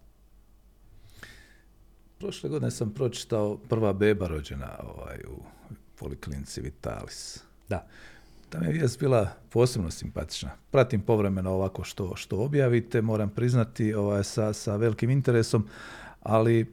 Prošle 2.19 2.51
godine 2.51 2.71
sam 2.71 2.95
pročitao 2.95 3.57
prva 3.57 3.93
beba 3.93 4.27
rođena 4.27 4.69
ovaj, 4.83 5.19
u 5.29 5.43
poliklinici 5.99 6.61
Vitalis. 6.61 7.45
Da. 7.69 7.87
Ta 8.51 8.61
mi 8.61 8.67
je 8.67 8.73
vijest 8.73 9.01
bila 9.01 9.29
posebno 9.51 9.91
simpatična. 9.91 10.51
Pratim 10.71 11.01
povremeno 11.01 11.51
ovako 11.51 11.85
što, 11.85 12.17
što 12.17 12.37
objavite, 12.39 13.03
moram 13.03 13.31
priznati 13.31 13.95
ovaj, 13.95 14.25
sa, 14.25 14.53
sa 14.53 14.77
velikim 14.77 15.11
interesom, 15.11 15.69
ali 16.23 16.73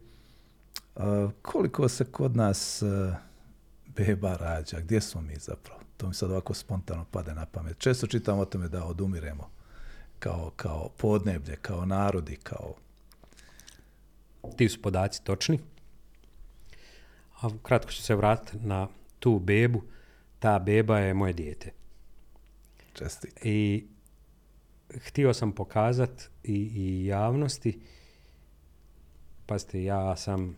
koliko 1.42 1.90
se 1.90 2.06
kod 2.06 2.36
nas 2.36 2.84
beba 3.98 4.36
rađa, 4.36 4.80
gdje 4.80 5.02
smo 5.02 5.22
mi 5.22 5.36
zapravo? 5.36 5.80
To 5.98 6.08
mi 6.08 6.14
sad 6.14 6.32
ovako 6.32 6.54
spontano 6.54 7.06
pade 7.12 7.34
na 7.34 7.46
pamet. 7.46 7.78
Često 7.78 8.08
čitam 8.08 8.40
o 8.40 8.46
tome 8.46 8.68
da 8.68 8.86
odumiremo 8.86 9.50
kao, 10.20 10.52
kao 10.56 10.90
podneblje, 10.98 11.56
kao 11.56 11.86
narodi, 11.86 12.36
kao... 12.36 12.74
Ti 14.58 14.70
su 14.70 14.82
podaci 14.82 15.24
točni. 15.24 15.60
A 17.42 17.50
kratko 17.64 17.92
ću 17.92 18.02
se 18.02 18.16
vratiti 18.16 18.58
na 18.58 18.88
tu 19.20 19.40
bebu 19.40 19.82
ta 20.46 20.60
beba 20.60 21.00
je 21.00 21.14
moje 21.14 21.34
dijete. 21.34 21.72
Čestit. 22.94 23.46
I 23.46 23.88
htio 24.90 25.34
sam 25.34 25.52
pokazati 25.52 26.24
i, 26.44 26.72
i 26.76 27.06
javnosti, 27.06 27.80
pazite, 29.46 29.84
ja 29.84 30.16
sam 30.16 30.58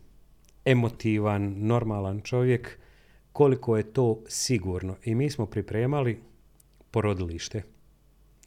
emotivan, 0.65 1.53
normalan 1.57 2.21
čovjek, 2.21 2.79
koliko 3.33 3.77
je 3.77 3.93
to 3.93 4.23
sigurno. 4.27 4.95
I 5.03 5.15
mi 5.15 5.29
smo 5.29 5.45
pripremali 5.45 6.21
porodilište. 6.91 7.63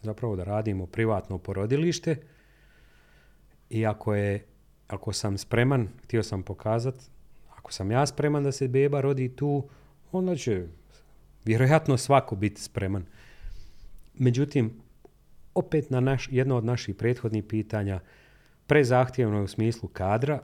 Zapravo 0.02 0.36
da 0.36 0.44
radimo 0.44 0.86
privatno 0.86 1.38
porodilište. 1.38 2.16
I 3.70 3.86
ako 3.86 4.14
je, 4.14 4.46
ako 4.88 5.12
sam 5.12 5.38
spreman, 5.38 5.88
htio 6.04 6.22
sam 6.22 6.42
pokazati, 6.42 7.04
ako 7.48 7.72
sam 7.72 7.90
ja 7.90 8.06
spreman 8.06 8.44
da 8.44 8.52
se 8.52 8.68
beba 8.68 9.00
rodi 9.00 9.36
tu, 9.36 9.68
onda 10.12 10.36
će 10.36 10.66
vjerojatno 11.44 11.96
svako 11.96 12.36
biti 12.36 12.62
spreman. 12.62 13.06
Međutim, 14.14 14.80
opet 15.54 15.90
na 15.90 16.00
naš, 16.00 16.28
jedno 16.30 16.56
od 16.56 16.64
naših 16.64 16.94
prethodnih 16.94 17.44
pitanja, 17.44 18.00
prezahtjevno 18.66 19.36
je 19.36 19.42
u 19.42 19.48
smislu 19.48 19.88
kadra, 19.88 20.42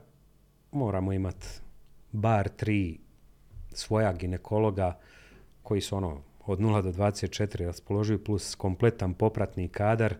moramo 0.72 1.12
imati 1.12 1.46
bar 2.12 2.48
tri 2.48 2.98
svoja 3.72 4.12
ginekologa 4.12 4.98
koji 5.62 5.80
su 5.80 5.96
ono 5.96 6.20
od 6.46 6.58
0 6.58 6.82
do 6.82 6.92
24 6.92 7.66
raspoloživi 7.66 8.24
plus 8.24 8.54
kompletan 8.54 9.14
popratni 9.14 9.68
kadar, 9.68 10.14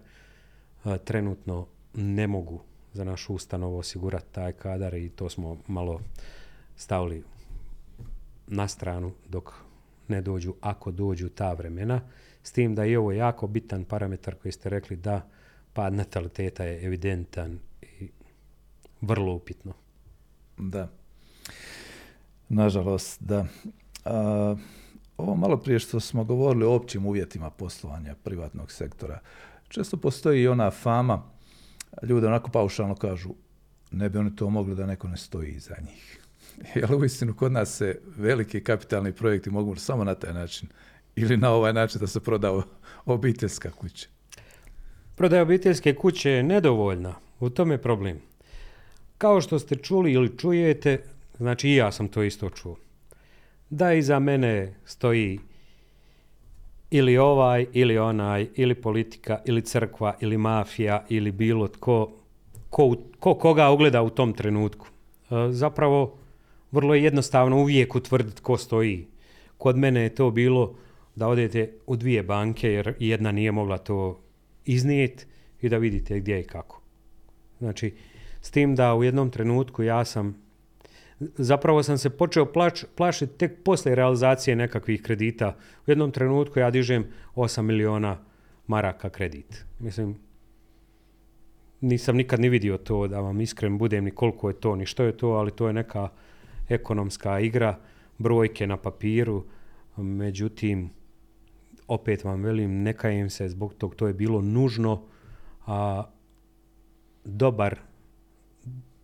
trenutno 1.05 1.67
ne 1.95 2.27
mogu 2.27 2.61
za 2.93 3.05
našu 3.05 3.35
ustanovu 3.35 3.79
osigurati 3.79 4.33
taj 4.33 4.53
kadar 4.53 4.95
i 4.95 5.09
to 5.09 5.29
smo 5.29 5.59
malo 5.67 6.01
stavili 6.77 7.25
na 8.47 8.69
stranu 8.69 9.13
dok 9.29 9.66
ne 10.09 10.23
dođu 10.23 10.55
ako 10.61 10.91
dođu 10.91 11.29
ta 11.29 11.53
vremena. 11.53 12.01
S 12.43 12.53
tim 12.53 12.75
da 12.75 12.85
je 12.85 12.99
ovo 12.99 13.13
jako 13.13 13.47
bitan 13.47 13.85
parametar 13.85 14.35
koji 14.35 14.53
ste 14.53 14.69
rekli 14.69 14.97
da 14.97 15.29
pad 15.73 15.95
nataliteta 15.95 16.65
je 16.65 16.87
evidentan 16.87 17.59
i 17.83 18.09
vrlo 19.01 19.33
upitno. 19.33 19.73
Da. 20.59 20.89
Nažalost, 22.49 23.23
da. 23.23 23.47
A, 24.05 24.57
ovo 25.17 25.35
malo 25.35 25.57
prije 25.57 25.79
što 25.79 26.01
smo 26.01 26.25
govorili 26.25 26.65
o 26.65 26.75
općim 26.75 27.07
uvjetima 27.07 27.51
poslovanja 27.51 28.15
privatnog 28.15 28.73
sektora, 28.73 29.21
često 29.69 29.97
postoji 29.97 30.43
i 30.43 30.49
ona 30.49 30.71
fama, 30.71 31.23
ljude 32.03 32.27
onako 32.27 32.51
paušalno 32.51 32.95
kažu, 32.95 33.31
ne 33.91 34.09
bi 34.09 34.19
oni 34.19 34.37
to 34.37 34.51
mogli 34.51 34.75
da 34.75 34.87
neko 34.87 35.09
ne 35.09 35.17
stoji 35.17 35.51
iza 35.51 35.75
njih. 35.87 36.26
Jer 36.75 36.95
uistinu 36.95 37.35
kod 37.35 37.53
nas 37.53 37.77
se 37.77 38.01
veliki 38.17 38.61
kapitalni 38.65 39.13
projekti 39.13 39.51
mogu 39.51 39.77
samo 39.77 40.05
na 40.05 40.15
taj 40.15 40.35
način 40.35 40.69
ili 41.17 41.37
na 41.37 41.51
ovaj 41.51 41.73
način 41.73 42.01
da 42.01 42.07
se 42.07 42.21
proda 42.21 42.63
obiteljska 43.05 43.71
kuća. 43.71 44.07
Prodaja 45.15 45.43
obiteljske 45.43 45.95
kuće 45.95 46.31
je 46.31 46.43
nedovoljna, 46.43 47.15
u 47.41 47.51
tome 47.51 47.75
je 47.75 47.83
problem. 47.83 48.19
Kao 49.19 49.41
što 49.41 49.59
ste 49.59 49.77
čuli 49.77 50.13
ili 50.13 50.39
čujete, 50.39 51.03
znači 51.39 51.69
i 51.69 51.77
ja 51.77 51.93
sam 51.93 52.09
to 52.09 52.23
isto 52.23 52.51
čuo, 52.51 52.77
da 53.71 53.93
iza 53.93 54.19
mene 54.19 54.75
stoji 54.85 55.41
ili 56.91 57.19
ovaj, 57.19 57.67
ili 57.73 57.99
onaj, 57.99 58.49
ili 58.55 58.75
politika, 58.75 59.39
ili 59.45 59.63
crkva, 59.63 60.15
ili 60.21 60.39
mafija, 60.39 61.05
ili 61.09 61.33
bilo 61.33 61.69
tko, 61.69 62.13
ko, 62.71 62.97
ko 63.21 63.35
koga 63.35 63.71
ugleda 63.71 64.03
u 64.03 64.11
tom 64.11 64.33
trenutku. 64.33 64.87
E, 65.31 65.35
zapravo, 65.51 66.19
vrlo 66.77 66.95
je 66.95 67.05
jednostavno 67.05 67.61
uvijek 67.61 67.95
utvrditi 67.95 68.43
ko 68.43 68.57
stoji. 68.57 69.07
Kod 69.59 69.77
mene 69.77 70.03
je 70.03 70.15
to 70.15 70.31
bilo 70.31 70.75
da 71.15 71.29
odete 71.29 71.73
u 71.87 71.97
dvije 71.97 72.23
banke 72.23 72.73
jer 72.73 72.95
jedna 72.99 73.33
nije 73.33 73.53
mogla 73.53 73.79
to 73.79 74.21
iznijeti 74.65 75.25
i 75.61 75.69
da 75.69 75.79
vidite 75.79 76.21
gdje 76.21 76.41
i 76.41 76.45
kako. 76.45 76.83
Znači, 77.59 77.95
s 78.41 78.51
tim 78.51 78.75
da 78.75 78.95
u 78.95 79.05
jednom 79.05 79.31
trenutku 79.31 79.83
ja 79.83 80.05
sam, 80.05 80.37
zapravo 81.21 81.83
sam 81.83 81.99
se 81.99 82.11
počeo 82.11 82.53
plač, 82.53 82.85
plašiti 82.95 83.39
tek 83.39 83.63
poslije 83.65 83.95
realizacije 83.95 84.57
nekakvih 84.57 85.03
kredita. 85.03 85.57
U 85.87 85.91
jednom 85.91 86.11
trenutku 86.11 86.59
ja 86.59 86.71
dižem 86.71 87.07
8 87.35 87.63
miliona 87.63 88.19
maraka 88.67 89.09
kredit. 89.09 89.65
Mislim, 89.79 90.17
nisam 91.81 92.17
nikad 92.17 92.41
ni 92.41 92.49
vidio 92.49 92.79
to, 92.79 93.07
da 93.09 93.21
vam 93.21 93.41
iskren 93.41 93.79
budem, 93.79 94.05
ni 94.05 94.11
koliko 94.11 94.49
je 94.49 94.61
to, 94.61 94.77
ni 94.77 94.87
što 94.87 95.05
je 95.05 95.17
to, 95.17 95.29
ali 95.29 95.51
to 95.51 95.67
je 95.67 95.73
neka 95.73 96.09
ekonomska 96.69 97.41
igra, 97.41 97.79
brojke 98.19 98.67
na 98.67 98.77
papiru, 98.77 99.45
međutim, 99.97 100.91
opet 101.89 102.25
vam 102.25 102.43
velim, 102.43 102.83
neka 102.83 103.11
im 103.11 103.31
se 103.31 103.49
zbog 103.49 103.75
tog, 103.75 103.95
to 103.95 104.07
je 104.07 104.15
bilo 104.15 104.41
nužno, 104.41 105.03
a 105.67 106.05
dobar, 107.25 107.79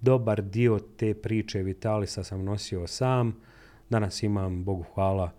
dobar 0.01 0.43
dio 0.43 0.79
te 0.97 1.15
priče 1.15 1.63
Vitalisa 1.63 2.25
sam 2.25 2.45
nosio 2.45 2.87
sam, 2.87 3.37
danas 3.91 4.23
imam, 4.23 4.65
Bogu 4.65 4.85
hvala, 4.95 5.31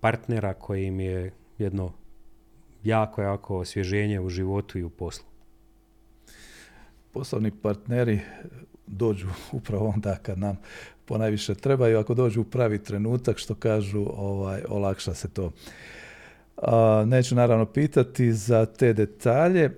partnera 0.00 0.54
koji 0.54 0.90
mi 0.90 1.04
je 1.04 1.32
jedno 1.58 1.92
jako, 2.84 3.22
jako 3.22 3.58
osvježenje 3.58 4.20
u 4.20 4.28
životu 4.28 4.78
i 4.78 4.84
u 4.84 4.90
poslu. 4.90 5.26
Poslovni 7.12 7.50
partneri 7.50 8.20
dođu 8.86 9.26
upravo 9.52 9.88
onda 9.88 10.16
kad 10.16 10.38
nam 10.38 10.56
ponajviše 11.04 11.54
trebaju, 11.54 11.98
ako 11.98 12.14
dođu 12.14 12.40
u 12.40 12.44
pravi 12.44 12.78
trenutak, 12.78 13.38
što 13.38 13.54
kažu, 13.54 14.06
ovaj, 14.16 14.62
olakša 14.68 15.14
se 15.14 15.28
to. 15.28 15.52
neću 17.06 17.34
naravno 17.34 17.66
pitati 17.66 18.32
za 18.32 18.66
te 18.66 18.92
detalje, 18.92 19.70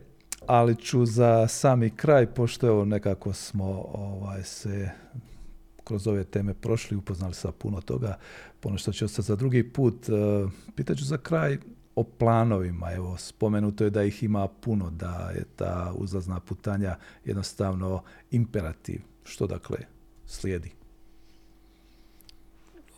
ali 0.46 0.76
ću 0.76 1.06
za 1.06 1.48
sami 1.48 1.90
kraj, 1.90 2.26
pošto 2.26 2.66
evo 2.66 2.84
nekako 2.84 3.32
smo 3.32 3.84
ovaj, 3.92 4.42
se 4.42 4.90
kroz 5.84 6.06
ove 6.06 6.24
teme 6.24 6.54
prošli, 6.54 6.96
upoznali 6.96 7.34
sa 7.34 7.52
puno 7.52 7.80
toga, 7.80 8.18
puno 8.60 8.78
što 8.78 8.92
će 8.92 9.04
ostati 9.04 9.26
za 9.26 9.36
drugi 9.36 9.72
put. 9.72 10.08
Uh, 10.08 10.50
Pitaću 10.76 11.04
za 11.04 11.18
kraj 11.18 11.58
o 11.98 12.04
planovima. 12.04 12.92
Evo, 12.92 13.16
spomenuto 13.16 13.84
je 13.84 13.90
da 13.90 14.02
ih 14.02 14.22
ima 14.22 14.48
puno, 14.48 14.90
da 14.90 15.30
je 15.34 15.44
ta 15.56 15.92
uzlazna 15.96 16.40
putanja 16.40 16.96
jednostavno 17.24 18.02
imperativ. 18.30 19.00
Što 19.24 19.46
dakle 19.46 19.78
slijedi? 20.26 20.70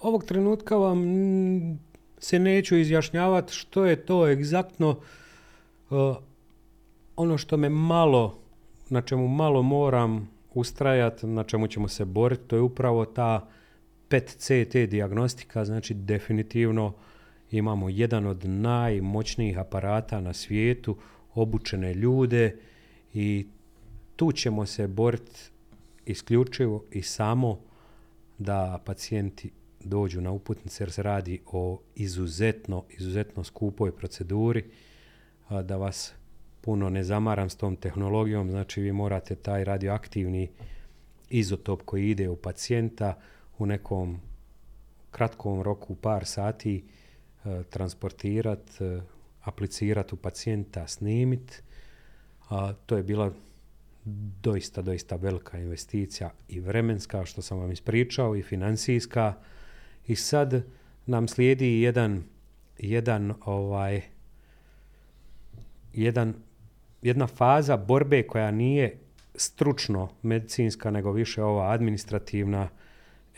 Ovog 0.03 0.24
trenutka 0.24 0.76
vam 0.76 1.01
se 2.18 2.38
neću 2.38 2.76
izjašnjavati 2.76 3.53
što 3.53 3.84
je 3.84 3.96
to 3.96 4.28
egzaktno 4.28 4.90
uh, 5.90 6.16
ono 7.16 7.38
što 7.38 7.57
me 7.57 7.68
malo, 7.68 8.38
na 8.88 9.03
čemu 9.03 9.28
malo 9.28 9.62
moram 9.62 10.30
ustrajati, 10.55 11.26
na 11.26 11.44
čemu 11.44 11.66
ćemo 11.66 11.88
se 11.88 12.05
boriti, 12.05 12.42
to 12.46 12.57
je 12.57 12.62
upravo 12.62 13.05
ta 13.05 13.48
PET-CT 14.09 14.86
diagnostika, 14.86 15.64
znači 15.64 15.94
definitivno 15.94 16.92
imamo 17.51 17.88
jedan 17.88 18.26
od 18.26 18.44
najmoćnijih 18.44 19.59
aparata 19.59 20.20
na 20.20 20.32
svijetu, 20.32 20.96
obučene 21.34 21.94
ljude 21.94 22.57
i 23.14 23.46
tu 24.16 24.32
ćemo 24.32 24.66
se 24.66 24.86
boriti 24.86 25.40
isključivo 26.07 26.84
i 26.90 27.03
samo 27.03 27.61
da 28.38 28.82
pacijenti 28.84 29.51
dođu 29.84 30.20
na 30.20 30.30
uputnice 30.30 30.84
jer 30.84 30.92
se 30.92 31.03
radi 31.03 31.40
o 31.46 31.80
izuzetno, 31.94 32.84
izuzetno 32.98 33.44
skupoj 33.44 33.96
proceduri, 33.96 34.64
da 35.64 35.76
vas 35.76 36.12
puno 36.61 36.90
ne 36.90 37.05
zamaram 37.05 37.51
s 37.51 37.57
tom 37.57 37.76
tehnologijom, 37.76 38.51
znači 38.51 38.80
vi 38.80 38.92
morate 38.92 39.34
taj 39.34 39.64
radioaktivni 39.64 40.51
izotop 41.30 41.82
koji 41.82 42.11
ide 42.11 42.28
u 42.28 42.36
pacijenta 42.36 43.18
u 43.59 43.66
nekom 43.66 44.20
kratkom 45.11 45.62
roku, 45.62 45.94
par 45.94 46.26
sati, 46.26 46.84
e, 47.45 47.62
transportirati, 47.70 48.84
e, 48.84 49.01
aplicirati 49.43 50.14
u 50.14 50.18
pacijenta, 50.18 50.86
snimit. 50.86 51.62
A, 52.49 52.72
to 52.86 52.97
je 52.97 53.03
bila 53.03 53.32
doista, 54.43 54.82
doista 54.82 55.16
velika 55.16 55.59
investicija 55.59 56.30
i 56.49 56.61
vremenska, 56.61 57.24
što 57.24 57.43
sam 57.43 57.59
vam 57.59 57.72
ispričao, 57.72 58.36
i 58.36 58.43
financijska. 58.43 59.34
I 60.07 60.16
sad 60.16 60.62
nam 61.07 61.28
slijedi 61.28 61.80
jedan, 61.80 62.24
jedan 62.78 63.34
ovaj, 63.45 64.03
jedan 65.95 66.34
jedna 67.03 67.26
faza 67.26 67.76
borbe 67.76 68.22
koja 68.22 68.51
nije 68.51 68.99
stručno 69.34 70.09
medicinska, 70.22 70.91
nego 70.91 71.12
više 71.12 71.43
ova 71.43 71.72
administrativna. 71.72 72.68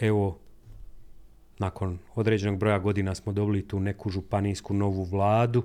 Evo, 0.01 0.39
nakon 1.59 1.99
određenog 2.15 2.59
broja 2.59 2.79
godina 2.79 3.15
smo 3.15 3.33
dobili 3.33 3.69
tu 3.69 3.81
neku 3.81 4.11
županijsku 4.11 4.75
novu 4.75 5.05
vladu 5.05 5.65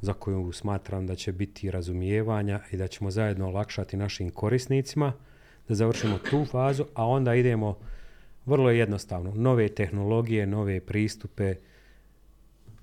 za 0.00 0.12
koju 0.12 0.52
smatram 0.52 1.06
da 1.06 1.14
će 1.14 1.32
biti 1.32 1.70
razumijevanja 1.70 2.60
i 2.72 2.76
da 2.76 2.88
ćemo 2.88 3.10
zajedno 3.10 3.48
olakšati 3.48 3.96
našim 3.96 4.30
korisnicima 4.30 5.12
da 5.68 5.74
završimo 5.74 6.18
tu 6.30 6.44
fazu, 6.44 6.84
a 6.94 7.06
onda 7.06 7.34
idemo 7.34 7.78
vrlo 8.46 8.70
jednostavno. 8.70 9.34
Nove 9.34 9.68
tehnologije, 9.68 10.46
nove 10.46 10.80
pristupe 10.80 11.54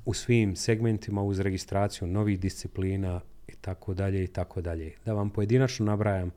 u 0.06 0.14
svim 0.14 0.56
segmentima 0.56 1.24
uz 1.24 1.40
registraciju 1.40 2.08
novih 2.08 2.40
disciplina 2.40 3.22
i 3.48 3.56
tako 3.62 3.94
dalje 3.94 4.24
i 4.24 4.28
tako 4.28 4.62
dalje. 4.62 4.94
Da 5.06 5.14
vam 5.14 5.30
pojedinačno 5.30 5.86
nabrajam, 5.86 6.32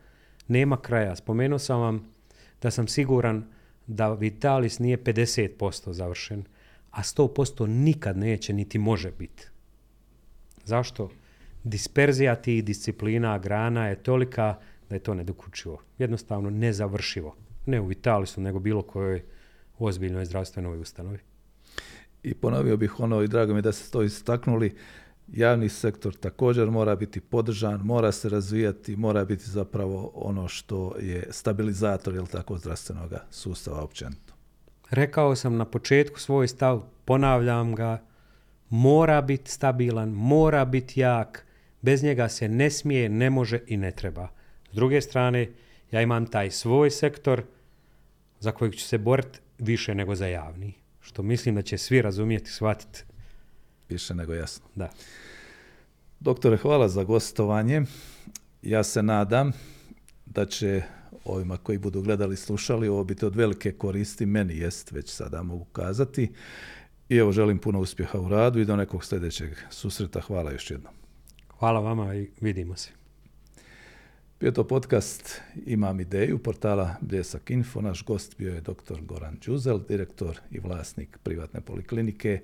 nema 0.49 0.77
kraja. 0.77 1.17
Spomenuo 1.17 1.59
sam 1.59 1.81
vam 1.81 2.13
da 2.63 2.71
sam 2.71 2.89
siguran 2.89 3.45
da 3.91 4.13
Vitalis 4.13 4.79
nije 4.79 4.99
50% 4.99 5.93
završen, 5.93 6.45
a 6.91 7.03
100% 7.03 7.67
nikad 7.67 8.17
neće 8.17 8.53
niti 8.53 8.79
može 8.79 9.11
biti. 9.11 9.47
Zašto? 10.65 11.11
Disperzija 11.65 12.35
tih 12.35 12.65
disciplina, 12.65 13.39
grana 13.39 13.89
je 13.89 14.03
tolika 14.03 14.55
da 14.89 14.95
je 14.95 14.99
to 14.99 15.15
nedokučivo. 15.15 15.83
Jednostavno 15.99 16.51
nezavršivo. 16.51 17.37
Ne 17.67 17.81
u 17.81 17.87
Vitalisu, 17.87 18.41
nego 18.41 18.59
bilo 18.59 18.83
kojoj 18.83 19.23
ozbiljnoj 19.79 20.25
zdravstvenoj 20.25 20.79
ustanovi. 20.79 21.19
I 22.23 22.35
ponovio 22.35 22.77
bih 22.77 23.01
ono 23.01 23.23
i 23.23 23.29
drago 23.29 23.55
mi 23.55 23.63
da 23.63 23.73
ste 23.73 23.91
to 23.91 24.03
istaknuli, 24.03 24.75
javni 25.33 25.69
sektor 25.69 26.15
također 26.15 26.71
mora 26.71 26.97
biti 26.97 27.21
podržan, 27.21 27.81
mora 27.81 28.13
se 28.13 28.29
razvijati, 28.29 28.97
mora 28.97 29.25
biti 29.25 29.51
zapravo 29.51 30.13
ono 30.15 30.49
što 30.49 30.97
je 31.01 31.27
stabilizator 31.31 32.15
jel 32.15 32.27
tako 32.27 32.59
zdravstvenog 32.59 33.13
sustava 33.31 33.83
općenito. 33.83 34.35
Rekao 34.91 35.37
sam 35.37 35.57
na 35.57 35.65
početku 35.65 36.21
svoj 36.21 36.49
stav, 36.49 36.83
ponavljam 37.05 37.75
ga, 37.75 38.03
mora 38.69 39.23
biti 39.23 39.51
stabilan, 39.51 40.09
mora 40.09 40.65
biti 40.65 41.01
jak, 41.01 41.47
bez 41.83 42.03
njega 42.03 42.29
se 42.29 42.49
ne 42.49 42.71
smije, 42.71 43.09
ne 43.09 43.31
može 43.31 43.61
i 43.67 43.77
ne 43.77 43.91
treba. 43.91 44.29
S 44.73 44.75
druge 44.75 45.01
strane, 45.01 45.51
ja 45.91 46.03
imam 46.03 46.27
taj 46.27 46.51
svoj 46.51 46.91
sektor 46.91 47.43
za 48.41 48.53
kojeg 48.53 48.75
ću 48.75 48.85
se 48.85 48.99
boriti 48.99 49.39
više 49.59 49.95
nego 49.95 50.15
za 50.15 50.27
javni, 50.27 50.75
što 51.01 51.23
mislim 51.23 51.55
da 51.55 51.63
će 51.63 51.79
svi 51.79 52.03
razumjeti, 52.03 52.51
shvatiti 52.51 53.05
Više 53.91 54.15
nego 54.15 54.35
jasno. 54.35 54.67
Da. 54.75 54.91
Doktore, 56.21 56.57
hvala 56.57 56.89
za 56.89 57.05
gostovanje. 57.05 57.83
Ja 58.63 58.85
se 58.85 59.03
nadam 59.03 59.53
da 60.27 60.47
će 60.47 60.83
ovima 61.25 61.57
koji 61.57 61.79
budu 61.79 62.03
gledali, 62.03 62.37
slušali, 62.37 62.89
ovo 62.89 63.05
biti 63.05 63.25
od 63.27 63.37
velike 63.37 63.73
koristi. 63.73 64.27
Meni 64.27 64.57
jest, 64.57 64.93
već 64.93 65.11
sada 65.11 65.43
mogu 65.43 65.65
kazati. 65.65 66.33
I 67.09 67.17
evo, 67.17 67.33
želim 67.33 67.59
puno 67.59 67.81
uspjeha 67.81 68.21
u 68.21 68.29
radu 68.29 68.61
i 68.61 68.65
do 68.65 68.77
nekog 68.77 69.05
sljedećeg 69.05 69.51
susreta. 69.71 70.21
Hvala 70.21 70.53
još 70.53 70.71
jednom. 70.71 70.93
Hvala 71.59 71.81
vama 71.81 72.15
i 72.15 72.31
vidimo 72.41 72.77
se. 72.77 73.00
Bio 74.41 74.51
to 74.51 74.65
podcast 74.65 75.41
Imam 75.67 76.01
ideju 76.01 76.39
portala 76.39 76.95
Bljesak 77.01 77.51
Info. 77.51 77.81
Naš 77.81 78.05
gost 78.05 78.39
bio 78.39 78.55
je 78.55 78.61
dr. 78.61 79.01
Goran 79.01 79.37
Đuzel, 79.47 79.81
direktor 79.89 80.41
i 80.51 80.59
vlasnik 80.59 81.19
privatne 81.23 81.61
poliklinike 81.61 82.41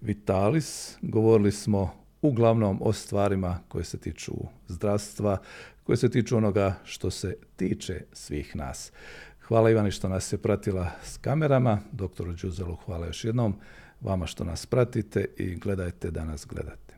Vitalis. 0.00 0.96
Govorili 1.02 1.52
smo 1.52 1.94
uglavnom 2.22 2.78
o 2.82 2.92
stvarima 2.92 3.58
koje 3.68 3.84
se 3.84 3.98
tiču 3.98 4.32
zdravstva, 4.68 5.38
koje 5.84 5.96
se 5.96 6.10
tiču 6.10 6.36
onoga 6.36 6.74
što 6.84 7.10
se 7.10 7.36
tiče 7.56 8.00
svih 8.12 8.56
nas. 8.56 8.92
Hvala 9.40 9.70
Ivani 9.70 9.90
što 9.90 10.08
nas 10.08 10.32
je 10.32 10.38
pratila 10.38 10.90
s 11.04 11.16
kamerama, 11.16 11.80
doktoru 11.92 12.32
Đuzelu 12.32 12.76
hvala 12.76 13.06
još 13.06 13.24
jednom, 13.24 13.54
vama 14.00 14.26
što 14.26 14.44
nas 14.44 14.66
pratite 14.66 15.24
i 15.36 15.54
gledajte 15.54 16.10
da 16.10 16.24
nas 16.24 16.46
gledate. 16.46 16.94